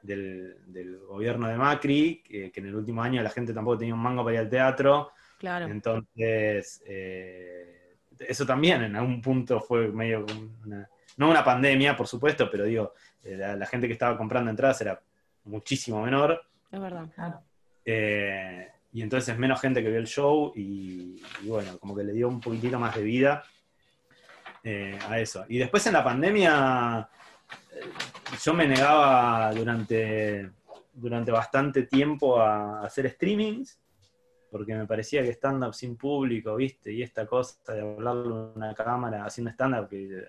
del, 0.05 1.01
gobierno 1.09 1.49
de 1.49 1.57
Macri, 1.57 2.23
que, 2.23 2.53
en 2.55 2.67
el 2.67 2.75
último 2.75 3.03
año 3.03 3.23
la 3.23 3.31
gente 3.31 3.53
tampoco 3.53 3.79
tenía 3.79 3.95
un 3.95 4.03
mango 4.03 4.25
para 4.25 4.35
ir 4.35 4.41
al 4.41 4.49
teatro. 4.49 5.11
Claro. 5.39 5.67
Entonces, 5.67 6.83
eh, 6.87 7.97
eso 8.19 8.47
también 8.47 8.83
en 8.83 8.97
algún 8.97 9.21
punto 9.21 9.61
fue 9.61 9.89
medio 9.89 10.25
una, 10.65 10.89
no 11.17 11.31
una 11.31 11.45
pandemia, 11.45 11.97
por 11.97 12.07
supuesto, 12.07 12.51
pero 12.51 12.65
digo, 12.65 12.95
eh, 13.23 13.37
la, 13.37 13.67
gente 13.67 13.87
que 13.87 13.93
estaba 13.93 14.17
comprando 14.17 14.51
entradas 14.51 14.81
era 14.81 15.01
muchísimo 15.45 16.03
menor. 16.03 16.45
Es 16.71 16.81
verdad. 16.81 17.41
Eh, 17.85 18.69
y 18.93 19.03
entonces 19.03 19.37
menos 19.39 19.61
gente 19.61 19.83
que 19.83 19.89
vio 19.89 19.99
el 19.99 20.07
show 20.07 20.53
y, 20.55 21.21
bueno, 21.43 21.79
como 21.79 21.95
que 21.95 22.05
le 22.05 22.13
dio 22.13 22.29
un 22.29 22.41
poquitito 22.41 22.79
más 22.79 22.95
de 22.95 23.03
vida 23.03 23.45
eh, 24.63 24.99
a 25.09 25.19
eso. 25.19 25.45
Y 25.49 25.59
después 25.59 25.87
en 25.87 25.93
la 25.95 26.05
pandemia 26.05 27.09
yo 28.43 28.55
me 28.55 28.67
negaba 28.67 29.53
durante, 29.53 30.51
durante 30.93 31.31
bastante 31.31 31.85
tiempo 31.85 32.41
a 32.41 32.85
hacer 32.85 33.09
streamings, 33.11 33.81
porque 34.51 34.75
me 34.75 34.87
parecía 34.87 35.23
que 35.23 35.31
stand-up 35.31 35.75
sin 35.75 35.97
público, 35.97 36.55
viste, 36.57 36.93
y 36.93 37.03
esta 37.03 37.27
cosa 37.27 37.75
de 37.75 37.81
hablarle 37.81 38.35
a 38.35 38.53
una 38.55 38.75
cámara 38.75 39.25
haciendo 39.25 39.51
stand-up 39.51 39.89
que, 39.89 40.25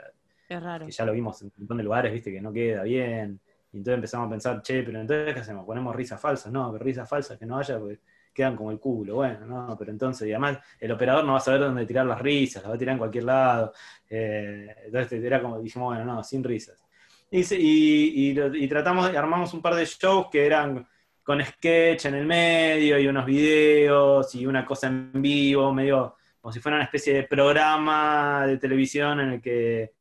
que 0.48 0.92
ya 0.92 1.06
lo 1.06 1.14
vimos 1.14 1.42
en 1.42 1.48
un 1.48 1.54
montón 1.58 1.78
de 1.78 1.84
lugares, 1.84 2.12
viste, 2.12 2.32
que 2.32 2.42
no 2.42 2.52
queda 2.52 2.84
bien. 2.84 3.40
Y 3.72 3.78
entonces 3.78 3.96
empezamos 3.96 4.28
a 4.28 4.30
pensar, 4.30 4.62
che, 4.62 4.84
pero 4.84 5.02
entonces 5.02 5.34
¿qué 5.34 5.40
hacemos? 5.42 5.66
¿Ponemos 5.66 5.96
risas 5.96 6.20
falsas? 6.20 6.52
No, 6.52 6.72
que 6.72 6.80
risas 6.80 7.10
falsas 7.10 7.38
que 7.38 7.46
no 7.46 7.58
haya, 7.58 7.78
porque 7.78 8.00
quedan 8.34 8.56
como 8.56 8.72
el 8.72 8.80
culo. 8.80 9.16
Bueno, 9.16 9.46
no, 9.46 9.76
pero 9.78 9.92
entonces, 9.92 10.28
y 10.28 10.32
además, 10.32 10.60
el 10.80 10.92
operador 10.92 11.26
no 11.26 11.34
va 11.34 11.40
a 11.40 11.42
saber 11.42 11.62
dónde 11.62 11.86
tirar 11.86 12.06
las 12.06 12.22
risas, 12.22 12.64
las 12.64 12.72
va 12.72 12.76
a 12.76 12.78
tirar 12.78 12.94
en 12.94 13.00
cualquier 13.00 13.24
lado. 13.26 13.74
Eh, 14.10 14.76
entonces 14.86 15.24
era 15.24 15.42
como, 15.42 15.60
dijimos, 15.60 15.88
bueno, 15.88 16.06
no, 16.06 16.24
sin 16.24 16.44
risas. 16.44 16.85
Y, 17.32 18.32
y, 18.32 18.68
tratamos, 18.68 19.14
armamos 19.14 19.54
un 19.54 19.62
par 19.62 19.76
de 19.76 19.86
shows 19.86 20.28
que 20.32 20.46
eran 20.46 20.88
con 21.24 21.44
sketch 21.44 22.06
en 22.06 22.16
el 22.16 22.26
medio 22.26 23.00
y 23.00 23.08
unos 23.08 23.26
videos 23.26 24.34
y 24.36 24.46
una 24.46 24.66
cosa 24.66 24.88
en 24.88 25.22
vivo, 25.22 25.74
medio 25.74 26.16
como 26.40 26.54
si 26.54 26.60
fuera 26.60 26.78
una 26.78 26.86
especie 26.86 27.14
de 27.14 27.24
programa 27.24 28.46
de 28.46 28.58
televisión 28.58 29.20
en 29.20 29.30
el 29.32 29.42
que, 29.42 29.94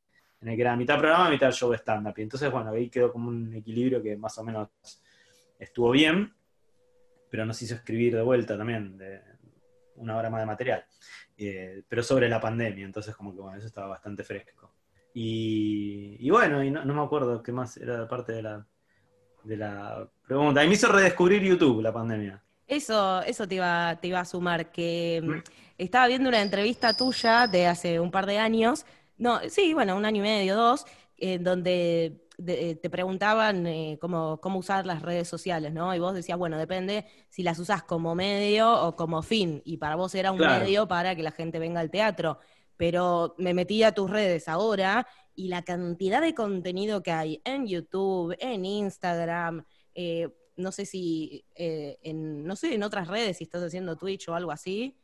en 0.43 0.49
el 0.49 0.55
que 0.55 0.61
era 0.61 0.77
mitad 0.77 0.99
programa, 0.99 1.31
mitad 1.31 1.51
show 1.51 1.73
stand-up. 1.73 2.15
Y 2.19 2.23
entonces, 2.23 2.51
bueno, 2.51 2.71
ahí 2.71 2.91
quedó 2.91 3.11
como 3.11 3.31
un 3.31 3.55
equilibrio 3.55 4.03
que 4.03 4.17
más 4.17 4.37
o 4.39 4.45
menos 4.45 4.69
estuvo 5.59 5.91
bien 5.91 6.33
pero 7.35 7.47
nos 7.47 7.61
hizo 7.63 7.75
escribir 7.75 8.15
de 8.15 8.23
vuelta 8.23 8.57
también, 8.57 8.97
de 8.97 9.21
una 9.97 10.17
hora 10.17 10.31
más 10.31 10.41
de 10.41 10.47
material, 10.47 10.85
eh, 11.37 11.83
pero 11.89 12.01
sobre 12.01 12.29
la 12.29 12.41
pandemia, 12.41 12.85
entonces 12.85 13.17
como 13.17 13.35
que 13.35 13.41
bueno, 13.41 13.59
eso 13.59 13.67
estaba 13.67 13.89
bastante 13.89 14.23
fresco. 14.23 14.73
Y, 15.17 16.29
bueno, 16.29 16.65
y 16.65 16.71
no, 16.71 16.85
me 16.85 17.03
acuerdo 17.03 17.41
qué 17.43 17.53
más 17.53 17.77
era 17.77 18.09
parte 18.09 18.33
de 18.33 18.43
la, 18.43 18.67
de 19.45 19.57
la 19.57 20.09
pregunta. 20.27 20.65
Y 20.65 20.69
me 20.69 20.75
hizo 20.75 20.91
redescubrir 20.91 21.43
YouTube 21.43 21.83
la 21.83 21.93
pandemia. 21.93 22.43
Eso, 22.67 23.23
eso 23.23 23.47
te 23.47 23.55
iba, 23.57 23.97
te 24.01 24.09
iba 24.09 24.21
a 24.21 24.25
sumar, 24.25 24.73
que 24.73 25.23
mm, 25.23 25.33
estaba 25.79 26.09
viendo 26.09 26.29
una 26.29 26.43
entrevista 26.43 26.97
tuya 26.97 27.47
de 27.47 27.67
hace 27.67 28.01
un 28.01 28.11
par 28.11 28.27
de 28.27 28.39
años, 28.39 28.85
no, 29.17 29.41
sí, 29.49 29.75
bueno, 29.75 29.97
un 29.97 30.05
año 30.05 30.19
y 30.19 30.23
medio, 30.23 30.57
dos, 30.57 30.87
en 31.17 31.45
donde 31.45 32.25
eh, 32.47 32.75
te 32.75 32.91
preguntaban 32.91 33.67
eh, 33.67 33.99
cómo, 34.01 34.41
usar 34.57 34.87
las 34.87 35.03
redes 35.03 35.29
sociales, 35.29 35.73
¿no? 35.73 35.95
Y 35.95 36.01
vos 36.01 36.15
decías, 36.15 36.37
bueno, 36.37 36.59
depende 36.59 37.07
si 37.29 37.43
las 37.43 37.59
usas 37.59 37.85
como 37.85 38.15
medio 38.15 38.73
o 38.73 38.97
como 38.97 39.23
fin. 39.23 39.63
Y 39.65 39.77
para 39.77 39.95
vos 39.95 40.15
era 40.15 40.33
un 40.33 40.41
medio 40.41 40.89
para 40.89 41.15
que 41.15 41.23
la 41.23 41.31
gente 41.31 41.59
venga 41.59 41.81
al 41.81 41.91
teatro. 41.91 42.39
Pero 42.77 43.35
me 43.39 43.55
metí 43.55 43.83
a 43.83 43.93
tus 43.93 44.11
redes 44.11 44.49
ahora 44.49 45.07
y 45.35 45.49
la 45.49 45.63
cantidad 45.63 46.21
de 46.21 46.35
contenido 46.35 47.03
que 47.03 47.13
hay 47.13 47.41
en 47.45 47.67
YouTube, 47.67 48.37
en 48.39 48.65
Instagram, 48.65 49.65
eh, 49.95 50.29
no 50.57 50.73
sé 50.73 50.87
si 50.87 51.45
en, 51.55 52.45
no 52.45 52.57
sé, 52.57 52.75
en 52.75 52.83
otras 52.83 53.09
redes, 53.09 53.39
si 53.39 53.45
estás 53.45 53.63
haciendo 53.63 53.97
Twitch 53.97 54.29
o 54.29 54.35
algo 54.35 54.53
así, 54.53 54.97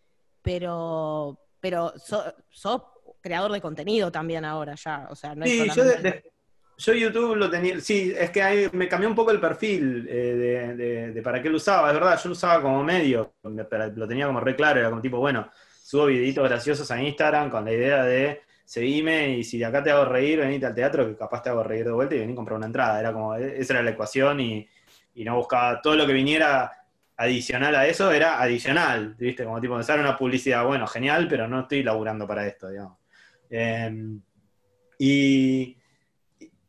pero, 0.42 1.40
pero 1.60 1.92
sos 1.98 2.82
creador 3.20 3.52
de 3.52 3.60
contenido 3.60 4.10
también 4.10 4.44
ahora 4.44 4.74
ya, 4.74 5.08
o 5.10 5.14
sea, 5.14 5.34
no 5.34 5.46
sí, 5.46 5.68
yo 5.74 5.84
yo 6.80 6.94
YouTube 6.94 7.36
lo 7.36 7.50
tenía, 7.50 7.78
sí, 7.78 8.14
es 8.16 8.30
que 8.30 8.42
ahí 8.42 8.70
me 8.72 8.88
cambió 8.88 9.06
un 9.06 9.14
poco 9.14 9.32
el 9.32 9.40
perfil 9.40 10.06
eh, 10.08 11.12
de, 11.14 11.22
para 11.22 11.42
qué 11.42 11.50
lo 11.50 11.56
usaba, 11.56 11.88
es 11.88 11.94
verdad, 11.94 12.18
yo 12.22 12.30
lo 12.30 12.32
usaba 12.32 12.62
como 12.62 12.82
medio, 12.82 13.34
lo 13.42 14.08
tenía 14.08 14.26
como 14.26 14.40
re 14.40 14.56
claro, 14.56 14.80
era 14.80 14.88
como 14.88 15.02
tipo, 15.02 15.18
bueno, 15.18 15.50
subo 15.90 16.06
videitos 16.06 16.48
graciosos 16.48 16.88
a 16.92 17.02
Instagram 17.02 17.50
con 17.50 17.64
la 17.64 17.72
idea 17.72 18.04
de 18.04 18.42
seguime 18.64 19.36
y 19.36 19.42
si 19.42 19.58
de 19.58 19.64
acá 19.64 19.82
te 19.82 19.90
hago 19.90 20.04
reír, 20.04 20.38
venite 20.38 20.64
al 20.64 20.74
teatro, 20.74 21.04
que 21.04 21.16
capaz 21.16 21.42
te 21.42 21.50
hago 21.50 21.64
reír 21.64 21.84
de 21.84 21.90
vuelta 21.90 22.14
y 22.14 22.20
vení 22.20 22.32
a 22.32 22.36
comprar 22.36 22.58
una 22.58 22.66
entrada, 22.66 23.00
era 23.00 23.12
como, 23.12 23.34
e, 23.34 23.60
esa 23.60 23.74
era 23.74 23.82
la 23.82 23.90
ecuación 23.90 24.38
y, 24.38 24.68
no 25.16 25.36
buscaba 25.36 25.82
todo 25.82 25.96
lo 25.96 26.06
que 26.06 26.14
viniera 26.14 26.72
adicional 27.16 27.74
a 27.74 27.86
eso, 27.86 28.10
era 28.10 28.40
adicional, 28.40 29.16
¿viste? 29.18 29.44
Como 29.44 29.60
tipo, 29.60 29.74
pensar 29.74 30.00
una 30.00 30.16
publicidad, 30.16 30.64
bueno, 30.64 30.86
genial, 30.86 31.26
pero 31.28 31.46
no 31.46 31.60
estoy 31.60 31.82
laburando 31.82 32.26
para 32.26 32.46
esto, 32.46 32.70
digamos. 32.70 32.96
Em, 33.50 34.22
y 34.98 35.76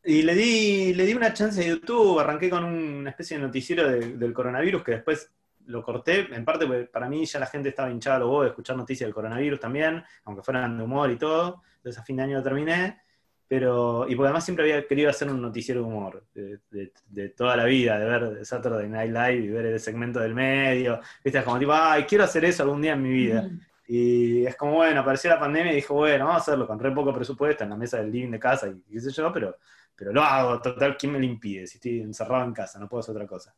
y 0.04 0.24
le 0.24 0.34
di, 0.34 0.94
le 0.96 1.06
di 1.06 1.14
una 1.14 1.32
chance 1.32 1.62
a 1.62 1.68
YouTube, 1.68 2.20
arranqué 2.20 2.50
con 2.50 2.64
una 2.64 3.12
especie 3.12 3.38
de 3.38 3.44
noticiero 3.44 3.88
del 3.88 4.34
coronavirus 4.34 4.84
que 4.84 4.92
después 4.94 5.32
lo 5.72 5.84
corté, 5.84 6.28
en 6.34 6.46
parte 6.46 6.68
porque 6.68 6.86
para 6.86 7.10
mí 7.10 7.26
ya 7.26 7.40
la 7.40 7.46
gente 7.46 7.70
estaba 7.70 7.90
hinchada 7.90 8.18
a 8.18 8.20
los 8.20 8.30
huevos 8.30 8.44
de 8.44 8.50
escuchar 8.50 8.76
noticias 8.78 9.08
del 9.08 9.14
coronavirus 9.14 9.60
también, 9.60 10.04
aunque 10.26 10.44
fueran 10.44 10.78
de 10.78 10.84
humor 10.84 11.10
y 11.12 11.18
todo, 11.18 11.62
entonces 11.78 12.02
a 12.02 12.04
fin 12.04 12.18
de 12.18 12.24
año 12.24 12.38
lo 12.38 12.44
terminé, 12.44 13.02
pero, 13.48 14.06
y 14.08 14.16
porque 14.16 14.28
además 14.28 14.46
siempre 14.46 14.64
había 14.64 14.88
querido 14.88 15.10
hacer 15.10 15.30
un 15.30 15.42
noticiero 15.42 15.82
de 15.82 15.88
humor, 15.88 16.26
de, 16.34 17.30
toda 17.30 17.56
la 17.56 17.66
vida, 17.66 18.00
de 18.00 18.06
ver 18.06 18.46
Saturday 18.46 18.88
Night 18.88 19.12
Live 19.12 19.46
y 19.46 19.48
ver 19.50 19.66
el 19.66 19.80
segmento 19.80 20.20
del 20.20 20.34
medio, 20.34 21.00
viste, 21.24 21.40
es 21.40 21.46
como 21.46 21.60
tipo, 21.60 21.74
ay, 21.74 22.04
quiero 22.04 22.24
hacer 22.24 22.46
eso 22.46 22.64
algún 22.64 22.82
día 22.82 22.94
en 22.94 23.02
mi 23.02 23.10
vida. 23.10 23.50
Y 23.88 24.46
es 24.46 24.56
como, 24.56 24.76
bueno, 24.76 25.02
apareció 25.02 25.30
la 25.30 25.40
pandemia 25.40 25.74
y 25.74 25.76
dijo, 25.76 25.96
bueno, 25.96 26.26
vamos 26.26 26.40
a 26.40 26.44
hacerlo 26.44 26.66
con 26.66 26.80
re 26.80 26.92
poco 26.92 27.14
presupuesto 27.14 27.66
en 27.66 27.72
la 27.72 27.76
mesa 27.76 27.98
del 27.98 28.10
living 28.10 28.32
de 28.32 28.40
casa 28.40 28.70
y 28.70 28.80
qué 28.90 29.02
sé 29.02 29.12
yo, 29.12 29.34
pero 29.34 29.58
pero 30.02 30.14
lo 30.14 30.24
hago, 30.24 30.60
total, 30.60 30.98
¿quién 30.98 31.12
me 31.12 31.20
lo 31.20 31.26
impide? 31.26 31.68
Si 31.68 31.78
estoy 31.78 32.00
encerrado 32.00 32.44
en 32.44 32.54
casa, 32.54 32.80
no 32.80 32.90
puedo 32.90 33.02
hacer 33.02 33.14
otra 33.14 33.28
cosa. 33.28 33.54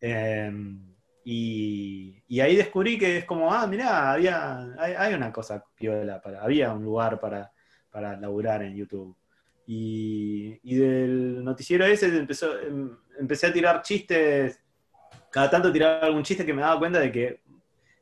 Em, 0.00 0.94
y, 1.24 2.40
ahí 2.40 2.56
descubrí 2.56 2.98
que 2.98 3.18
es 3.18 3.24
como, 3.24 3.52
ah, 3.52 3.66
mirá, 3.66 4.12
había, 4.12 4.74
hay, 4.78 5.14
una 5.14 5.32
cosa 5.32 5.64
piola, 5.74 6.20
había 6.40 6.72
un 6.72 6.82
lugar 6.84 7.20
para, 7.20 7.52
para 7.90 8.16
laburar 8.16 8.62
en 8.62 8.76
YouTube. 8.76 9.16
Y, 9.66 10.58
del 10.76 11.44
noticiero 11.44 11.86
ese 11.86 12.06
empezó, 12.06 12.58
em, 12.58 12.96
empecé 13.18 13.46
a 13.46 13.52
tirar 13.52 13.82
chistes, 13.82 14.60
cada 15.30 15.48
tanto 15.48 15.72
tiraba 15.72 16.00
algún 16.00 16.24
chiste 16.24 16.44
que 16.44 16.52
me 16.52 16.62
daba 16.62 16.78
cuenta 16.78 16.98
de 16.98 17.12
que, 17.12 17.42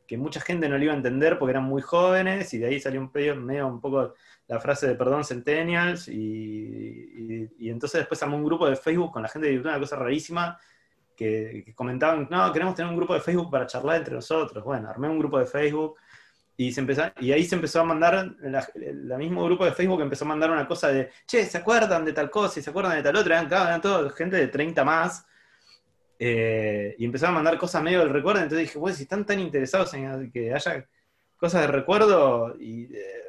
que, 0.07 0.17
mucha 0.17 0.41
gente 0.41 0.69
no 0.69 0.79
lo 0.79 0.85
iba 0.85 0.93
a 0.93 0.97
entender 0.97 1.39
porque 1.39 1.53
eran 1.53 1.65
muy 1.65 1.83
jóvenes, 1.83 2.53
y 2.55 2.59
de 2.59 2.67
ahí 2.67 2.81
salió 2.81 3.01
un 3.01 3.11
medio 3.45 3.67
un 3.67 3.81
poco 3.81 4.15
la 4.51 4.59
frase 4.59 4.89
de 4.89 4.97
perdón 4.97 5.25
centennials 5.25 6.09
y, 6.09 7.49
entonces 7.61 8.01
después 8.01 8.21
armé 8.21 8.35
un 8.35 8.45
grupo 8.45 8.69
de 8.69 8.75
Facebook 8.75 9.13
con 9.13 9.23
la 9.23 9.29
gente 9.29 9.47
de 9.47 9.55
YouTube, 9.55 9.69
una 9.69 9.79
cosa 9.79 9.95
rarísima, 9.95 10.59
que, 11.21 11.75
comentaban, 11.75 12.27
no, 12.31 12.51
queremos 12.53 12.75
tener 12.75 12.91
un 12.91 12.97
grupo 12.97 13.13
de 13.13 13.21
Facebook 13.21 13.51
para 13.51 13.67
charlar 13.67 13.99
entre 13.99 14.15
nosotros. 14.15 14.65
Bueno, 14.65 14.89
armé 14.89 15.09
un 15.09 15.19
grupo 15.19 15.39
de 15.39 15.47
Facebook 15.47 15.97
y, 16.57 16.73
se 16.73 16.81
empezó, 16.81 17.03
y 17.21 17.33
ahí 17.33 17.45
se 17.45 17.57
empezó 17.57 17.81
a 17.81 17.85
mandar, 17.85 18.35
el 18.75 19.19
mismo 19.19 19.45
grupo 19.45 19.65
de 19.67 19.73
Facebook 19.73 20.01
empezó 20.01 20.25
a 20.25 20.29
mandar 20.29 20.51
una 20.51 20.67
cosa 20.67 20.89
de, 20.89 21.11
che, 21.27 21.45
¿se 21.45 21.59
acuerdan 21.59 22.05
de 22.05 22.13
tal 22.15 22.31
cosa 22.31 22.59
y 22.59 22.63
se 22.63 22.71
acuerdan 22.71 22.97
de 22.97 23.03
tal 23.03 23.17
otra? 23.17 23.39
Eran, 23.39 23.53
eran 23.53 23.81
todo 23.81 24.09
gente 24.11 24.37
de 24.37 24.49
30 24.49 24.85
más. 24.85 25.27
Eh, 26.19 26.97
y 26.99 27.05
empezó 27.05 27.29
a 27.29 27.33
mandar 27.33 27.57
cosas 27.59 27.83
medio 27.83 28.01
del 28.01 28.11
recuerdo, 28.11 28.43
entonces 28.43 28.67
dije, 28.67 28.79
bueno, 28.79 28.97
si 28.97 29.05
están 29.05 29.25
tan 29.25 29.41
interesados 29.41 29.95
en 29.95 30.31
que 30.31 30.53
haya 30.53 30.87
cosas 31.37 31.63
de 31.63 31.67
recuerdo, 31.69 32.55
y 32.59 32.85
eh, 32.95 33.23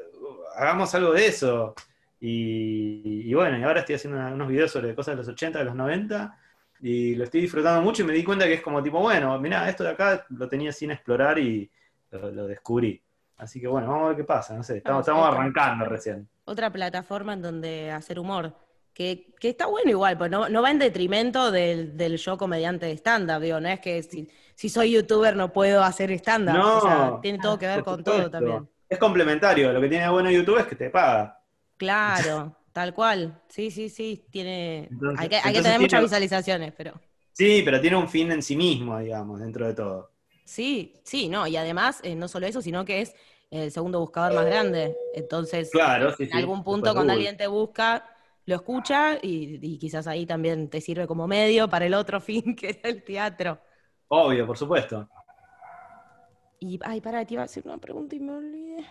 hagamos 0.55 0.93
algo 0.95 1.13
de 1.13 1.27
eso. 1.27 1.75
Y, 2.23 3.33
bueno, 3.33 3.57
y 3.57 3.63
ahora 3.63 3.79
estoy 3.79 3.95
haciendo 3.95 4.19
unos 4.19 4.47
videos 4.47 4.71
sobre 4.71 4.93
cosas 4.93 5.13
de 5.13 5.17
los 5.17 5.27
80, 5.27 5.57
de 5.57 5.65
los 5.65 5.75
90, 5.75 6.37
y 6.81 7.15
lo 7.15 7.25
estoy 7.25 7.41
disfrutando 7.41 7.81
mucho 7.81 8.01
y 8.01 8.05
me 8.05 8.13
di 8.13 8.23
cuenta 8.23 8.45
que 8.45 8.55
es 8.55 8.61
como 8.61 8.81
tipo, 8.81 8.99
bueno, 8.99 9.37
mira, 9.39 9.69
esto 9.69 9.83
de 9.83 9.91
acá 9.91 10.25
lo 10.29 10.49
tenía 10.49 10.71
sin 10.71 10.91
explorar 10.91 11.37
y 11.37 11.69
lo, 12.09 12.47
descubrí. 12.47 13.01
Así 13.37 13.61
que 13.61 13.67
bueno, 13.67 13.87
vamos 13.87 14.05
a 14.05 14.07
ver 14.09 14.17
qué 14.17 14.23
pasa, 14.23 14.55
no 14.55 14.63
sé, 14.63 14.77
estamos, 14.77 15.07
arrancando 15.07 15.85
recién. 15.85 16.27
Otra 16.45 16.71
plataforma 16.71 17.33
en 17.33 17.41
donde 17.41 17.91
hacer 17.91 18.19
humor, 18.19 18.55
que, 18.93 19.33
está 19.41 19.67
bueno 19.67 19.89
igual, 19.89 20.17
pues 20.17 20.29
no, 20.31 20.61
va 20.61 20.71
en 20.71 20.79
detrimento 20.79 21.51
del, 21.51 21.95
del 21.95 22.17
show 22.17 22.37
comediante 22.37 22.87
de 22.87 22.93
stand-up, 22.93 23.41
digo, 23.41 23.59
no 23.59 23.69
es 23.69 23.79
que 23.79 24.01
si, 24.03 24.27
si 24.55 24.69
soy 24.69 24.91
youtuber 24.91 25.35
no 25.35 25.53
puedo 25.53 25.83
hacer 25.83 26.11
stand-up. 26.11 26.53
No, 26.53 26.77
o 26.77 26.81
sea, 26.81 27.19
tiene 27.21 27.39
todo 27.39 27.57
que 27.57 27.67
ver 27.67 27.83
con 27.83 28.03
todo 28.03 28.29
también. 28.29 28.67
Es 28.89 28.97
complementario, 28.97 29.71
lo 29.71 29.79
que 29.79 29.87
tiene 29.87 30.09
bueno 30.09 30.29
YouTube 30.29 30.59
es 30.59 30.65
que 30.65 30.75
te 30.75 30.89
paga. 30.89 31.39
Claro, 31.77 32.57
tal 32.73 32.93
cual. 32.93 33.41
Sí, 33.47 33.71
sí, 33.71 33.89
sí, 33.89 34.25
tiene... 34.31 34.89
hay 35.17 35.29
que, 35.29 35.61
tener 35.61 35.79
muchas 35.79 36.01
visualizaciones, 36.01 36.73
pero... 36.75 36.93
Sí, 37.33 37.61
pero 37.63 37.79
tiene 37.79 37.95
un 37.95 38.09
fin 38.09 38.31
en 38.31 38.41
sí 38.41 38.55
mismo, 38.55 38.99
digamos, 38.99 39.39
dentro 39.39 39.65
de 39.65 39.73
todo. 39.73 40.11
Sí, 40.43 40.93
sí, 41.03 41.29
no, 41.29 41.47
y 41.47 41.55
además, 41.55 42.01
eh, 42.03 42.15
no 42.15 42.27
solo 42.27 42.45
eso, 42.45 42.61
sino 42.61 42.83
que 42.83 43.01
es 43.01 43.15
el 43.51 43.71
segundo 43.71 43.99
buscador 43.99 44.33
más 44.33 44.45
grande. 44.45 44.97
Entonces, 45.13 45.69
claro, 45.71 46.13
en 46.17 46.33
algún 46.35 46.63
punto 46.63 46.93
cuando 46.93 47.13
alguien 47.13 47.37
te 47.37 47.47
busca, 47.47 48.05
lo 48.45 48.55
escucha 48.55 49.17
y, 49.21 49.77
quizás 49.77 50.07
ahí 50.07 50.25
también 50.25 50.69
te 50.69 50.81
sirve 50.81 51.07
como 51.07 51.27
medio 51.27 51.69
para 51.69 51.85
el 51.85 51.93
otro 51.93 52.19
fin 52.21 52.55
que 52.55 52.69
es 52.69 52.79
el 52.83 53.03
teatro. 53.03 53.59
Obvio, 54.07 54.45
por 54.45 54.57
supuesto. 54.57 55.07
Y, 56.59 56.79
ay, 56.83 57.01
para, 57.01 57.25
te 57.25 57.33
iba 57.33 57.43
a 57.43 57.45
hacer 57.45 57.63
una 57.65 57.77
pregunta 57.77 58.15
y 58.15 58.19
me 58.19 58.33
olvidé. 58.33 58.85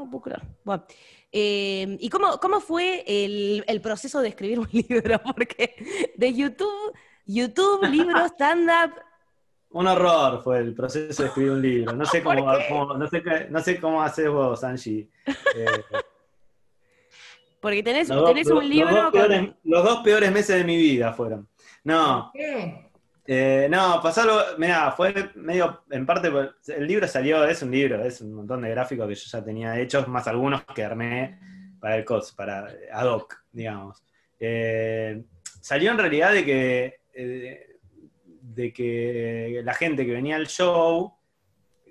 No 0.00 0.08
puedo 0.08 0.22
creer. 0.22 0.42
Bueno, 0.64 0.84
eh, 1.30 1.98
¿y 2.00 2.08
cómo, 2.08 2.38
cómo 2.40 2.60
fue 2.60 3.04
el, 3.06 3.62
el, 3.66 3.80
proceso 3.82 4.22
de 4.22 4.28
escribir 4.28 4.58
un 4.58 4.68
libro? 4.72 5.20
Porque 5.22 5.74
de 6.16 6.34
YouTube, 6.34 6.94
YouTube, 7.26 7.86
libro, 7.86 8.24
stand-up, 8.24 8.94
un 9.72 9.86
horror 9.86 10.42
fue 10.42 10.58
el 10.58 10.74
proceso 10.74 11.22
de 11.22 11.28
escribir 11.28 11.52
un 11.52 11.62
libro. 11.62 11.92
No 11.92 12.06
sé 12.06 12.22
cómo, 12.24 12.96
no 12.96 13.08
sé, 13.08 13.22
no 13.50 13.60
sé 13.60 13.78
cómo 13.78 14.02
haces 14.02 14.30
vos, 14.30 14.64
Angie. 14.64 15.10
Eh, 15.26 15.66
Porque 17.60 17.82
tenés, 17.82 18.08
tenés 18.08 18.48
un 18.48 18.66
libro. 18.66 18.90
Los 18.90 19.02
dos, 19.02 19.12
peores, 19.12 19.50
los 19.64 19.84
dos, 19.84 19.98
peores, 19.98 20.32
meses 20.32 20.56
de 20.56 20.64
mi 20.64 20.78
vida 20.78 21.12
fueron. 21.12 21.46
No. 21.84 22.30
¿Qué? 22.32 22.89
Eh, 23.26 23.68
no, 23.70 24.00
pasó 24.02 24.22
algo. 24.22 24.38
Mirá, 24.58 24.92
fue 24.92 25.30
medio. 25.36 25.84
En 25.90 26.06
parte, 26.06 26.30
el 26.68 26.86
libro 26.86 27.06
salió, 27.06 27.44
es 27.44 27.62
un 27.62 27.70
libro, 27.70 28.02
es 28.04 28.20
un 28.20 28.34
montón 28.34 28.62
de 28.62 28.70
gráficos 28.70 29.08
que 29.08 29.14
yo 29.14 29.24
ya 29.30 29.44
tenía 29.44 29.78
hechos, 29.78 30.08
más 30.08 30.26
algunos 30.26 30.64
que 30.64 30.84
armé 30.84 31.38
para 31.80 31.96
el 31.96 32.04
COS, 32.04 32.32
para 32.32 32.68
ad 32.92 33.06
hoc, 33.06 33.44
digamos. 33.52 34.02
Eh, 34.38 35.22
salió 35.60 35.90
en 35.90 35.98
realidad 35.98 36.32
de 36.32 36.44
que 36.44 37.00
de 38.54 38.72
que 38.72 39.60
la 39.64 39.74
gente 39.74 40.04
que 40.04 40.12
venía 40.12 40.36
al 40.36 40.46
show, 40.46 41.14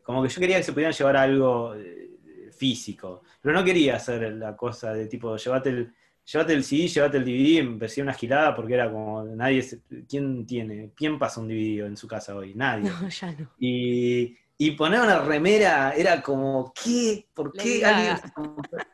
como 0.04 0.22
que 0.22 0.30
yo 0.30 0.40
quería 0.40 0.58
que 0.58 0.64
se 0.64 0.74
pudieran 0.74 0.94
llevar 0.94 1.18
algo 1.18 1.74
eh, 1.76 2.12
físico, 2.52 3.24
pero 3.42 3.56
no 3.56 3.64
quería 3.64 3.96
hacer 3.96 4.34
la 4.34 4.56
cosa 4.56 4.94
de 4.94 5.08
tipo, 5.08 5.36
llévate 5.38 5.70
el, 5.70 5.94
llévate 6.32 6.54
el 6.54 6.64
CD, 6.64 6.88
llévate 6.88 7.18
el 7.18 7.26
DVD, 7.26 7.64
me 7.64 7.80
parecía 7.80 8.04
una 8.04 8.14
gilada 8.14 8.56
porque 8.56 8.74
era 8.74 8.92
como, 8.92 9.24
nadie, 9.24 9.66
¿quién 10.08 10.46
tiene? 10.46 10.92
¿Quién 10.96 11.18
pasa 11.18 11.42
un 11.42 11.48
DVD 11.48 11.86
en 11.86 11.98
su 11.98 12.08
casa 12.08 12.36
hoy? 12.36 12.54
Nadie. 12.56 12.90
No, 13.02 13.10
ya 13.10 13.32
no. 13.32 13.50
Y, 13.58 14.72
poner 14.72 15.00
una 15.00 15.20
remera 15.20 15.94
era 15.96 16.22
como, 16.22 16.74
¿qué? 16.84 17.26
¿Por 17.34 17.54
qué? 17.54 17.82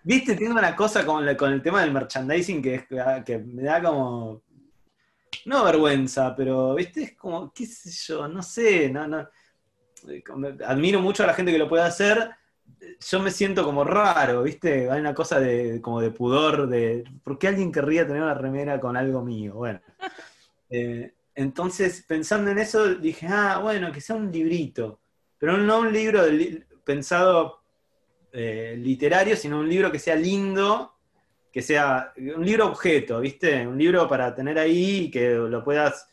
Viste, 0.03 0.35
tiene 0.35 0.53
una 0.53 0.75
cosa 0.75 1.03
con, 1.03 1.35
con 1.35 1.51
el 1.53 1.61
tema 1.61 1.81
del 1.81 1.91
merchandising 1.91 2.61
que, 2.61 2.85
que 3.25 3.39
me 3.39 3.63
da 3.63 3.81
como, 3.81 4.43
no 5.45 5.63
vergüenza, 5.63 6.35
pero, 6.35 6.75
viste, 6.75 7.01
es 7.03 7.17
como, 7.17 7.51
qué 7.51 7.65
sé 7.65 7.89
yo, 7.89 8.27
no 8.27 8.43
sé, 8.43 8.89
no, 8.89 9.07
no. 9.07 9.27
Admiro 10.67 11.01
mucho 11.01 11.23
a 11.23 11.27
la 11.27 11.33
gente 11.33 11.51
que 11.51 11.57
lo 11.57 11.67
puede 11.67 11.83
hacer. 11.83 12.29
Yo 12.99 13.19
me 13.19 13.31
siento 13.31 13.63
como 13.63 13.83
raro, 13.83 14.43
¿viste? 14.43 14.89
Hay 14.89 14.99
una 14.99 15.13
cosa 15.13 15.39
de, 15.39 15.81
como 15.81 16.01
de 16.01 16.11
pudor, 16.11 16.67
de 16.67 17.03
¿por 17.23 17.37
qué 17.37 17.47
alguien 17.49 17.71
querría 17.71 18.07
tener 18.07 18.21
una 18.21 18.33
remera 18.33 18.79
con 18.79 18.97
algo 18.97 19.21
mío? 19.21 19.55
Bueno. 19.55 19.81
Eh, 20.69 21.13
entonces, 21.35 22.03
pensando 22.07 22.49
en 22.51 22.57
eso, 22.57 22.95
dije, 22.95 23.27
ah, 23.29 23.59
bueno, 23.61 23.91
que 23.91 24.01
sea 24.01 24.15
un 24.15 24.31
librito, 24.31 24.99
pero 25.37 25.57
no 25.57 25.79
un 25.79 25.93
libro 25.93 26.23
pensado 26.83 27.61
eh, 28.31 28.75
literario, 28.77 29.35
sino 29.35 29.59
un 29.59 29.69
libro 29.69 29.91
que 29.91 29.99
sea 29.99 30.15
lindo 30.15 30.95
que 31.55 31.61
sea 31.61 32.11
un 32.17 32.45
libro 32.45 32.67
objeto, 32.67 33.21
¿viste? 33.21 33.65
Un 33.65 33.77
libro 33.77 34.09
para 34.09 34.35
tener 34.35 34.59
ahí 34.59 35.05
y 35.05 35.09
que 35.09 35.29
lo 35.35 35.63
puedas 35.63 36.09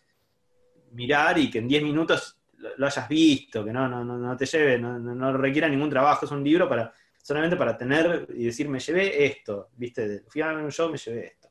mirar 0.93 1.37
y 1.37 1.51
que 1.51 1.59
en 1.59 1.67
10 1.67 1.83
minutos 1.83 2.39
lo 2.77 2.87
hayas 2.87 3.09
visto, 3.09 3.65
que 3.65 3.73
no, 3.73 3.89
no, 3.89 4.05
no 4.05 4.37
te 4.37 4.47
lleve, 4.47 4.79
no, 4.79 5.33
requiera 5.37 5.69
ningún 5.69 5.91
trabajo, 5.91 6.27
es 6.27 6.33
un 6.33 6.45
libro 6.45 6.69
para 6.69 6.93
solamente 7.23 7.57
para 7.57 7.77
tener 7.77 8.27
y 8.35 8.47
decir, 8.47 8.69
me 8.69 8.81
llevé 8.81 9.25
esto, 9.25 9.69
¿viste? 9.77 10.25
Fui 10.29 10.41
a 10.41 10.53
un 10.53 10.71
show, 10.71 10.91
me 10.91 10.99
llevé 10.99 11.27
esto. 11.27 11.51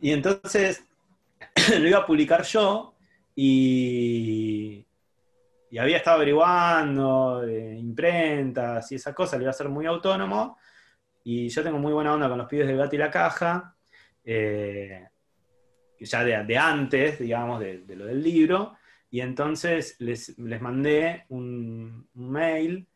Y 0.00 0.12
entonces 0.12 0.84
lo 1.78 1.88
iba 1.88 1.98
a 1.98 2.06
publicar 2.06 2.42
yo 2.44 2.94
y, 3.34 4.86
y 5.70 5.78
había 5.78 5.98
estado 5.98 6.16
averiguando 6.16 7.44
eh, 7.44 7.76
imprentas 7.78 8.90
y 8.92 8.96
esas 8.96 9.14
cosas, 9.14 9.38
lo 9.38 9.44
iba 9.44 9.50
a 9.50 9.54
hacer 9.54 9.68
muy 9.68 9.86
autónomo 9.86 10.58
y 11.24 11.48
yo 11.48 11.62
tengo 11.62 11.78
muy 11.78 11.92
buena 11.92 12.12
onda 12.12 12.28
con 12.28 12.38
los 12.38 12.48
pibes 12.48 12.66
del 12.66 12.76
gato 12.76 12.94
y 12.94 12.98
la 12.98 13.10
caja, 13.10 13.74
eh, 14.24 15.08
ya 15.98 16.24
de, 16.24 16.58
antes, 16.58 17.18
digamos, 17.18 17.60
de, 17.60 17.84
lo 17.96 18.06
del 18.06 18.22
libro. 18.22 18.76
Y 19.12 19.20
entonces 19.20 19.94
les, 20.00 20.36
mandé 20.38 21.26
un, 21.28 22.08
mail 22.14 22.88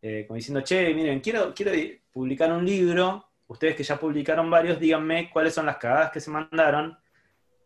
eh, 0.00 0.24
como 0.28 0.36
diciendo, 0.36 0.60
che, 0.60 0.94
miren, 0.94 1.20
quiero, 1.20 1.52
quiero 1.52 1.72
publicar 2.12 2.52
un 2.52 2.64
libro. 2.64 3.26
Ustedes 3.48 3.74
que 3.74 3.82
ya 3.82 3.98
publicaron 3.98 4.48
varios, 4.48 4.78
díganme 4.78 5.30
cuáles 5.30 5.54
son 5.54 5.66
las 5.66 5.78
cagadas 5.78 6.12
que 6.12 6.20
se 6.20 6.30
mandaron 6.30 6.96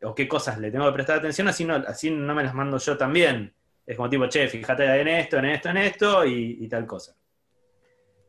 o 0.02 0.14
qué 0.14 0.26
cosas 0.26 0.58
le 0.58 0.70
tengo 0.70 0.86
que 0.86 0.92
prestar 0.92 1.18
atención, 1.18 1.48
así 1.48 1.64
no, 1.64 1.74
así 1.74 2.10
no 2.10 2.34
me 2.34 2.44
las 2.44 2.54
mando 2.54 2.78
yo 2.78 2.96
también. 2.96 3.52
Es 3.84 3.96
como 3.96 4.08
tipo, 4.08 4.26
che, 4.28 4.48
fíjate 4.48 4.84
en 4.84 5.08
esto, 5.08 5.38
en 5.38 5.44
esto, 5.46 5.68
en 5.68 5.76
esto 5.76 6.24
y 6.24 6.66
tal 6.68 6.86
cosa. 6.86 7.16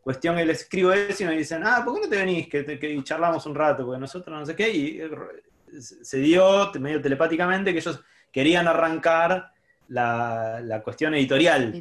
Cuestión 0.08 0.38
que 0.38 0.46
les 0.46 0.62
escribo 0.62 0.94
eso 0.94 1.24
y 1.24 1.26
me 1.26 1.38
dicen, 1.38 1.64
ah, 1.66 1.82
¿por 1.84 1.96
qué 1.96 2.00
no 2.00 2.08
te 2.10 2.16
venís? 2.16 2.48
Que, 2.48 3.04
charlamos 3.04 3.46
un 3.46 3.54
rato, 3.54 3.86
porque 3.86 4.00
nosotros 4.00 4.40
no 4.40 4.46
sé 4.46 4.56
qué. 4.56 4.72
Y 4.72 5.02
eh, 5.02 5.10
se 5.82 6.20
dio 6.20 6.72
medio 6.80 7.02
telepáticamente 7.02 7.74
que 7.74 7.80
ellos 7.80 8.02
querían 8.32 8.70
arrancar 8.70 9.52
la, 9.90 10.82
cuestión 10.84 11.14
editorial. 11.16 11.74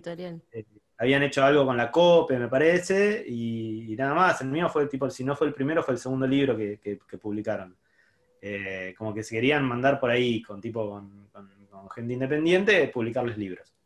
Eh, 0.53 0.65
habían 0.99 1.23
hecho 1.23 1.45
algo 1.45 1.67
con 1.67 1.77
la 1.77 1.91
COPE, 1.91 2.39
me 2.39 2.49
parece, 2.49 3.25
y, 3.27 3.95
nada 3.97 4.15
más. 4.15 4.41
El 4.41 4.49
mío 4.49 4.69
fue 4.69 4.87
tipo, 4.87 5.09
si 5.11 5.25
no 5.25 5.37
fue 5.37 5.49
el 5.49 5.55
primero, 5.55 5.83
fue 5.83 5.95
el 5.95 6.01
segundo 6.01 6.27
libro 6.27 6.57
que, 6.57 6.99
publicaron. 7.21 7.77
Eh, 8.41 8.95
como 8.97 9.13
que 9.15 9.23
se 9.23 9.35
querían 9.35 9.65
mandar 9.65 9.99
por 9.99 10.11
ahí 10.11 10.43
con 10.43 10.61
tipo 10.61 10.89
con, 10.89 11.29
con 11.33 11.91
gente 11.91 12.13
independiente, 12.13 12.89
publicarles 12.89 13.37
libros. 13.39 13.77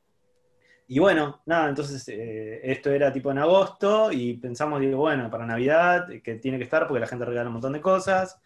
Y 0.90 0.98
bueno, 0.98 1.40
nada, 1.46 1.68
entonces 1.68 2.06
eh, 2.08 2.60
esto 2.64 2.90
era 2.90 3.12
tipo 3.12 3.30
en 3.30 3.38
agosto 3.38 4.10
y 4.10 4.34
pensamos, 4.34 4.80
digo, 4.80 4.98
bueno, 4.98 5.30
para 5.30 5.46
Navidad, 5.46 6.08
que 6.20 6.34
tiene 6.34 6.58
que 6.58 6.64
estar 6.64 6.88
porque 6.88 6.98
la 6.98 7.06
gente 7.06 7.24
regala 7.24 7.48
un 7.48 7.52
montón 7.52 7.74
de 7.74 7.80
cosas. 7.80 8.40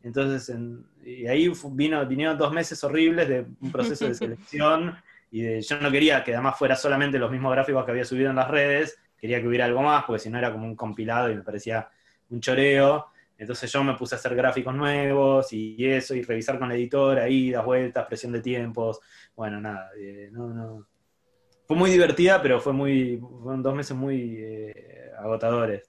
Entonces, 0.00 0.56
y 1.04 1.26
ahí 1.26 1.52
vino, 1.72 2.06
vinieron 2.06 2.38
dos 2.38 2.52
meses 2.52 2.82
horribles 2.84 3.28
de 3.28 3.44
un 3.60 3.72
proceso 3.72 4.06
de 4.06 4.14
selección 4.14 4.94
y 5.30 5.42
de, 5.42 5.60
yo 5.60 5.80
no 5.80 5.90
quería 5.90 6.24
que 6.24 6.34
además 6.34 6.58
fuera 6.58 6.76
solamente 6.76 7.18
los 7.18 7.30
mismos 7.30 7.52
gráficos 7.52 7.84
que 7.84 7.90
había 7.90 8.04
subido 8.04 8.30
en 8.30 8.36
las 8.36 8.48
redes, 8.48 8.98
quería 9.16 9.40
que 9.40 9.48
hubiera 9.48 9.64
algo 9.64 9.82
más, 9.82 10.04
porque 10.04 10.20
si 10.20 10.30
no 10.30 10.38
era 10.38 10.52
como 10.52 10.64
un 10.64 10.76
compilado 10.76 11.30
y 11.30 11.36
me 11.36 11.42
parecía 11.42 11.88
un 12.30 12.40
choreo. 12.40 13.06
Entonces 13.38 13.72
yo 13.72 13.82
me 13.82 13.94
puse 13.94 14.14
a 14.14 14.18
hacer 14.18 14.34
gráficos 14.34 14.74
nuevos 14.74 15.52
y 15.52 15.86
eso, 15.86 16.14
y 16.14 16.22
revisar 16.22 16.58
con 16.58 16.68
la 16.68 16.74
editora, 16.74 17.24
ahí, 17.24 17.50
das 17.50 17.64
vueltas, 17.64 18.06
presión 18.06 18.32
de 18.32 18.40
tiempos. 18.40 19.00
Bueno, 19.34 19.60
nada, 19.60 19.90
eh, 19.98 20.28
no, 20.30 20.48
no 20.48 20.86
fue 21.70 21.76
muy 21.76 21.90
divertida, 21.90 22.42
pero 22.42 22.60
fue 22.60 22.72
muy, 22.72 23.16
fueron 23.42 23.62
dos 23.62 23.76
meses 23.76 23.96
muy 23.96 24.34
eh, 24.40 25.12
agotadores 25.16 25.88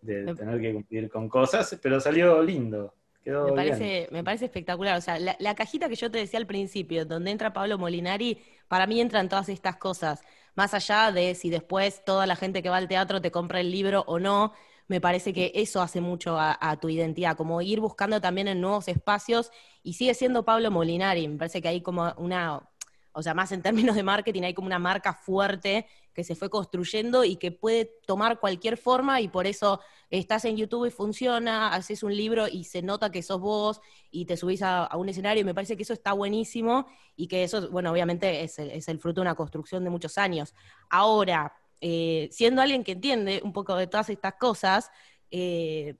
de 0.00 0.34
tener 0.34 0.60
que 0.60 0.72
cumplir 0.72 1.08
con 1.08 1.28
cosas, 1.28 1.78
pero 1.80 2.00
salió 2.00 2.42
lindo. 2.42 2.96
Me, 3.24 3.52
parece, 3.52 4.08
me 4.10 4.24
parece 4.24 4.46
espectacular. 4.46 4.96
O 4.96 5.00
sea, 5.00 5.18
la, 5.18 5.54
cajita 5.54 5.88
que 5.88 5.94
yo 5.94 6.10
te 6.10 6.18
decía 6.18 6.38
al 6.38 6.46
principio, 6.46 7.04
donde 7.04 7.30
entra 7.30 7.52
Pablo 7.52 7.78
Molinari, 7.78 8.38
para 8.68 8.86
mí 8.86 9.00
entran 9.00 9.28
todas 9.28 9.48
estas 9.48 9.76
cosas. 9.76 10.22
Más 10.54 10.74
allá 10.74 11.12
de 11.12 11.34
si 11.34 11.50
después 11.50 12.04
toda 12.04 12.26
la 12.26 12.36
gente 12.36 12.62
que 12.62 12.68
va 12.68 12.76
al 12.76 12.88
teatro 12.88 13.20
te 13.20 13.30
compra 13.30 13.60
el 13.60 13.70
libro 13.70 14.04
o 14.06 14.18
no, 14.18 14.52
me 14.88 15.00
parece 15.00 15.32
que 15.32 15.52
eso 15.54 15.80
hace 15.80 16.00
mucho 16.00 16.38
a, 16.38 16.58
a, 16.60 16.78
tu 16.78 16.88
identidad, 16.88 17.36
como 17.36 17.62
ir 17.62 17.80
buscando 17.80 18.20
también 18.20 18.48
en 18.48 18.60
nuevos 18.60 18.88
espacios 18.88 19.50
y 19.82 19.94
sigue 19.94 20.14
siendo 20.14 20.44
Pablo 20.44 20.70
Molinari, 20.70 21.28
me 21.28 21.38
parece 21.38 21.62
que 21.62 21.68
hay 21.68 21.80
como 21.80 22.12
una, 22.18 22.68
o 23.12 23.22
sea, 23.22 23.34
más 23.34 23.52
en 23.52 23.62
términos 23.62 23.96
de 23.96 24.02
marketing, 24.02 24.42
hay 24.42 24.54
como 24.54 24.66
una 24.66 24.78
marca 24.78 25.12
fuerte 25.12 25.86
que 26.14 26.24
se 26.24 26.34
fue 26.34 26.50
construyendo 26.50 27.24
y 27.24 27.36
que 27.36 27.52
puede 27.52 27.86
tomar 28.06 28.38
cualquier 28.38 28.76
forma 28.76 29.20
y 29.20 29.28
por 29.28 29.46
eso 29.46 29.80
estás 30.10 30.44
en 30.44 30.56
YouTube 30.56 30.86
y 30.86 30.90
funciona, 30.90 31.72
haces 31.72 32.02
un 32.02 32.14
libro 32.14 32.48
y 32.48 32.64
se 32.64 32.82
nota 32.82 33.10
que 33.10 33.22
sos 33.22 33.40
vos 33.40 33.80
y 34.10 34.26
te 34.26 34.36
subís 34.36 34.62
a, 34.62 34.88
un 34.96 35.08
escenario 35.08 35.40
y 35.40 35.44
me 35.44 35.54
parece 35.54 35.76
que 35.76 35.82
eso 35.82 35.94
está 35.94 36.12
buenísimo 36.12 36.86
y 37.16 37.28
que 37.28 37.44
eso, 37.44 37.70
bueno, 37.70 37.90
obviamente 37.90 38.42
es 38.42 38.58
el, 38.58 38.98
fruto 38.98 39.20
de 39.20 39.22
una 39.22 39.34
construcción 39.34 39.84
de 39.84 39.90
muchos 39.90 40.18
años. 40.18 40.54
Ahora, 40.90 41.54
eh, 41.80 42.28
siendo 42.30 42.60
alguien 42.60 42.84
que 42.84 42.92
entiende 42.92 43.40
un 43.42 43.52
poco 43.52 43.74
de 43.76 43.86
todas 43.86 44.10
estas 44.10 44.34
cosas, 44.34 44.90
eh, 45.30 45.96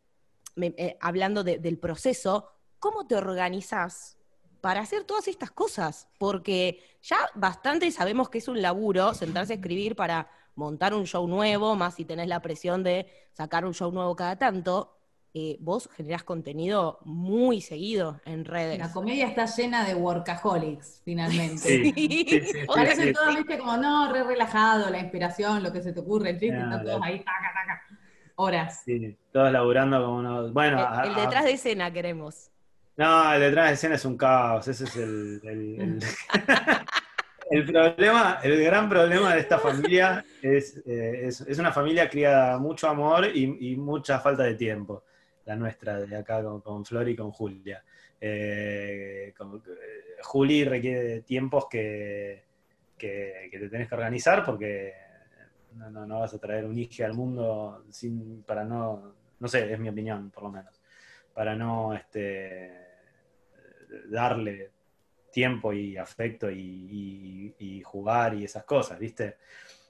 eh, 0.57 0.97
hablando 1.01 1.43
del 1.43 1.79
proceso, 1.79 2.49
¿cómo 2.79 3.07
te 3.07 3.17
organizas 3.17 4.19
para 4.63 4.81
hacer 4.81 5.03
todas 5.03 5.27
estas 5.27 5.51
cosas, 5.51 6.09
porque 6.19 6.79
ya 7.03 7.19
bastante 7.35 7.91
sabemos 7.91 8.31
que 8.31 8.39
es 8.39 8.47
un 8.47 8.63
laburo 8.63 9.13
sentarse 9.13 9.53
a 9.53 9.57
escribir 9.57 9.97
para 9.97 10.31
montar 10.55 10.95
un 10.95 11.05
show 11.05 11.27
nuevo, 11.27 11.75
más 11.75 11.97
si 11.97 12.05
tenés 12.05 12.29
la 12.29 12.41
presión 12.41 12.85
de 12.85 13.07
sacar 13.33 13.65
un 13.65 13.75
show 13.75 13.91
nuevo 13.91 14.15
cada 14.15 14.37
tanto, 14.37 14.97
eh, 15.35 15.57
vos 15.59 15.91
generás 15.97 16.23
contenido 16.23 17.01
muy 17.05 17.61
seguido 17.61 18.21
en 18.25 18.45
redes. 18.45 18.79
La 18.79 18.93
comedia 18.93 19.27
está 19.27 19.47
llena 19.47 19.85
de 19.85 19.97
workaholics, 19.97 21.03
finalmente. 21.05 21.59
Sí, 21.59 21.93
sí, 21.97 22.67
Parecen 22.67 23.13
todos, 23.15 23.35
viste, 23.35 23.59
como, 23.59 23.77
no, 23.79 24.13
re 24.13 24.23
relajado, 24.23 24.91
la 24.91 25.01
inspiración, 25.01 25.65
lo 25.65 25.73
que 25.73 25.83
se 25.83 25.93
te 25.93 25.99
ocurre, 25.99 26.31
el 26.31 26.39
chiste, 26.39 26.57
están 26.57 26.85
todos 26.85 27.01
ahí, 27.03 27.19
taca, 27.19 27.53
taca, 27.53 27.83
horas. 28.37 28.83
Sí, 28.85 29.17
todos 29.33 29.51
laburando 29.51 30.05
como 30.05 30.19
unos... 30.19 30.53
Bueno, 30.53 30.79
el, 31.03 31.17
detrás 31.17 31.47
de 31.47 31.53
escena 31.53 31.93
queremos. 31.93 32.53
No, 32.97 33.33
el 33.35 33.41
detrás 33.41 33.69
de 33.69 33.75
escena 33.75 33.95
es 33.95 34.05
un 34.05 34.17
caos, 34.17 34.69
ese 34.69 34.85
es 34.85 34.97
el... 34.97 35.41
el, 37.51 37.65
problema, 37.65 38.39
el 38.43 38.63
gran 38.65 38.89
problema 38.89 39.35
de 39.35 39.41
esta 39.41 39.59
familia 39.59 40.25
es, 40.43 40.83
eh, 40.87 41.27
es, 41.27 41.59
una 41.59 41.73
familia 41.73 42.09
criada 42.09 42.59
mucho 42.59 42.89
amor 42.89 43.27
y 43.35 43.77
mucha 43.77 44.21
falta 44.21 44.43
de 44.43 44.55
tiempo 44.55 45.05
la 45.47 45.57
nuestra 45.57 46.01
de 46.01 46.17
acá 46.17 46.43
con, 46.43 46.85
Flor 46.85 47.09
y 47.09 47.17
con 47.17 47.31
Julia. 47.31 47.83
Eh, 48.21 49.35
Juli 50.23 50.65
requiere 50.65 51.23
tiempos 51.23 51.67
que, 51.69 52.45
que, 52.97 53.49
te 53.51 53.69
tenés 53.69 53.89
que 53.89 53.95
organizar 53.95 54.45
porque 54.45 54.93
no, 55.75 56.07
no, 56.07 56.21
vas 56.21 56.35
a 56.35 56.39
traer 56.39 56.65
un 56.65 56.79
hijo 56.79 57.05
al 57.05 57.15
mundo 57.15 57.85
sin, 57.91 58.43
para 58.45 58.65
no, 58.65 59.15
no 59.41 59.49
sé, 59.49 59.73
es 59.73 59.79
mi 59.79 59.89
opinión 59.89 60.31
por 60.31 60.45
lo 60.45 60.51
menos, 60.51 60.81
para 61.35 61.55
no 61.55 61.95
este, 61.95 62.71
darle 64.09 64.71
tiempo 65.31 65.73
y 65.73 65.97
afecto 65.97 66.51
y, 66.51 67.83
jugar 67.85 68.35
y 68.35 68.45
esas 68.45 68.65
cosas, 68.65 68.99
¿viste? 68.99 69.37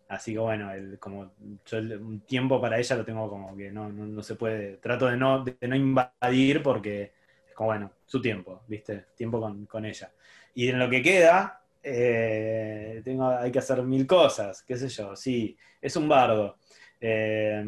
Así 0.09 0.33
que 0.33 0.39
bueno, 0.39 0.73
el, 0.73 0.99
como 0.99 1.33
yo 1.65 1.79
un 1.79 2.21
tiempo 2.21 2.61
para 2.61 2.79
ella 2.79 2.97
lo 2.97 3.05
tengo 3.05 3.29
como 3.29 3.57
que 3.57 3.71
no, 3.71 3.91
no, 3.91 4.23
se 4.23 4.35
puede, 4.35 4.77
trato 4.79 5.07
de 5.07 5.17
no, 5.17 5.45
de 5.45 5.57
no 5.69 5.77
invadir 5.77 6.63
porque 6.63 7.13
es 7.49 7.55
como 7.55 7.69
bueno, 7.69 7.93
su 8.07 8.21
tiempo, 8.21 8.63
¿viste? 8.67 9.07
Tiempo 9.15 9.41
con, 9.69 9.85
ella. 9.85 10.13
Y 10.55 10.69
en 10.69 10.79
lo 10.79 10.91
que 10.91 11.03
queda, 11.03 11.63
eh, 11.83 13.01
tengo, 13.05 13.29
hay 13.29 13.53
que 13.53 13.59
hacer 13.59 13.83
mil 13.83 14.07
cosas, 14.07 14.63
qué 14.63 14.77
sé 14.77 14.89
yo, 14.89 15.15
sí, 15.17 15.57
es 15.81 15.97
un 15.97 16.09
bardo. 16.09 16.59
Eh, 17.01 17.63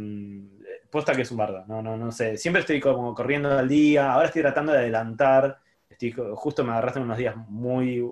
posta 0.95 1.12
que 1.12 1.22
es 1.22 1.30
un 1.32 1.38
bardo, 1.38 1.64
no, 1.66 1.82
no, 1.82 1.97
no 1.97 2.12
sé. 2.12 2.36
Siempre 2.36 2.61
estoy 2.61 2.78
como 2.78 3.12
corriendo 3.16 3.59
al 3.59 3.68
día, 3.68 4.12
ahora 4.12 4.28
estoy 4.28 4.42
tratando 4.42 4.72
de 4.72 4.78
adelantar, 4.78 5.59
estoy, 5.90 6.14
justo 6.36 6.62
me 6.62 6.70
agarraste 6.70 7.01
unos 7.01 7.18
días 7.18 7.36
muy 7.49 8.09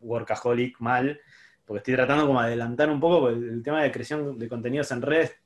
workaholic, 0.00 0.80
mal, 0.80 1.20
porque 1.66 1.78
estoy 1.78 1.94
tratando 1.94 2.26
como 2.26 2.40
adelantar 2.40 2.88
un 2.88 2.98
poco, 2.98 3.20
porque 3.20 3.36
el 3.36 3.62
tema 3.62 3.82
de 3.82 3.92
creación 3.92 4.38
de 4.38 4.48
contenidos 4.48 4.90
en 4.92 5.02
redes 5.02 5.36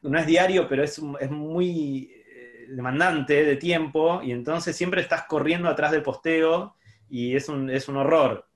no 0.00 0.18
es 0.18 0.26
diario, 0.26 0.66
pero 0.66 0.82
es, 0.82 0.98
es 1.20 1.30
muy 1.30 2.10
eh, 2.10 2.68
demandante 2.70 3.44
de 3.44 3.56
tiempo, 3.56 4.22
y 4.22 4.32
entonces 4.32 4.74
siempre 4.74 5.02
estás 5.02 5.24
corriendo 5.24 5.68
atrás 5.68 5.92
del 5.92 6.02
posteo, 6.02 6.74
y 7.10 7.36
es 7.36 7.50
un, 7.50 7.68
es 7.68 7.86
un 7.86 7.98
horror. 7.98 8.48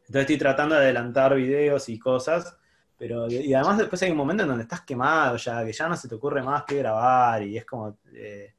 Entonces 0.00 0.22
estoy 0.22 0.38
tratando 0.38 0.74
de 0.74 0.80
adelantar 0.80 1.36
videos 1.36 1.88
y 1.88 2.00
cosas, 2.00 2.57
pero 2.98 3.30
y 3.30 3.54
además 3.54 3.78
después 3.78 4.02
hay 4.02 4.10
un 4.10 4.16
momento 4.16 4.42
en 4.42 4.48
donde 4.48 4.64
estás 4.64 4.80
quemado 4.82 5.36
ya, 5.36 5.64
que 5.64 5.72
ya 5.72 5.88
no 5.88 5.96
se 5.96 6.08
te 6.08 6.16
ocurre 6.16 6.42
más 6.42 6.64
que 6.64 6.78
grabar, 6.78 7.42
y 7.42 7.56
es 7.56 7.64
como... 7.64 7.98
Eh, 8.12 8.54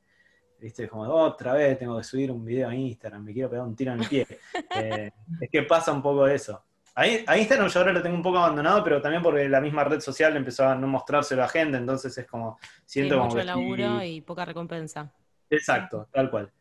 ¿viste? 0.60 0.88
Como 0.88 1.04
otra 1.04 1.54
vez 1.54 1.78
tengo 1.80 1.98
que 1.98 2.04
subir 2.04 2.32
un 2.32 2.44
video 2.44 2.70
a 2.70 2.76
Instagram, 2.76 3.24
me 3.24 3.34
quiero 3.34 3.50
pegar 3.50 3.66
un 3.66 3.76
tiro 3.76 3.94
en 3.94 4.02
el 4.02 4.08
pie. 4.08 4.28
Eh, 4.76 5.12
es 5.42 5.50
que 5.50 5.64
pasa 5.64 5.92
un 5.92 6.02
poco 6.02 6.28
eso. 6.28 6.64
A, 6.96 7.08
Instagram 7.08 7.70
yo 7.70 7.80
ahora 7.80 7.94
lo 7.94 8.02
tengo 8.02 8.16
un 8.16 8.22
poco 8.22 8.38
abandonado, 8.38 8.84
pero 8.84 9.02
también 9.02 9.24
porque 9.24 9.48
la 9.48 9.62
misma 9.62 9.84
red 9.84 10.00
social 10.00 10.36
empezó 10.36 10.68
a 10.68 10.76
no 10.76 10.88
mostrárselo 10.88 11.42
a 11.42 11.46
la 11.46 11.50
gente, 11.50 11.78
entonces 11.78 12.18
es 12.18 12.28
como, 12.28 12.60
siento 12.86 13.16
como 13.16 13.30
mucho 13.30 13.44
laburo 13.44 14.04
y 14.04 14.22
poca 14.22 14.46
recompensa. 14.46 15.12
Exacto, 15.50 16.08
tal 16.12 16.30
cual. 16.30 16.52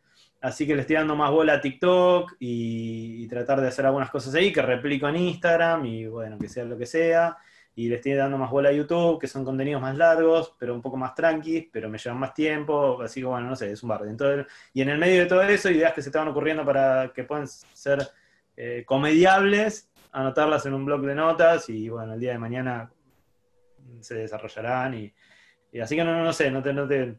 Así 0.41 0.67
que 0.67 0.75
le 0.75 0.83
estoy 0.83 0.97
dando 0.97 1.17
más 1.17 1.31
bola 1.31 1.55
a 1.55 1.61
TikTok 1.61 2.37
y, 2.39 3.25
y, 3.25 3.29
tratar 3.29 3.61
de 3.61 3.69
hacer 3.69 3.85
algunas 3.85 4.11
cosas 4.11 4.35
ahí 4.35 4.53
que 4.53 4.63
replico 4.63 5.09
en 5.09 5.17
Instagram 5.17 5.85
y 5.87 6.07
bueno, 6.07 6.39
que 6.39 6.49
sea 6.49 6.65
lo 6.65 6.79
que 6.79 6.87
sea 6.87 7.37
y 7.79 7.89
le 7.89 7.95
estoy 7.95 8.15
dando 8.15 8.37
más 8.37 8.51
bola 8.51 8.71
a 8.71 8.73
YouTube, 8.73 9.21
que 9.21 9.29
son 9.29 9.45
contenidos 9.45 9.81
más 9.81 9.97
largos, 9.97 10.53
pero 10.59 10.75
un 10.75 10.83
poco 10.83 10.97
más 10.97 11.15
tranquis, 11.15 11.69
pero 11.71 11.89
me 11.89 11.97
llevan 11.97 12.19
más 12.19 12.35
tiempo, 12.35 13.01
así 13.01 13.21
que 13.21 13.27
bueno, 13.27 13.47
no 13.47 13.55
sé, 13.55 13.71
es 13.71 13.81
un 13.85 13.91
barrio. 13.91 14.17
y 14.73 14.83
en 14.83 14.89
el 14.89 14.99
medio 14.99 15.21
de 15.21 15.27
todo 15.27 15.43
eso, 15.43 15.71
ideas 15.71 15.93
que 15.93 16.03
se 16.03 16.09
estaban 16.09 16.27
ocurriendo 16.27 16.65
para 16.65 17.13
que 17.15 17.23
puedan 17.23 17.47
ser 17.47 18.01
eh, 18.57 18.83
comediables, 18.85 19.93
anotarlas 20.11 20.67
en 20.67 20.75
un 20.75 20.87
blog 20.87 21.03
de 21.03 21.15
notas 21.15 21.69
y 21.69 21.89
bueno, 21.89 22.15
el 22.15 22.21
día 22.21 22.33
de 22.33 22.39
mañana 22.39 22.91
se 24.01 24.17
desarrollarán 24.17 24.95
y, 24.95 25.15
así 25.81 25.95
que 25.95 26.03
no, 26.03 26.21
no, 26.21 26.33
sé, 26.33 26.51
no 26.51 26.61
te, 26.61 26.73
no 26.73 26.89
te, 26.89 27.15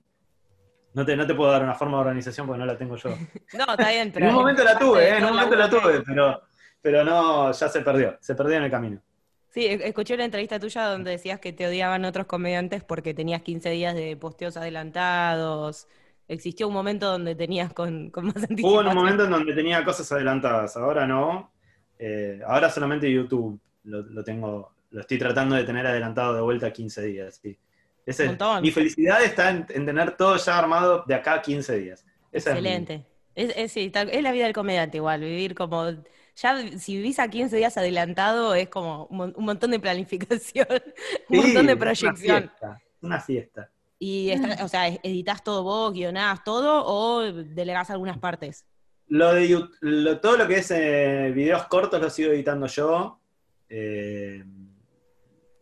no 0.94 1.06
te, 1.06 1.16
no 1.16 1.26
te 1.26 1.36
puedo 1.36 1.52
dar 1.52 1.64
una 1.64 1.76
forma 1.76 2.00
de 2.00 2.02
organización 2.02 2.46
porque 2.46 2.60
no 2.60 2.66
la 2.66 2.78
tengo 2.78 2.98
yo. 2.98 3.12
No, 3.54 3.64
está 3.64 3.92
bien, 3.92 4.12
pero... 4.12 4.26
en 4.26 4.32
un 4.32 4.40
momento 4.40 4.66
la 4.66 4.78
tuve, 4.78 5.08
¿eh? 5.08 5.18
en 5.20 5.24
un 5.24 5.30
momento 5.30 5.56
la 5.56 5.70
tuve, 5.70 6.02
pero, 6.02 6.42
pero 6.82 7.06
no, 7.06 7.50
ya 7.54 7.70
se 7.70 7.80
perdió, 7.80 8.18
se 8.20 8.36
perdió 8.36 8.58
en 8.58 8.64
el 8.64 8.72
camino. 8.72 9.02
Sí, 9.50 9.66
escuché 9.66 10.14
una 10.14 10.26
entrevista 10.26 10.60
tuya 10.60 10.86
donde 10.86 11.12
decías 11.12 11.40
que 11.40 11.52
te 11.52 11.66
odiaban 11.66 12.06
otros 12.06 12.28
comediantes 12.28 12.84
porque 12.84 13.16
tenías 13.16 13.42
15 13.42 13.70
días 13.72 13.96
de 13.96 14.16
posteos 14.16 14.58
adelantados. 14.58 15.88
¿Existió 16.28 16.68
un 16.68 16.76
momento 16.76 17.10
donde 17.10 17.34
tenías 17.34 17.74
con, 17.74 18.12
con 18.12 18.28
más 18.28 18.36
anticipación? 18.38 18.72
Hubo 18.72 18.90
un 18.90 18.96
momento 18.96 19.26
en 19.26 19.32
donde 19.32 19.54
tenía 19.54 19.84
cosas 19.84 20.12
adelantadas, 20.12 20.78
ahora 20.78 21.08
no. 21.08 21.52
Eh, 21.98 22.40
ahora 22.46 22.70
solamente 22.70 23.12
YouTube 23.12 23.60
lo, 23.84 24.24
tengo, 24.24 24.72
lo 24.92 25.02
estoy 25.02 25.18
tratando 25.18 25.56
de 25.56 25.64
tener 25.64 25.88
adelantado 25.88 26.36
de 26.36 26.42
vuelta 26.42 26.68
a 26.68 26.72
15 26.72 27.02
días. 27.06 27.42
Sí. 27.42 27.58
mi 28.62 28.72
felicidad 28.72 29.24
está 29.24 29.50
en, 29.50 29.66
tener 29.66 30.16
todo 30.16 30.38
ya 30.38 30.60
armado 30.60 31.04
de 31.08 31.16
acá 31.16 31.34
a 31.34 31.42
15 31.42 31.80
días. 31.80 32.06
Excelente. 32.32 33.04
Es, 33.34 33.52
es, 33.56 33.76
es 33.76 34.24
la 34.24 34.32
vida 34.32 34.44
del 34.44 34.54
comediante 34.54 34.98
igual, 34.98 35.22
vivir 35.22 35.56
como 35.56 35.92
ya 36.42 36.80
si 36.80 36.96
vivís 36.98 37.20
a 37.20 37.28
15 37.28 37.56
días 37.56 37.78
adelantado 37.78 38.56
es 38.56 38.70
como 38.70 39.06
un, 39.08 39.34
montón 39.38 39.72
de 39.72 39.80
planificación, 39.80 40.68
un 41.30 41.38
montón 41.38 41.68
de 41.68 41.78
proyección. 41.78 42.52
Una 43.02 43.20
fiesta. 43.20 43.70
Y, 43.98 44.32
o 44.62 44.68
sea, 44.70 44.88
¿editas 44.88 45.44
todo 45.44 45.64
vos, 45.64 45.94
guionás 45.94 46.44
todo 46.44 46.86
o 46.86 47.22
delegás 47.34 47.90
algunas 47.90 48.18
partes? 48.18 48.66
Lo 49.08 49.34
de 49.34 50.18
todo 50.22 50.38
lo 50.38 50.48
que 50.48 50.60
es 50.60 50.72
eh, 50.72 51.32
videos 51.34 51.66
cortos 51.68 52.02
lo 52.02 52.10
sigo 52.10 52.32
editando 52.32 52.68
yo. 52.68 53.20
Eh, 53.68 54.44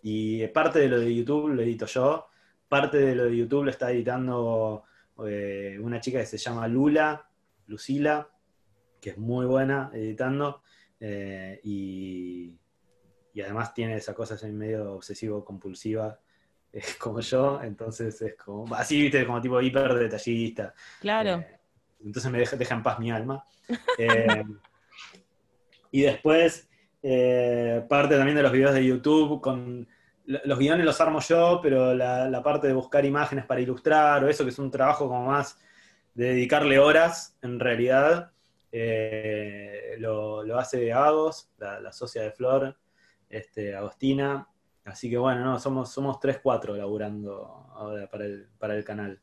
y 0.04 0.46
parte 0.48 0.80
de 0.80 0.90
lo 0.90 1.00
de 1.00 1.16
YouTube 1.16 1.50
lo 1.50 1.62
edito 1.62 1.86
yo. 1.88 2.28
Parte 2.68 2.98
de 2.98 3.16
lo 3.16 3.26
de 3.26 3.38
YouTube 3.38 3.64
lo 3.64 3.72
está 3.72 3.92
editando 3.92 4.84
eh, 5.26 5.78
una 5.82 6.00
chica 6.00 6.20
que 6.20 6.26
se 6.26 6.38
llama 6.38 6.68
Lula, 6.68 7.28
Lucila, 7.68 8.30
que 9.02 9.12
es 9.12 9.18
muy 9.18 9.46
buena 9.46 9.90
editando. 9.94 10.62
Eh, 11.00 11.60
y, 11.64 12.54
además 13.42 13.72
tiene 13.72 13.96
esa 13.96 14.16
cosa 14.16 14.34
así 14.34 14.48
medio 14.48 14.94
obsesivo-compulsiva 14.94 16.20
como 17.00 17.20
yo, 17.20 17.62
entonces 17.62 18.20
es 18.22 18.36
como, 18.36 18.74
así, 18.74 19.04
viste, 19.04 19.26
como 19.26 19.40
tipo 19.42 19.62
hiper 19.62 19.94
detallista. 19.94 20.74
Claro. 21.00 21.40
Eh, 21.40 21.60
entonces 22.04 22.32
me 22.32 22.40
deja, 22.40 22.56
deja, 22.56 22.76
en 22.76 22.84
paz 22.84 23.00
mi 23.00 23.12
alma. 23.12 23.44
Eh, 23.98 24.46
y 25.92 26.02
después, 26.02 26.70
parte 27.02 28.16
también 28.16 28.36
de 28.36 28.44
los 28.44 28.52
videos 28.52 28.74
de 28.74 28.86
YouTube, 28.86 29.42
con 29.42 29.88
los 30.26 30.60
guiones 30.60 30.86
los 30.86 31.02
armo 31.02 31.20
yo, 31.20 31.60
pero 31.62 31.94
la, 31.94 32.30
la, 32.30 32.44
parte 32.44 32.68
de 32.68 32.74
buscar 32.74 33.04
imágenes 33.06 33.46
para 33.46 33.62
ilustrar 33.62 34.24
o 34.24 34.30
eso, 34.30 34.44
que 34.44 34.52
es 34.52 34.60
un 34.60 34.72
trabajo 34.72 35.08
como 35.08 35.26
más 35.26 35.58
de 36.14 36.28
dedicarle 36.28 36.80
horas, 36.80 37.38
en 37.42 37.60
realidad, 37.60 38.32
eh, 38.72 39.96
lo, 40.00 40.42
hace 40.58 40.92
Agos, 40.92 41.50
la, 41.58 41.92
socia 41.92 42.22
de 42.22 42.32
Flor, 42.32 42.78
este, 43.30 43.76
Agostina. 43.76 44.48
Así 44.86 45.10
que 45.10 45.18
bueno, 45.18 45.44
no, 45.44 45.60
somos, 45.60 45.92
somos 45.92 46.18
3-4 46.18 46.76
laburando 46.78 47.68
ahora 47.76 48.10
para 48.10 48.26
el, 48.26 48.48
para 48.58 48.76
el 48.76 48.84
canal. 48.84 49.20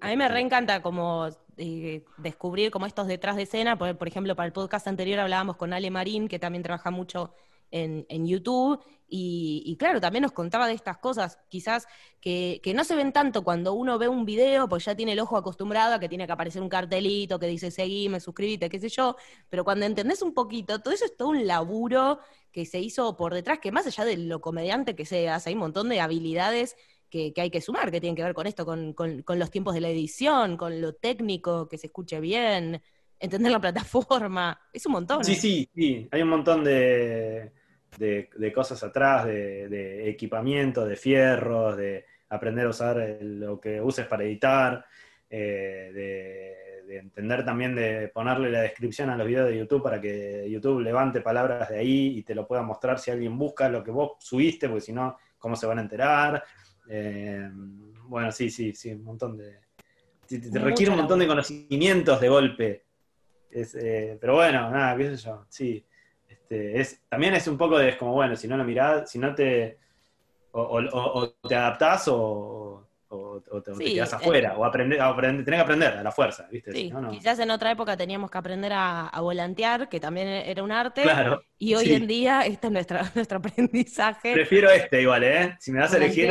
A 0.00 0.08
mí 0.08 0.16
me 0.16 0.28
reencanta 0.28 0.80
como 0.80 1.28
eh, 1.58 2.04
descubrir 2.16 2.70
como 2.70 2.86
estos 2.86 3.06
detrás 3.06 3.36
de 3.36 3.42
escena, 3.42 3.76
por, 3.76 3.96
por, 3.96 4.08
ejemplo, 4.08 4.34
para 4.34 4.46
el 4.46 4.52
podcast 4.52 4.86
anterior 4.88 5.20
hablábamos 5.20 5.56
con 5.56 5.72
Ale 5.72 5.90
Marín, 5.90 6.28
que 6.28 6.38
también 6.38 6.62
trabaja 6.62 6.90
mucho 6.90 7.32
en, 7.70 8.26
YouTube. 8.26 8.80
Y, 9.08 9.76
claro, 9.78 10.00
también 10.00 10.22
nos 10.22 10.32
contaba 10.32 10.66
de 10.66 10.74
estas 10.74 10.98
cosas, 10.98 11.38
quizás 11.48 11.86
que, 12.20 12.60
no 12.74 12.82
se 12.82 12.96
ven 12.96 13.12
tanto 13.12 13.44
cuando 13.44 13.72
uno 13.74 13.98
ve 13.98 14.08
un 14.08 14.24
video, 14.24 14.68
pues 14.68 14.84
ya 14.84 14.96
tiene 14.96 15.12
el 15.12 15.20
ojo 15.20 15.36
acostumbrado 15.36 15.94
a 15.94 16.00
que 16.00 16.08
tiene 16.08 16.26
que 16.26 16.32
aparecer 16.32 16.60
un 16.60 16.68
cartelito 16.68 17.38
que 17.38 17.46
dice 17.46 17.70
seguime, 17.70 18.18
suscríbete, 18.18 18.68
qué 18.68 18.80
sé 18.80 18.88
yo, 18.88 19.16
pero 19.48 19.64
cuando 19.64 19.86
entendés 19.86 20.22
un 20.22 20.34
poquito, 20.34 20.80
todo 20.80 20.92
eso 20.92 21.04
es 21.04 21.16
todo 21.16 21.28
un 21.28 21.46
laburo 21.46 22.18
que 22.50 22.66
se 22.66 22.80
hizo 22.80 23.16
por 23.16 23.32
detrás, 23.32 23.60
que 23.60 23.70
más 23.70 23.86
allá 23.86 24.04
de 24.04 24.16
lo 24.16 24.40
comediante 24.40 24.96
que 24.96 25.04
seas, 25.04 25.46
hay 25.46 25.54
un 25.54 25.60
montón 25.60 25.88
de 25.88 26.00
habilidades 26.00 26.76
que, 27.10 27.32
hay 27.36 27.50
que 27.50 27.60
sumar, 27.60 27.90
que 27.90 28.00
tienen 28.00 28.16
que 28.16 28.22
ver 28.22 28.34
con 28.34 28.46
esto, 28.46 28.66
con, 28.66 28.92
con, 28.92 29.38
los 29.38 29.50
tiempos 29.50 29.74
de 29.74 29.80
la 29.80 29.88
edición, 29.88 30.56
con 30.56 30.80
lo 30.80 30.94
técnico, 30.94 31.68
que 31.68 31.78
se 31.78 31.86
escuche 31.86 32.20
bien. 32.20 32.82
entender 33.20 33.52
la 33.52 33.60
plataforma. 33.60 34.60
Es 34.72 34.86
un 34.86 34.92
montón. 34.92 35.24
Sí, 35.24 35.34
sí, 35.34 35.68
sí. 35.74 36.08
Hay 36.10 36.22
un 36.22 36.28
montón 36.28 36.64
de, 36.64 37.52
de, 37.98 38.52
cosas 38.54 38.82
atrás, 38.82 39.26
de, 39.26 40.08
equipamiento, 40.08 40.86
de 40.86 40.96
fierros, 40.96 41.76
de 41.76 42.04
aprender 42.28 42.66
a 42.66 42.70
usar 42.70 43.18
lo 43.20 43.60
que 43.60 43.80
uses 43.80 44.06
para 44.06 44.24
editar, 44.24 44.84
eh, 45.28 45.90
de, 45.94 46.66
entender 46.98 47.44
también 47.44 47.74
de 47.74 48.08
ponerle 48.08 48.48
la 48.50 48.60
descripción 48.60 49.10
a 49.10 49.16
los 49.16 49.26
videos 49.26 49.48
de 49.48 49.58
YouTube 49.58 49.82
para 49.82 50.00
que 50.00 50.48
YouTube 50.48 50.80
levante 50.80 51.20
palabras 51.20 51.68
de 51.68 51.78
ahí 51.80 52.18
y 52.18 52.22
te 52.22 52.34
lo 52.34 52.46
pueda 52.46 52.62
mostrar 52.62 53.00
si 53.00 53.10
alguien 53.10 53.36
busca 53.36 53.68
lo 53.68 53.82
que 53.82 53.90
vos 53.90 54.12
subiste, 54.20 54.68
porque 54.68 54.80
si 54.80 54.92
no, 54.92 55.16
¿cómo 55.36 55.56
se 55.56 55.66
van 55.66 55.78
a 55.78 55.82
enterar? 55.82 56.44
Eh, 56.88 57.50
bueno, 58.04 58.30
sí, 58.30 58.50
sí, 58.50 58.72
sí, 58.72 58.92
un 58.92 59.02
montón 59.02 59.36
de... 59.36 59.58
Te, 60.26 60.58
requiere 60.58 60.92
un 60.92 60.98
montón 60.98 61.18
de 61.18 61.26
conocimientos 61.26 62.20
de 62.20 62.28
golpe. 62.28 62.84
Eh, 63.50 64.16
pero 64.20 64.34
bueno, 64.34 64.70
nada, 64.70 64.96
qué 64.96 65.16
sé 65.16 65.24
yo, 65.24 65.46
sí. 65.48 65.84
Este, 66.48 66.80
es, 66.80 67.02
también 67.08 67.34
es 67.34 67.48
un 67.48 67.58
poco 67.58 67.76
de, 67.76 67.96
como, 67.98 68.12
bueno, 68.12 68.36
si 68.36 68.46
no 68.46 68.56
lo 68.56 68.62
mirás, 68.62 69.10
si 69.10 69.18
no 69.18 69.34
te, 69.34 69.78
o, 70.52 71.28
te 71.48 71.56
adaptás 71.56 72.06
o, 72.08 72.65
o, 73.50 73.62
te, 73.62 73.72
quedas 73.72 74.12
eh, 74.12 74.16
afuera, 74.16 74.56
o 74.56 74.64
aprender, 74.64 75.00
aprender, 75.00 75.44
tenés 75.44 75.58
que 75.58 75.62
aprender 75.62 75.92
a 75.94 76.02
la 76.02 76.12
fuerza, 76.12 76.46
¿viste? 76.50 76.72
Sí, 76.72 76.92
quizás 77.10 77.38
en 77.38 77.50
otra 77.50 77.70
época 77.70 77.96
teníamos 77.96 78.30
que 78.30 78.38
aprender 78.38 78.72
a, 78.74 79.10
volantear, 79.20 79.88
que 79.88 79.98
también 79.98 80.28
era 80.28 80.62
un 80.62 80.72
arte, 80.72 81.02
y 81.58 81.74
hoy 81.74 81.92
en 81.92 82.06
día 82.06 82.42
este 82.42 82.66
es 82.66 82.72
nuestra, 82.72 83.10
nuestro 83.14 83.38
aprendizaje. 83.38 84.32
Prefiero 84.32 84.70
este 84.70 85.02
igual, 85.02 85.24
¿eh? 85.24 85.56
Si 85.58 85.72
me 85.72 85.80
das 85.80 85.94
a 85.94 85.96
elegir, 85.96 86.30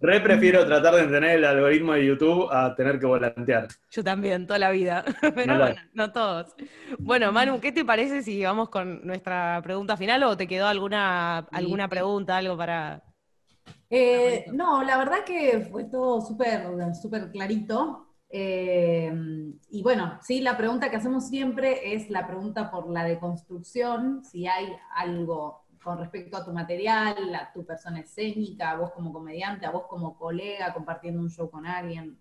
re, 0.00 0.20
prefiero 0.20 0.64
tratar 0.66 0.94
de 0.94 1.02
entender 1.02 1.30
el 1.30 1.44
algoritmo 1.44 1.92
de 1.94 2.06
YouTube 2.06 2.48
a 2.50 2.74
tener 2.74 2.98
que 2.98 3.06
volantear. 3.06 3.68
Yo 3.90 4.04
también, 4.04 4.46
toda 4.46 4.58
la 4.58 4.70
vida, 4.70 5.04
pero 5.20 5.54
no, 5.54 5.58
bueno, 5.58 5.80
no 5.92 6.12
todos. 6.12 6.54
Bueno, 6.98 7.32
Manu, 7.32 7.60
¿qué 7.60 7.72
te 7.72 7.84
parece 7.84 8.22
si 8.22 8.42
vamos 8.42 8.68
con 8.68 9.06
nuestra 9.06 9.60
pregunta 9.62 9.96
final 9.96 10.22
o 10.24 10.36
te 10.36 10.46
quedó 10.46 10.66
alguna, 10.66 11.38
alguna 11.38 11.88
pregunta, 11.88 12.36
algo 12.36 12.56
para... 12.56 13.02
Eh, 13.90 14.46
no, 14.52 14.82
la 14.82 14.98
verdad 14.98 15.24
que 15.24 15.68
fue 15.70 15.84
todo 15.84 16.20
súper 16.20 16.94
súper 16.94 17.30
clarito. 17.30 18.06
Eh, 18.30 19.10
y 19.70 19.82
bueno, 19.82 20.18
sí, 20.22 20.40
la 20.40 20.56
pregunta 20.56 20.90
que 20.90 20.96
hacemos 20.96 21.28
siempre 21.28 21.94
es 21.94 22.10
la 22.10 22.26
pregunta 22.26 22.70
por 22.70 22.90
la 22.90 23.04
deconstrucción, 23.04 24.22
si 24.24 24.46
hay 24.46 24.68
algo 24.94 25.64
con 25.82 25.98
respecto 25.98 26.36
a 26.36 26.44
tu 26.44 26.52
material, 26.52 27.34
a 27.34 27.50
tu 27.52 27.64
persona 27.64 28.00
escénica, 28.00 28.72
a 28.72 28.76
vos 28.76 28.90
como 28.92 29.12
comediante, 29.12 29.64
a 29.64 29.70
vos 29.70 29.86
como 29.88 30.18
colega 30.18 30.74
compartiendo 30.74 31.20
un 31.20 31.30
show 31.30 31.50
con 31.50 31.66
alguien. 31.66 32.18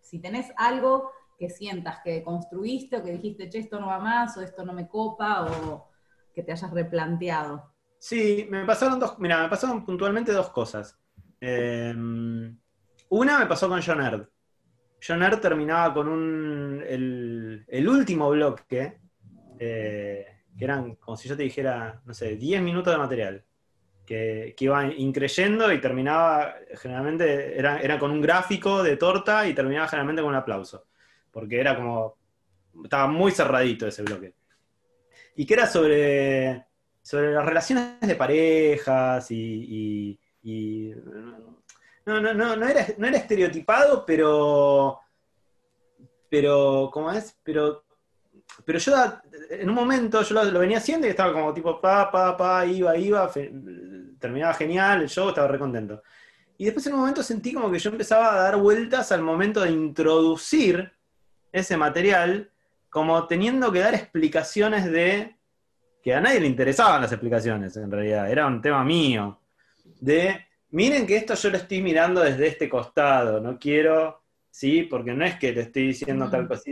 Si 0.00 0.18
tenés 0.20 0.50
algo 0.56 1.10
que 1.38 1.50
sientas 1.50 1.98
que 2.02 2.22
construiste 2.22 2.96
o 2.96 3.02
que 3.02 3.12
dijiste, 3.12 3.50
che, 3.50 3.58
esto 3.58 3.80
no 3.80 3.88
va 3.88 3.98
más, 3.98 4.36
o 4.36 4.40
esto 4.40 4.64
no 4.64 4.72
me 4.72 4.88
copa, 4.88 5.46
o 5.46 5.88
que 6.34 6.42
te 6.42 6.52
hayas 6.52 6.70
replanteado. 6.70 7.70
Sí, 8.00 8.46
me 8.48 8.64
pasaron 8.64 8.98
dos, 8.98 9.18
mira, 9.18 9.42
me 9.42 9.50
pasaron 9.50 9.84
puntualmente 9.84 10.32
dos 10.32 10.48
cosas. 10.48 10.98
Em, 11.38 12.56
una 13.10 13.38
me 13.38 13.44
pasó 13.44 13.68
con 13.68 13.82
John 13.82 14.00
Erd. 14.00 14.26
John 15.06 15.22
Erd 15.22 15.38
terminaba 15.38 15.92
con 15.92 16.08
un, 16.08 16.82
el, 16.88 17.88
último 17.88 18.30
bloque, 18.30 19.00
eh, 19.58 20.26
que 20.56 20.64
eran, 20.64 20.94
como 20.94 21.14
si 21.18 21.28
yo 21.28 21.36
te 21.36 21.42
dijera, 21.42 22.00
no 22.06 22.14
sé, 22.14 22.36
10 22.36 22.62
minutos 22.62 22.90
de 22.90 22.98
material, 22.98 23.44
que, 24.06 24.54
iba 24.58 24.86
increyendo 24.94 25.70
y 25.70 25.78
terminaba, 25.78 26.54
generalmente, 26.76 27.58
era, 27.58 27.80
era 27.82 27.98
con 27.98 28.10
un 28.12 28.22
gráfico 28.22 28.82
de 28.82 28.96
torta 28.96 29.46
y 29.46 29.52
terminaba 29.52 29.88
generalmente 29.88 30.22
con 30.22 30.30
un 30.30 30.36
aplauso, 30.36 30.86
porque 31.30 31.60
era 31.60 31.76
como, 31.76 32.16
estaba 32.82 33.08
muy 33.08 33.30
cerradito 33.32 33.86
ese 33.86 34.02
bloque. 34.02 34.32
Y 35.36 35.44
que 35.44 35.54
era 35.54 35.66
sobre, 35.66 36.69
sobre 37.02 37.32
las 37.32 37.44
relaciones 37.44 38.00
de 38.00 38.14
parejas 38.14 39.30
y 39.30 40.18
y 40.42 40.92
no, 42.06 42.20
no, 42.20 42.34
no, 42.34 42.56
no, 42.56 42.66
era, 42.66 42.86
no 42.96 43.06
era 43.06 43.18
estereotipado, 43.18 44.04
pero, 44.06 44.98
pero, 46.28 46.90
¿cómo 46.92 47.12
es? 47.12 47.36
Pero, 47.42 47.84
pero 48.64 48.78
yo 48.78 48.94
en 49.50 49.68
un 49.68 49.74
momento 49.74 50.22
yo 50.22 50.44
lo, 50.44 50.58
venía 50.58 50.78
haciendo 50.78 51.06
y 51.06 51.10
estaba 51.10 51.32
como 51.32 51.52
tipo, 51.52 51.80
pa, 51.80 52.10
pa, 52.10 52.36
pa, 52.36 52.64
iba, 52.66 52.96
iba, 52.96 53.30
terminaba 54.18 54.54
genial, 54.54 55.02
el 55.02 55.08
show 55.08 55.28
estaba 55.28 55.48
re 55.48 55.58
contento. 55.58 56.02
Y 56.56 56.64
después 56.64 56.86
en 56.86 56.94
un 56.94 57.00
momento 57.00 57.22
sentí 57.22 57.52
como 57.52 57.70
que 57.70 57.78
yo 57.78 57.90
empezaba 57.90 58.32
a 58.32 58.42
dar 58.42 58.56
vueltas 58.56 59.12
al 59.12 59.22
momento 59.22 59.60
de 59.60 59.70
introducir 59.70 60.92
ese 61.52 61.76
material, 61.76 62.50
como 62.88 63.26
teniendo 63.26 63.70
que 63.72 63.80
dar 63.80 63.94
explicaciones 63.94 64.90
de 64.90 65.36
que 66.02 66.14
a 66.14 66.20
nadie 66.20 66.40
le 66.40 66.46
interesaban 66.46 67.02
las 67.02 67.12
explicaciones, 67.12 67.76
en 67.76 67.90
realidad, 67.90 68.30
era 68.30 68.46
un 68.46 68.60
tema 68.60 68.84
mío 68.84 69.40
de, 70.00 70.46
miren 70.70 71.06
que 71.06 71.16
esto 71.16 71.34
yo 71.34 71.50
lo 71.50 71.56
estoy 71.56 71.82
mirando 71.82 72.20
desde 72.22 72.46
este 72.46 72.68
costado, 72.68 73.40
no 73.40 73.58
quiero, 73.58 74.22
¿sí? 74.50 74.82
Porque 74.82 75.12
no 75.12 75.24
es 75.24 75.36
que 75.38 75.52
te 75.52 75.60
estoy 75.60 75.88
diciendo 75.88 76.28
tal 76.30 76.48
cosa. 76.48 76.62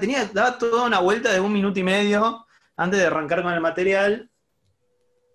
Tenía, 0.00 0.24
daba 0.32 0.58
toda 0.58 0.86
una 0.86 1.00
vuelta 1.00 1.32
de 1.32 1.40
un 1.40 1.52
minuto 1.52 1.78
y 1.80 1.82
medio 1.82 2.46
antes 2.76 3.00
de 3.00 3.06
arrancar 3.06 3.42
con 3.42 3.52
el 3.52 3.60
material. 3.60 4.30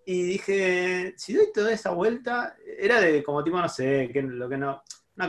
Y 0.06 0.22
dije, 0.24 1.14
si 1.18 1.34
doy 1.34 1.48
toda 1.54 1.72
esa 1.72 1.92
vuelta, 1.92 2.56
era 2.78 3.00
de 3.00 3.24
como 3.24 3.44
tipo, 3.44 3.60
no 3.60 3.70
sé, 3.70 4.10
que, 4.12 4.22
lo 4.22 4.50
que 4.50 4.58
no. 4.58 4.84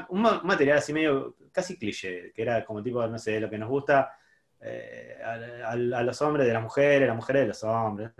un 0.09 0.23
material 0.23 0.79
así 0.79 0.93
medio 0.93 1.37
casi 1.53 1.77
cliché, 1.77 2.33
que 2.33 2.43
era 2.43 2.65
como 2.65 2.83
tipo, 2.83 3.07
no 3.07 3.19
sé, 3.19 3.39
lo 3.39 3.49
que 3.49 3.59
nos 3.59 3.69
gusta 3.69 4.13
eh, 4.65 5.19
a, 5.23 5.77
los 5.77 6.23
hombres 6.23 6.47
de 6.47 6.53
las 6.53 6.63
mujeres, 6.63 7.07
las 7.07 7.17
mujeres 7.17 7.43
de 7.43 7.49
los 7.49 7.65
hombres 7.65 8.11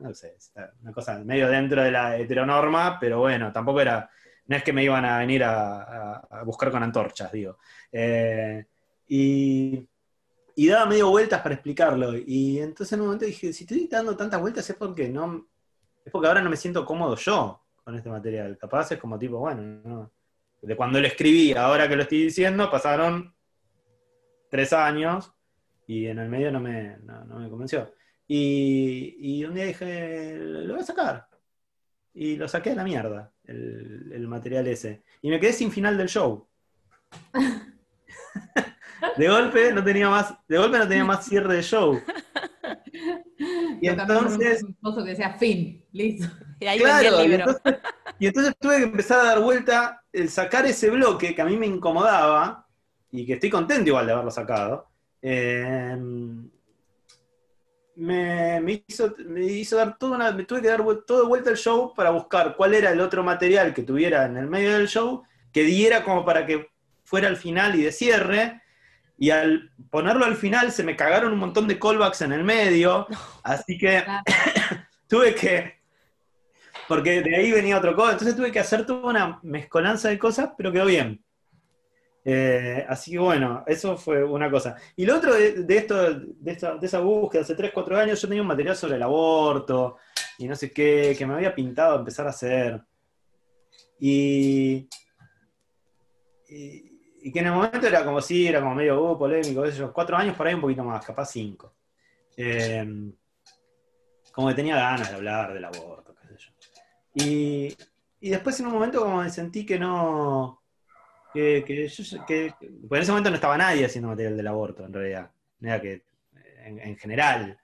no 0.00 0.14
sé, 0.14 0.36
una 0.82 0.92
cosa 0.92 1.18
medio 1.18 1.48
dentro 1.48 1.82
de 1.82 1.90
la 1.90 2.16
heteronorma, 2.16 2.98
pero 2.98 3.20
bueno, 3.20 3.52
tampoco 3.52 3.80
era, 3.80 4.10
no 4.46 4.56
es 4.56 4.64
que 4.64 4.72
me 4.72 4.82
iban 4.82 5.04
a 5.04 5.18
venir 5.18 5.44
a, 5.44 6.42
buscar 6.44 6.70
con 6.70 6.82
antorchas, 6.82 7.30
digo. 7.32 7.58
Eh, 7.92 8.64
y, 9.08 9.86
daba 10.68 10.86
medio 10.86 11.10
vueltas 11.10 11.40
para 11.40 11.54
explicarlo. 11.54 12.14
Y 12.16 12.58
entonces 12.58 12.92
en 12.92 13.00
un 13.00 13.06
momento 13.06 13.26
dije, 13.26 13.52
si 13.52 13.64
estoy 13.64 13.88
dando 13.88 14.16
tantas 14.16 14.40
vueltas 14.40 14.68
es 14.68 14.76
porque 14.76 15.08
no, 15.08 15.48
es 16.04 16.12
porque 16.12 16.28
ahora 16.28 16.42
no 16.42 16.50
me 16.50 16.56
siento 16.56 16.84
cómodo 16.84 17.16
yo 17.16 17.62
con 17.82 17.94
este 17.96 18.08
material. 18.08 18.56
Capaz 18.58 18.92
es 18.92 18.98
como 18.98 19.18
tipo, 19.18 19.38
bueno, 19.38 20.10
de 20.62 20.76
cuando 20.76 21.00
lo 21.00 21.06
escribí, 21.06 21.54
ahora 21.54 21.88
que 21.88 21.96
lo 21.96 22.02
estoy 22.02 22.24
diciendo, 22.24 22.70
pasaron 22.70 23.34
tres 24.50 24.72
años 24.72 25.32
y 25.90 26.06
en 26.06 26.20
el 26.20 26.28
medio 26.28 26.52
no 26.52 26.60
me, 26.60 26.98
no 27.02 27.40
me 27.40 27.50
convenció. 27.50 27.92
Y, 28.28 29.44
un 29.44 29.54
día 29.54 29.64
dije, 29.64 30.36
lo 30.38 30.74
voy 30.74 30.82
a 30.84 30.86
sacar. 30.86 31.26
Y 32.14 32.36
lo 32.36 32.46
saqué 32.46 32.70
a 32.70 32.74
la 32.76 32.84
mierda, 32.84 33.32
el, 33.42 34.24
material 34.28 34.68
ese. 34.68 35.02
Y 35.20 35.30
me 35.30 35.40
quedé 35.40 35.52
sin 35.52 35.72
final 35.72 35.98
del 35.98 36.08
show. 36.08 36.46
de 39.16 39.28
golpe 39.28 39.72
no 39.72 39.82
tenía 39.82 40.08
más, 40.08 40.32
de 40.46 40.58
golpe 40.58 40.78
no 40.78 40.86
tenía 40.86 41.04
más 41.04 41.26
cierre 41.26 41.56
de 41.56 41.62
show. 41.62 42.00
Y 43.82 43.88
entonces. 43.88 44.62
Un 44.62 44.94
que 44.94 45.10
decía 45.10 45.32
fin, 45.38 45.82
listo. 45.92 46.28
Y 46.60 46.66
ahí 46.66 46.78
claro, 46.78 47.24
y 47.24 47.32
entonces, 47.32 47.62
y 48.18 48.26
entonces 48.26 48.54
tuve 48.60 48.76
que 48.76 48.82
empezar 48.82 49.20
a 49.20 49.24
dar 49.24 49.40
vuelta, 49.40 50.04
el 50.12 50.28
sacar 50.28 50.66
ese 50.66 50.90
bloque 50.90 51.34
que 51.34 51.40
a 51.40 51.46
mí 51.46 51.56
me 51.56 51.66
incomodaba, 51.66 52.68
y 53.10 53.24
que 53.24 53.34
estoy 53.34 53.48
contento 53.48 53.88
igual 53.88 54.06
de 54.06 54.12
haberlo 54.12 54.30
sacado. 54.30 54.89
Eh, 55.22 55.96
me, 58.00 58.82
hizo, 58.88 59.14
me 59.26 59.44
hizo 59.44 59.76
dar 59.76 59.98
toda 59.98 60.16
una, 60.16 60.32
me 60.32 60.44
tuve 60.44 60.62
que 60.62 60.68
dar 60.68 60.82
todo 61.06 61.22
de 61.22 61.28
vuelta 61.28 61.50
al 61.50 61.56
show 61.56 61.92
para 61.94 62.10
buscar 62.10 62.56
cuál 62.56 62.74
era 62.74 62.90
el 62.90 63.00
otro 63.00 63.22
material 63.22 63.74
que 63.74 63.82
tuviera 63.82 64.24
en 64.24 64.36
el 64.36 64.46
medio 64.46 64.72
del 64.72 64.88
show, 64.88 65.22
que 65.52 65.64
diera 65.64 66.02
como 66.02 66.24
para 66.24 66.46
que 66.46 66.70
fuera 67.04 67.28
al 67.28 67.36
final 67.36 67.74
y 67.74 67.82
de 67.82 67.92
cierre, 67.92 68.62
y 69.18 69.30
al 69.30 69.70
ponerlo 69.90 70.24
al 70.24 70.36
final 70.36 70.72
se 70.72 70.82
me 70.82 70.96
cagaron 70.96 71.32
un 71.32 71.38
montón 71.38 71.68
de 71.68 71.78
callbacks 71.78 72.22
en 72.22 72.32
el 72.32 72.42
medio, 72.42 73.06
así 73.42 73.76
que 73.76 74.02
tuve 75.06 75.34
que, 75.34 75.80
porque 76.88 77.20
de 77.20 77.36
ahí 77.36 77.52
venía 77.52 77.76
otro 77.76 77.94
cosa, 77.94 78.12
entonces 78.12 78.34
tuve 78.34 78.50
que 78.50 78.60
hacer 78.60 78.86
toda 78.86 79.10
una 79.10 79.40
mezcolanza 79.42 80.08
de 80.08 80.18
cosas, 80.18 80.50
pero 80.56 80.72
quedó 80.72 80.86
bien. 80.86 81.22
Eh, 82.24 82.84
así 82.86 83.12
que 83.12 83.18
bueno, 83.18 83.64
eso 83.66 83.96
fue 83.96 84.22
una 84.22 84.50
cosa. 84.50 84.76
Y 84.96 85.06
lo 85.06 85.16
otro 85.16 85.34
de, 85.34 85.76
esto, 85.76 86.14
de, 86.14 86.58
esa 86.82 87.00
búsqueda, 87.00 87.42
hace 87.42 87.54
3, 87.54 87.70
4 87.72 87.96
años 87.96 88.20
yo 88.20 88.28
tenía 88.28 88.42
un 88.42 88.48
material 88.48 88.76
sobre 88.76 88.96
el 88.96 89.02
aborto 89.02 89.96
y 90.38 90.46
no 90.46 90.54
sé 90.54 90.70
qué, 90.70 91.14
que 91.16 91.26
me 91.26 91.34
había 91.34 91.54
pintado 91.54 91.98
empezar 91.98 92.26
a 92.26 92.30
hacer. 92.30 92.82
Y, 93.98 94.88
que 96.46 97.38
en 97.38 97.46
el 97.46 97.52
momento 97.52 97.86
era 97.86 98.04
como 98.04 98.20
si, 98.20 98.46
era 98.46 98.60
como 98.60 98.74
medio 98.74 99.12
uh, 99.12 99.18
polémico, 99.18 99.64
eso, 99.64 99.92
cuatro 99.92 100.16
años 100.16 100.36
por 100.36 100.46
ahí 100.46 100.54
un 100.54 100.62
poquito 100.62 100.84
más, 100.84 101.04
capaz 101.04 101.26
cinco. 101.26 101.74
Eh, 102.36 103.12
como 104.32 104.48
que 104.48 104.54
tenía 104.54 104.76
ganas 104.76 105.10
de 105.10 105.16
hablar 105.16 105.52
del 105.52 105.64
aborto, 105.64 106.14
qué 106.14 106.28
sé 106.28 106.34
yo. 106.38 106.52
Y, 107.14 107.76
y 108.20 108.30
después 108.30 108.58
en 108.60 108.66
un 108.66 108.72
momento 108.72 109.00
como 109.00 109.22
me 109.22 109.30
sentí 109.30 109.66
que 109.66 109.78
no 109.78 110.59
que, 111.32 111.64
que, 111.64 111.84
en 112.60 113.00
ese 113.02 113.12
momento 113.12 113.30
no 113.30 113.36
estaba 113.36 113.56
nadie 113.56 113.84
haciendo 113.84 114.08
material 114.08 114.36
del 114.36 114.46
aborto, 114.46 114.84
en 114.84 114.92
realidad. 114.92 115.30
que, 115.60 116.04
en, 116.64 116.96
general. 116.96 117.58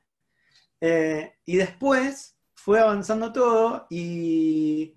Eh, 0.80 1.36
y 1.44 1.56
después 1.56 2.38
fue 2.54 2.80
avanzando 2.80 3.32
todo 3.32 3.86
y, 3.90 4.94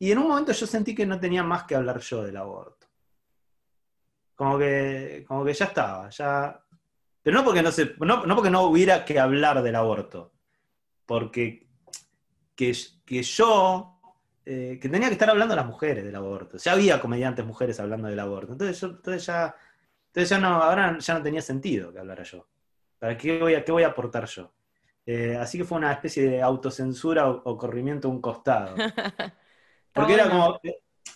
en 0.00 0.18
un 0.18 0.28
momento 0.28 0.52
yo 0.52 0.66
sentí 0.66 0.94
que 0.94 1.06
no 1.06 1.20
tenía 1.20 1.42
más 1.42 1.64
que 1.64 1.74
hablar 1.74 2.00
yo 2.00 2.22
del 2.22 2.36
aborto. 2.36 2.86
Como 4.34 4.58
que, 4.58 5.24
como 5.26 5.44
que 5.44 5.54
ya 5.54 5.66
estaba, 5.66 6.08
ya... 6.10 6.58
Pero 7.22 7.36
no 7.36 7.44
porque 7.44 7.62
no, 7.62 7.70
se, 7.70 7.94
no, 8.00 8.34
porque 8.34 8.50
no 8.50 8.62
hubiera 8.62 9.04
que 9.04 9.20
hablar 9.20 9.62
del 9.62 9.76
aborto, 9.76 10.32
porque 11.06 11.68
que, 12.56 12.76
que 13.04 13.22
yo 13.22 13.91
eh, 14.44 14.78
que 14.80 14.88
tenía 14.88 15.08
que 15.08 15.14
estar 15.14 15.30
hablando 15.30 15.54
las 15.54 15.66
mujeres 15.66 16.04
del 16.04 16.16
aborto. 16.16 16.58
Ya 16.58 16.72
había 16.72 17.00
comediantes 17.00 17.44
mujeres 17.44 17.78
hablando 17.78 18.08
del 18.08 18.18
aborto. 18.18 18.52
Entonces, 18.52 18.80
yo, 18.80 18.88
entonces 18.88 19.26
ya, 19.26 19.54
entonces 20.08 20.28
ya 20.30 20.38
no, 20.38 20.62
ahora 20.62 20.98
ya 20.98 21.14
no 21.14 21.22
tenía 21.22 21.42
sentido 21.42 21.92
que 21.92 22.00
hablara 22.00 22.24
yo. 22.24 22.48
¿Para 22.98 23.16
qué 23.16 23.38
voy 23.38 23.54
a, 23.54 23.64
qué 23.64 23.72
voy 23.72 23.84
a 23.84 23.88
aportar 23.88 24.26
yo? 24.26 24.52
Eh, 25.06 25.36
así 25.36 25.58
que 25.58 25.64
fue 25.64 25.78
una 25.78 25.92
especie 25.92 26.28
de 26.28 26.42
autocensura 26.42 27.28
o, 27.28 27.56
corrimiento 27.56 28.08
a 28.08 28.10
un 28.10 28.20
costado. 28.20 28.74
Porque 29.92 30.14
era 30.14 30.28
como, 30.28 30.60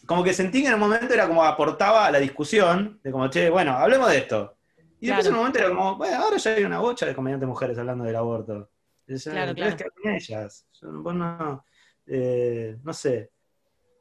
como 0.04 0.22
que 0.22 0.32
sentí 0.32 0.62
que 0.62 0.68
en 0.68 0.74
un 0.74 0.80
momento 0.80 1.14
era 1.14 1.26
como 1.26 1.42
aportaba 1.44 2.06
a 2.06 2.10
la 2.10 2.18
discusión, 2.18 3.00
de 3.02 3.10
como, 3.10 3.28
che, 3.28 3.50
bueno, 3.50 3.72
hablemos 3.72 4.08
de 4.10 4.18
esto. 4.18 4.56
Y 5.00 5.06
después 5.06 5.26
en 5.26 5.32
un 5.32 5.38
momento 5.38 5.58
era 5.58 5.68
como, 5.68 5.96
bueno, 5.96 6.16
ahora 6.16 6.36
ya 6.36 6.52
hay 6.52 6.64
una 6.64 6.78
bocha 6.78 7.06
de 7.06 7.14
comediantes 7.14 7.48
mujeres 7.48 7.78
hablando 7.78 8.04
del 8.04 8.16
aborto. 8.16 8.70
claro, 9.06 9.54
claro. 9.54 9.76
que 9.76 10.16
ellas. 10.16 10.66
vos 10.82 11.14
no, 11.14 11.64
eh, 12.06 12.76
no 12.82 12.92
sé. 12.92 13.30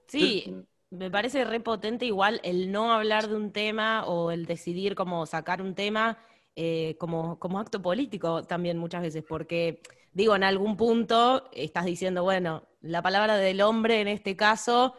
Sí, 0.07 0.55
me 0.89 1.09
parece 1.09 1.43
repotente 1.43 2.05
igual 2.05 2.39
el 2.43 2.71
no 2.71 2.93
hablar 2.93 3.27
de 3.27 3.35
un 3.35 3.51
tema 3.51 4.05
o 4.05 4.31
el 4.31 4.45
decidir 4.45 4.95
cómo 4.95 5.25
sacar 5.25 5.61
un 5.61 5.75
tema 5.75 6.17
eh, 6.55 6.95
como, 6.99 7.37
como 7.39 7.59
acto 7.59 7.81
político 7.81 8.43
también 8.43 8.77
muchas 8.77 9.01
veces, 9.01 9.23
porque 9.27 9.81
digo, 10.13 10.35
en 10.35 10.43
algún 10.43 10.77
punto 10.77 11.49
estás 11.51 11.85
diciendo, 11.85 12.23
bueno, 12.23 12.67
la 12.81 13.01
palabra 13.01 13.37
del 13.37 13.61
hombre 13.61 14.01
en 14.01 14.07
este 14.07 14.35
caso 14.35 14.95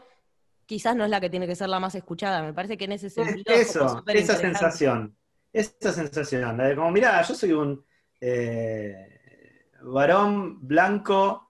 quizás 0.67 0.97
no 0.97 1.05
es 1.05 1.11
la 1.11 1.21
que 1.21 1.31
tiene 1.31 1.47
que 1.47 1.55
ser 1.55 1.69
la 1.69 1.81
más 1.81 1.95
escuchada. 1.95 2.43
Me 2.43 2.53
parece 2.53 2.77
que 2.77 2.85
en 2.85 2.93
ese 2.93 3.09
sentido. 3.09 3.55
Eso, 3.55 4.03
esa 4.07 4.37
sensación. 4.37 5.17
Esa 5.53 5.93
sensación. 5.93 6.59
De 6.59 6.75
como, 6.75 6.91
mirá, 6.91 7.23
yo 7.23 7.35
soy 7.35 7.53
un 7.53 7.83
eh, 8.21 9.71
varón 9.83 10.67
blanco 10.67 11.46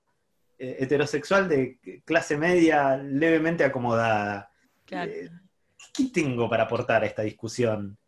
eh, 0.58 0.76
heterosexual 0.80 1.48
de 1.50 1.78
clase 2.04 2.38
media 2.38 2.96
levemente 2.96 3.62
acomodada. 3.62 4.50
Eh, 4.90 5.28
¿Qué 5.92 6.04
tengo 6.12 6.48
para 6.48 6.62
aportar 6.62 7.02
a 7.02 7.06
esta 7.06 7.20
discusión? 7.20 7.98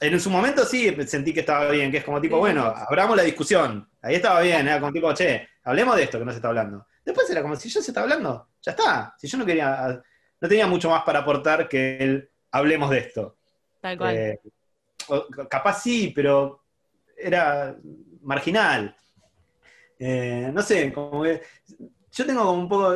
En 0.00 0.20
su 0.20 0.30
momento 0.30 0.64
sí 0.64 0.94
sentí 1.06 1.34
que 1.34 1.40
estaba 1.40 1.68
bien, 1.68 1.90
que 1.90 1.98
es 1.98 2.04
como 2.04 2.20
tipo, 2.20 2.38
bueno, 2.38 2.62
abramos 2.64 3.16
la 3.16 3.24
discusión. 3.24 3.90
Ahí 4.02 4.16
estaba 4.16 4.40
bien, 4.40 4.68
era 4.68 4.78
como 4.78 4.92
tipo, 4.92 5.12
che, 5.14 5.48
hablemos 5.64 5.96
de 5.96 6.04
esto 6.04 6.18
que 6.20 6.24
no 6.24 6.30
se 6.30 6.36
está 6.36 6.48
hablando. 6.48 6.86
Después 7.04 7.28
era 7.28 7.42
como, 7.42 7.56
si 7.56 7.68
yo 7.68 7.82
se 7.82 7.90
está 7.90 8.02
hablando, 8.02 8.50
ya 8.62 8.70
está. 8.70 9.14
Si 9.18 9.26
yo 9.26 9.38
no 9.38 9.46
quería, 9.46 10.00
no 10.40 10.48
tenía 10.48 10.68
mucho 10.68 10.88
más 10.88 11.02
para 11.02 11.20
aportar 11.20 11.68
que 11.68 11.96
el 11.98 12.30
hablemos 12.52 12.90
de 12.90 12.98
esto. 12.98 13.36
Tal 13.80 13.98
cual. 13.98 14.16
Eh, 14.16 14.40
capaz 15.50 15.82
sí, 15.82 16.12
pero 16.14 16.62
era 17.16 17.76
marginal. 18.22 18.94
no 19.98 20.62
sé, 20.62 20.92
como 20.92 21.24
que 21.24 21.42
yo 22.16 22.24
tengo 22.24 22.46
como 22.46 22.62
un 22.62 22.68
poco, 22.68 22.94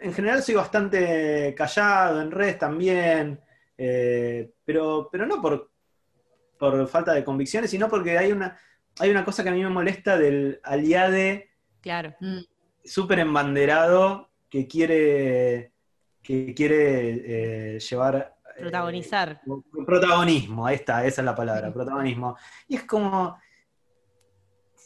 en 0.00 0.12
general 0.12 0.42
soy 0.42 0.56
bastante 0.56 1.54
callado, 1.56 2.20
en 2.20 2.32
redes 2.32 2.58
también, 2.58 3.40
eh, 3.76 4.50
pero, 4.64 5.08
pero 5.12 5.26
no 5.26 5.40
por, 5.40 5.70
por 6.58 6.88
falta 6.88 7.12
de 7.12 7.22
convicciones, 7.22 7.70
sino 7.70 7.88
porque 7.88 8.18
hay 8.18 8.32
una, 8.32 8.58
hay 8.98 9.10
una 9.10 9.24
cosa 9.24 9.44
que 9.44 9.50
a 9.50 9.52
mí 9.52 9.62
me 9.62 9.70
molesta 9.70 10.18
del 10.18 10.60
aliade 10.64 11.50
claro. 11.80 12.16
Mm. 12.18 12.40
súper 12.84 13.20
embanderado 13.20 14.28
que 14.50 14.66
quiere, 14.66 15.72
que 16.20 16.52
quiere 16.52 17.76
eh, 17.76 17.78
llevar... 17.78 18.38
Eh, 18.56 18.62
Protagonizar. 18.62 19.40
protagonismo, 19.86 20.66
ahí 20.66 20.74
está, 20.74 21.06
esa 21.06 21.20
es 21.20 21.24
la 21.24 21.36
palabra, 21.36 21.72
protagonismo. 21.72 22.36
Y 22.66 22.74
es 22.74 22.82
como, 22.82 23.38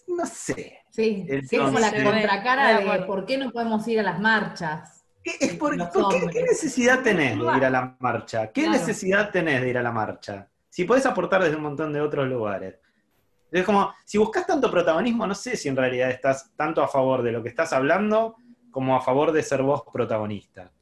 no 0.08 0.26
sé, 0.26 0.81
Sí, 0.92 1.26
es 1.26 1.50
como 1.50 1.78
la 1.78 1.90
contracara 1.90 2.78
de 2.80 3.02
por 3.04 3.24
qué 3.24 3.38
no 3.38 3.50
podemos 3.50 3.86
ir 3.88 4.00
a 4.00 4.02
las 4.02 4.20
marchas. 4.20 5.04
¿Qué, 5.24 5.56
por, 5.58 5.76
qué, 6.30 6.42
necesidad 6.42 7.00
tenés 7.00 7.38
de 7.38 7.56
ir 7.56 7.64
a 7.64 7.70
la 7.70 7.96
marcha? 7.98 8.52
¿Qué 8.52 8.68
necesidad 8.68 9.30
tenés 9.30 9.62
de 9.62 9.70
ir 9.70 9.78
a 9.78 9.82
la 9.82 9.92
marcha? 9.92 10.48
Si 10.68 10.84
podés 10.84 11.06
aportar 11.06 11.42
desde 11.42 11.56
un 11.56 11.62
montón 11.62 11.92
de 11.92 12.00
otros 12.00 12.28
lugares. 12.28 12.74
Es 13.50 13.64
como, 13.64 13.94
si 14.04 14.18
buscas 14.18 14.46
tanto 14.46 14.70
protagonismo, 14.70 15.26
no 15.26 15.34
sé 15.34 15.56
si 15.56 15.68
en 15.68 15.76
realidad 15.76 16.10
estás 16.10 16.50
tanto 16.56 16.82
a 16.82 16.88
favor 16.88 17.22
de 17.22 17.32
lo 17.32 17.42
que 17.42 17.50
estás 17.50 17.72
hablando 17.72 18.36
como 18.70 18.96
a 18.96 19.00
favor 19.00 19.32
de 19.32 19.42
ser 19.42 19.62
vos 19.62 19.82
protagonista. 19.92 20.72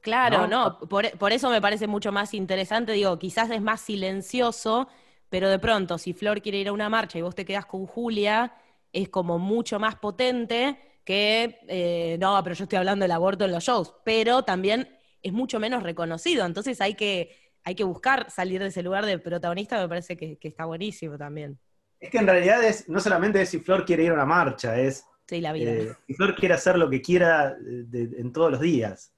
Claro. 0.00 0.46
¿no? 0.48 0.78
Por, 0.80 1.10
por, 1.18 1.32
eso 1.32 1.50
me 1.50 1.60
parece 1.60 1.86
mucho 1.86 2.10
más 2.10 2.34
interesante, 2.34 2.92
digo, 2.92 3.18
quizás 3.18 3.50
es 3.50 3.60
más 3.60 3.80
silencioso, 3.80 4.88
pero 5.28 5.48
de 5.48 5.58
pronto, 5.58 5.98
si 5.98 6.12
Flor 6.12 6.40
quiere 6.40 6.58
ir 6.58 6.68
a 6.68 6.72
una 6.72 6.88
marcha 6.88 7.18
y 7.18 7.22
vos 7.22 7.34
te 7.34 7.44
quedás 7.44 7.66
con 7.66 7.86
Julia, 7.86 8.52
es 8.92 9.08
como 9.08 9.38
mucho 9.38 9.78
más 9.78 9.96
potente 9.96 10.78
que, 11.04 11.58
eh, 11.68 12.16
no, 12.20 12.40
pero 12.42 12.54
yo 12.54 12.64
estoy 12.64 12.78
hablando 12.78 13.04
del 13.04 13.12
aborto 13.12 13.44
en 13.44 13.52
los 13.52 13.64
shows, 13.64 13.94
pero 14.04 14.44
también 14.44 14.88
es 15.22 15.32
mucho 15.32 15.58
menos 15.58 15.82
reconocido, 15.82 16.46
entonces 16.46 16.80
hay 16.80 16.94
que, 16.94 17.36
hay 17.64 17.74
que 17.74 17.84
buscar 17.84 18.30
salir 18.30 18.60
de 18.60 18.68
ese 18.68 18.82
lugar 18.82 19.04
de 19.06 19.18
protagonista, 19.18 19.80
me 19.80 19.88
parece 19.88 20.16
que, 20.16 20.38
está 20.40 20.64
buenísimo 20.64 21.16
también. 21.16 21.58
Es 21.98 22.10
que 22.10 22.18
en 22.18 22.26
realidad 22.26 22.62
es, 22.64 22.88
no 22.88 23.00
solamente 23.00 23.42
es 23.42 23.48
si 23.48 23.60
Flor 23.60 23.84
quiere 23.84 24.04
ir 24.04 24.10
a 24.10 24.14
una 24.14 24.26
marcha, 24.26 24.78
es 24.78 25.04
sí, 25.26 25.40
la 25.40 25.52
vida. 25.52 25.70
Eh, 25.70 25.92
si 26.06 26.14
Flor 26.14 26.34
quiere 26.34 26.54
hacer 26.54 26.76
lo 26.76 26.90
que 26.90 27.00
quiera 27.00 27.56
en 27.60 28.32
todos 28.32 28.50
los 28.50 28.60
días. 28.60 29.14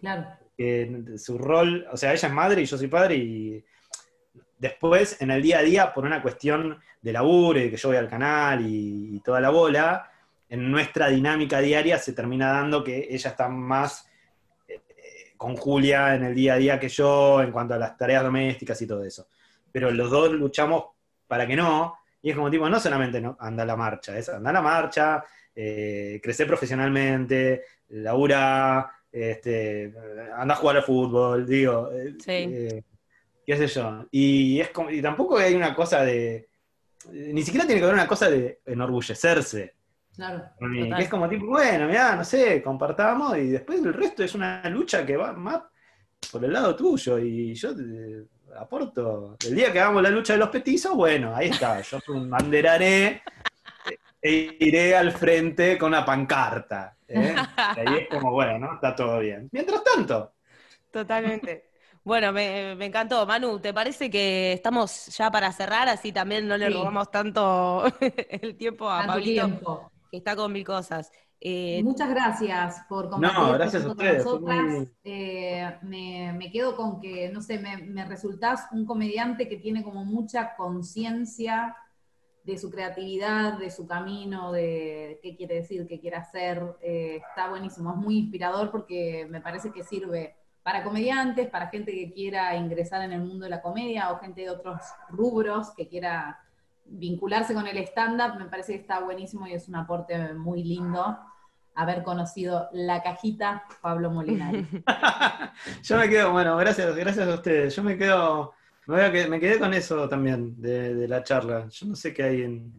Claro. 0.00 0.26
su 1.16 1.38
rol, 1.38 1.86
o 1.90 1.96
sea, 1.96 2.12
ella 2.12 2.28
es 2.28 2.34
madre 2.34 2.62
y 2.62 2.66
yo 2.66 2.76
soy 2.76 2.88
padre 2.88 3.16
y 3.16 3.64
Después, 4.64 5.20
en 5.20 5.30
el 5.30 5.42
día 5.42 5.58
a 5.58 5.62
día, 5.62 5.92
por 5.92 6.06
una 6.06 6.22
cuestión 6.22 6.80
de 7.02 7.12
laburo 7.12 7.60
y 7.60 7.70
que 7.70 7.76
yo 7.76 7.90
voy 7.90 7.98
al 7.98 8.08
canal 8.08 8.64
y, 8.66 9.20
toda 9.20 9.38
la 9.38 9.50
bola, 9.50 10.10
en 10.48 10.70
nuestra 10.70 11.08
dinámica 11.08 11.60
diaria 11.60 11.98
se 11.98 12.14
termina 12.14 12.50
dando 12.50 12.82
que 12.82 13.08
ella 13.10 13.28
está 13.28 13.46
más 13.46 14.08
eh, 14.66 14.80
con 15.36 15.54
Julia 15.54 16.14
en 16.14 16.24
el 16.24 16.34
día 16.34 16.54
a 16.54 16.56
día 16.56 16.80
que 16.80 16.88
yo 16.88 17.42
en 17.42 17.52
cuanto 17.52 17.74
a 17.74 17.78
las 17.78 17.94
tareas 17.98 18.22
domésticas 18.22 18.80
y 18.80 18.86
todo 18.86 19.04
eso. 19.04 19.28
Pero 19.70 19.90
los 19.90 20.10
dos 20.10 20.32
luchamos 20.32 20.84
para 21.26 21.46
que 21.46 21.56
no, 21.56 21.98
y 22.22 22.30
es 22.30 22.34
como 22.34 22.50
tipo, 22.50 22.66
no 22.66 22.80
solamente 22.80 23.20
no, 23.20 23.36
anda 23.40 23.66
la 23.66 23.76
marcha, 23.76 24.16
es 24.16 24.30
anda 24.30 24.50
la 24.50 24.62
marcha, 24.62 25.22
eh, 25.54 26.18
crecer 26.22 26.46
profesionalmente, 26.46 27.64
labura, 27.88 28.90
este, 29.12 29.92
anda 30.34 30.54
a 30.54 30.56
jugar 30.56 30.78
al 30.78 30.84
fútbol, 30.84 31.46
digo. 31.46 31.90
Eh, 31.92 32.14
sí. 32.18 32.32
Eh, 32.32 32.82
qué 33.44 33.56
sé 33.56 33.66
yo. 33.66 34.06
Y, 34.10 34.60
es 34.60 34.70
como, 34.70 34.90
y 34.90 35.00
tampoco 35.02 35.38
hay 35.38 35.54
una 35.54 35.74
cosa 35.74 36.04
de. 36.04 36.48
Ni 37.12 37.42
siquiera 37.42 37.66
tiene 37.66 37.80
que 37.80 37.84
haber 37.84 37.94
una 37.94 38.08
cosa 38.08 38.30
de 38.30 38.60
enorgullecerse. 38.64 39.74
Claro. 40.14 40.44
es 40.96 41.08
como 41.08 41.28
tipo, 41.28 41.46
bueno, 41.46 41.88
mira, 41.88 42.14
no 42.14 42.24
sé, 42.24 42.62
compartamos 42.62 43.36
y 43.36 43.48
después 43.48 43.80
el 43.80 43.92
resto 43.92 44.22
es 44.22 44.32
una 44.36 44.62
lucha 44.70 45.04
que 45.04 45.16
va 45.16 45.32
más 45.32 45.60
por 46.30 46.44
el 46.44 46.52
lado 46.52 46.76
tuyo 46.76 47.18
y 47.18 47.52
yo 47.54 47.70
aporto. 48.56 49.36
El 49.44 49.56
día 49.56 49.72
que 49.72 49.80
hagamos 49.80 50.02
la 50.02 50.10
lucha 50.10 50.34
de 50.34 50.38
los 50.38 50.50
petizos, 50.50 50.94
bueno, 50.94 51.34
ahí 51.34 51.48
está, 51.48 51.80
yo 51.80 51.98
banderaré 52.06 53.22
e 54.22 54.56
iré 54.60 54.96
al 54.96 55.12
frente 55.12 55.76
con 55.76 55.88
una 55.88 56.04
pancarta. 56.04 56.96
¿eh? 57.08 57.34
Y 57.76 57.80
ahí 57.80 57.98
es 58.02 58.08
como, 58.08 58.30
bueno, 58.30 58.58
¿no? 58.58 58.74
Está 58.74 58.94
todo 58.94 59.18
bien. 59.18 59.48
Mientras 59.52 59.82
tanto. 59.84 60.34
Totalmente. 60.90 61.73
Bueno, 62.04 62.32
me, 62.32 62.72
encantó. 62.84 63.24
Manu, 63.26 63.58
¿te 63.58 63.72
parece 63.72 64.10
que 64.10 64.52
estamos 64.52 65.06
ya 65.16 65.30
para 65.30 65.50
cerrar? 65.52 65.88
Así 65.88 66.12
también 66.12 66.46
no 66.46 66.56
le 66.58 66.68
robamos 66.68 67.10
tanto 67.10 67.84
el 68.28 68.56
tiempo 68.56 68.90
a 68.90 69.06
Pablito, 69.06 69.90
que 70.10 70.18
está 70.18 70.36
con 70.36 70.52
mil 70.52 70.64
cosas. 70.64 71.10
Eh, 71.40 71.82
Muchas 71.82 72.10
gracias 72.10 72.82
por 72.88 73.08
compartir 73.08 73.38
no, 73.38 73.52
gracias 73.52 73.84
a 73.84 73.88
ustedes, 73.88 74.22
con 74.22 74.44
nosotras. 74.44 74.88
Eh, 75.02 75.78
me, 75.82 76.50
quedo 76.52 76.76
con 76.76 77.00
que, 77.00 77.30
no 77.30 77.40
sé, 77.40 77.58
me, 77.58 78.04
resultás 78.04 78.66
un 78.72 78.84
comediante 78.84 79.48
que 79.48 79.56
tiene 79.56 79.82
como 79.82 80.04
mucha 80.04 80.56
conciencia 80.56 81.76
de 82.44 82.58
su 82.58 82.70
creatividad, 82.70 83.58
de 83.58 83.70
su 83.70 83.86
camino, 83.86 84.52
de 84.52 85.18
qué 85.22 85.36
quiere 85.36 85.56
decir, 85.56 85.86
qué 85.86 86.00
quiere 86.00 86.16
hacer. 86.16 86.76
Eh, 86.82 87.22
está 87.28 87.48
buenísimo, 87.48 87.92
es 87.92 87.96
muy 87.96 88.18
inspirador 88.18 88.70
porque 88.70 89.26
me 89.30 89.40
parece 89.40 89.72
que 89.72 89.82
sirve 89.82 90.36
para 90.64 90.82
comediantes, 90.82 91.48
para 91.48 91.68
gente 91.68 91.92
que 91.92 92.10
quiera 92.10 92.56
ingresar 92.56 93.02
en 93.02 93.12
el 93.12 93.20
mundo 93.20 93.44
de 93.44 93.50
la 93.50 93.60
comedia 93.60 94.10
o 94.10 94.18
gente 94.18 94.40
de 94.40 94.50
otros 94.50 94.80
rubros 95.10 95.72
que 95.76 95.86
quiera 95.86 96.40
vincularse 96.86 97.52
con 97.54 97.66
el 97.66 97.76
stand-up, 97.78 98.38
me 98.38 98.46
parece 98.46 98.72
que 98.72 98.80
está 98.80 99.00
buenísimo 99.00 99.46
y 99.46 99.52
es 99.52 99.68
un 99.68 99.76
aporte 99.76 100.32
muy 100.32 100.64
lindo 100.64 101.18
haber 101.74 102.02
conocido 102.02 102.68
la 102.72 103.02
cajita 103.02 103.64
Pablo 103.82 104.10
Molinari. 104.10 104.66
Yo 105.82 105.98
me 105.98 106.08
quedo, 106.08 106.32
bueno, 106.32 106.56
gracias, 106.56 106.96
gracias 106.96 107.28
a 107.28 107.34
ustedes. 107.34 107.76
Yo 107.76 107.82
me 107.82 107.98
quedo, 107.98 108.54
me, 108.86 109.40
quedé 109.40 109.58
con 109.58 109.74
eso 109.74 110.08
también 110.08 110.60
de, 110.62 111.06
la 111.06 111.22
charla. 111.22 111.68
Yo 111.68 111.86
no 111.88 111.94
sé 111.94 112.14
qué 112.14 112.22
hay 112.22 112.42
en, 112.42 112.72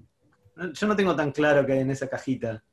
yo 0.73 0.87
no 0.87 0.95
tengo 0.95 1.15
tan 1.15 1.31
claro 1.31 1.65
que 1.65 1.73
hay 1.73 1.79
en 1.79 1.91
esa 1.91 2.09
cajita. 2.09 2.63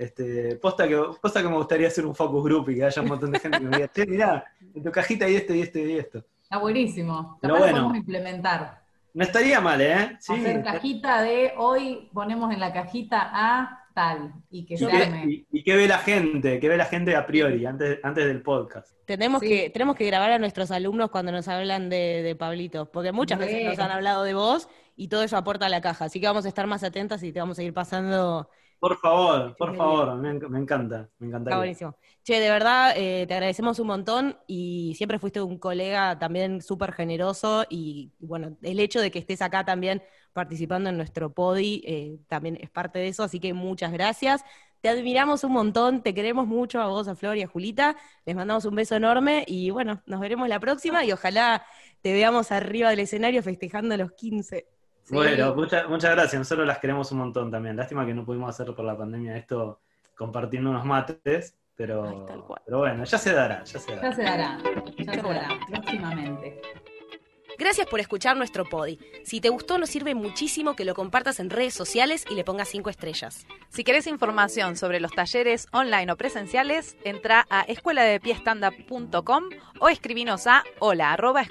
Este, 0.00 0.56
posta 0.56 0.88
que, 0.88 0.96
posta 1.20 1.42
que 1.42 1.48
me 1.50 1.56
gustaría 1.56 1.88
hacer 1.88 2.06
un 2.06 2.14
focus 2.14 2.42
group 2.42 2.70
y 2.70 2.76
que 2.76 2.84
haya 2.84 3.02
un 3.02 3.08
montón 3.08 3.32
de 3.32 3.38
gente 3.38 3.58
que 3.58 3.64
me 3.66 3.76
diga, 3.76 3.92
che, 3.92 4.06
mirá, 4.06 4.46
en 4.74 4.82
tu 4.82 4.90
cajita 4.90 5.26
hay 5.26 5.36
esto 5.36 5.54
y 5.54 5.60
esto 5.60 5.78
y 5.78 5.98
esto. 5.98 6.24
Está 6.42 6.56
buenísimo. 6.56 7.36
Pero 7.42 7.58
bueno. 7.58 7.72
podemos 7.72 7.96
implementar. 7.98 8.80
No 9.12 9.24
estaría 9.24 9.60
mal, 9.60 9.78
¿eh? 9.82 10.16
Sí. 10.18 10.32
Hacer 10.32 10.64
cajita 10.64 11.20
de 11.20 11.52
hoy 11.58 12.08
ponemos 12.14 12.50
en 12.50 12.60
la 12.60 12.72
cajita 12.72 13.28
a 13.30 13.84
tal 13.94 14.32
y 14.48 14.64
que 14.64 14.74
y 14.74 14.78
se 14.78 15.46
Y, 15.52 15.62
qué 15.62 15.76
ve 15.76 15.86
la 15.86 15.98
gente, 15.98 16.60
qué 16.60 16.68
ve 16.70 16.78
la 16.78 16.86
gente 16.86 17.14
a 17.14 17.26
priori, 17.26 17.66
antes, 17.66 17.98
antes 18.02 18.24
del 18.24 18.40
podcast. 18.40 18.94
Tenemos, 19.04 19.42
que, 19.42 19.68
tenemos 19.68 19.96
que 19.96 20.06
grabar 20.06 20.32
a 20.32 20.38
nuestros 20.38 20.70
alumnos 20.70 21.10
cuando 21.10 21.30
nos 21.30 21.46
hablan 21.46 21.90
de, 21.90 22.22
de 22.22 22.34
Pablito, 22.36 22.90
porque 22.90 23.12
muchas 23.12 23.38
veces 23.38 23.66
nos 23.66 23.78
han 23.78 23.90
hablado 23.90 24.24
de 24.24 24.32
vos 24.32 24.66
y 24.96 25.08
todo 25.08 25.22
eso 25.22 25.36
aporta 25.36 25.66
a 25.66 25.68
la 25.68 25.82
caja. 25.82 26.06
Así 26.06 26.22
que 26.22 26.26
vamos 26.26 26.46
a 26.46 26.48
estar 26.48 26.66
más 26.66 26.84
atentas 26.84 27.22
y 27.22 27.32
te 27.32 27.40
vamos 27.40 27.58
a 27.58 27.62
ir 27.62 27.74
pasando 27.74 28.48
por 28.80 28.98
favor, 28.98 29.54
por 29.56 29.76
favor, 29.76 30.16
me, 30.16 30.30
encanta, 30.30 31.10
me 31.18 31.26
encanta. 31.28 31.50
Está 31.50 31.58
buenísimo. 31.58 31.96
Che, 32.22 32.40
de 32.40 32.48
verdad, 32.48 32.94
eh, 32.96 33.26
te 33.28 33.34
agradecemos 33.34 33.78
un 33.78 33.88
montón 33.88 34.38
y 34.46 34.94
siempre 34.96 35.18
fuiste 35.18 35.42
un 35.42 35.58
colega 35.58 36.18
también 36.18 36.62
súper 36.62 36.92
generoso 36.92 37.66
y 37.68 38.10
bueno, 38.18 38.56
el 38.62 38.80
hecho 38.80 39.00
de 39.02 39.10
que 39.10 39.18
estés 39.18 39.42
acá 39.42 39.66
también 39.66 40.02
participando 40.32 40.88
en 40.88 40.96
nuestro 40.96 41.30
podi 41.34 41.82
eh, 41.84 42.20
también 42.26 42.56
es 42.58 42.70
parte 42.70 42.98
de 42.98 43.08
eso, 43.08 43.22
así 43.22 43.38
que 43.38 43.52
muchas 43.52 43.92
gracias. 43.92 44.44
Te 44.80 44.88
admiramos 44.88 45.44
un 45.44 45.52
montón, 45.52 46.02
te 46.02 46.14
queremos 46.14 46.46
mucho 46.46 46.80
a 46.80 46.86
vos, 46.86 47.06
a 47.06 47.14
Flor 47.14 47.36
y 47.36 47.42
a 47.42 47.48
Julita. 47.48 47.96
Les 48.24 48.34
mandamos 48.34 48.64
un 48.64 48.74
beso 48.76 48.96
enorme 48.96 49.44
y 49.46 49.68
bueno, 49.68 50.02
nos 50.06 50.20
veremos 50.20 50.48
la 50.48 50.58
próxima 50.58 51.04
y 51.04 51.12
ojalá 51.12 51.66
te 52.00 52.14
veamos 52.14 52.50
arriba 52.50 52.88
del 52.88 53.00
escenario 53.00 53.42
festejando 53.42 53.94
los 53.98 54.12
15. 54.12 54.79
Bueno, 55.10 55.54
muchas, 55.54 55.88
muchas 55.88 56.10
gracias. 56.12 56.38
Nosotros 56.38 56.66
las 56.66 56.78
queremos 56.78 57.10
un 57.12 57.18
montón 57.18 57.50
también. 57.50 57.76
Lástima 57.76 58.06
que 58.06 58.14
no 58.14 58.24
pudimos 58.24 58.50
hacer 58.50 58.74
por 58.74 58.84
la 58.84 58.96
pandemia 58.96 59.36
esto 59.36 59.80
compartiendo 60.16 60.70
unos 60.70 60.84
mates, 60.84 61.56
pero, 61.74 62.26
pero 62.64 62.78
bueno, 62.78 63.04
ya 63.04 63.18
se 63.18 63.32
dará, 63.32 63.64
ya 63.64 63.78
se 63.78 63.96
dará. 63.96 64.10
Ya 64.10 64.16
se 64.16 64.22
dará, 64.22 64.58
ya 64.98 65.14
se 65.14 65.22
dará, 65.22 65.48
próximamente. 65.68 66.60
Gracias 67.60 67.86
por 67.88 68.00
escuchar 68.00 68.38
nuestro 68.38 68.64
podi. 68.64 68.98
Si 69.22 69.38
te 69.42 69.50
gustó, 69.50 69.76
nos 69.76 69.90
sirve 69.90 70.14
muchísimo 70.14 70.74
que 70.74 70.86
lo 70.86 70.94
compartas 70.94 71.40
en 71.40 71.50
redes 71.50 71.74
sociales 71.74 72.24
y 72.30 72.34
le 72.34 72.42
pongas 72.42 72.70
cinco 72.70 72.88
estrellas. 72.88 73.44
Si 73.68 73.84
querés 73.84 74.06
información 74.06 74.78
sobre 74.78 74.98
los 74.98 75.12
talleres 75.12 75.68
online 75.70 76.10
o 76.10 76.16
presenciales, 76.16 76.96
entra 77.04 77.46
a 77.50 77.60
escueladepiestanda.com 77.60 79.44
o 79.78 79.88
escribinos 79.90 80.46
a 80.46 80.64
hola 80.78 81.12
arroba. 81.12 81.44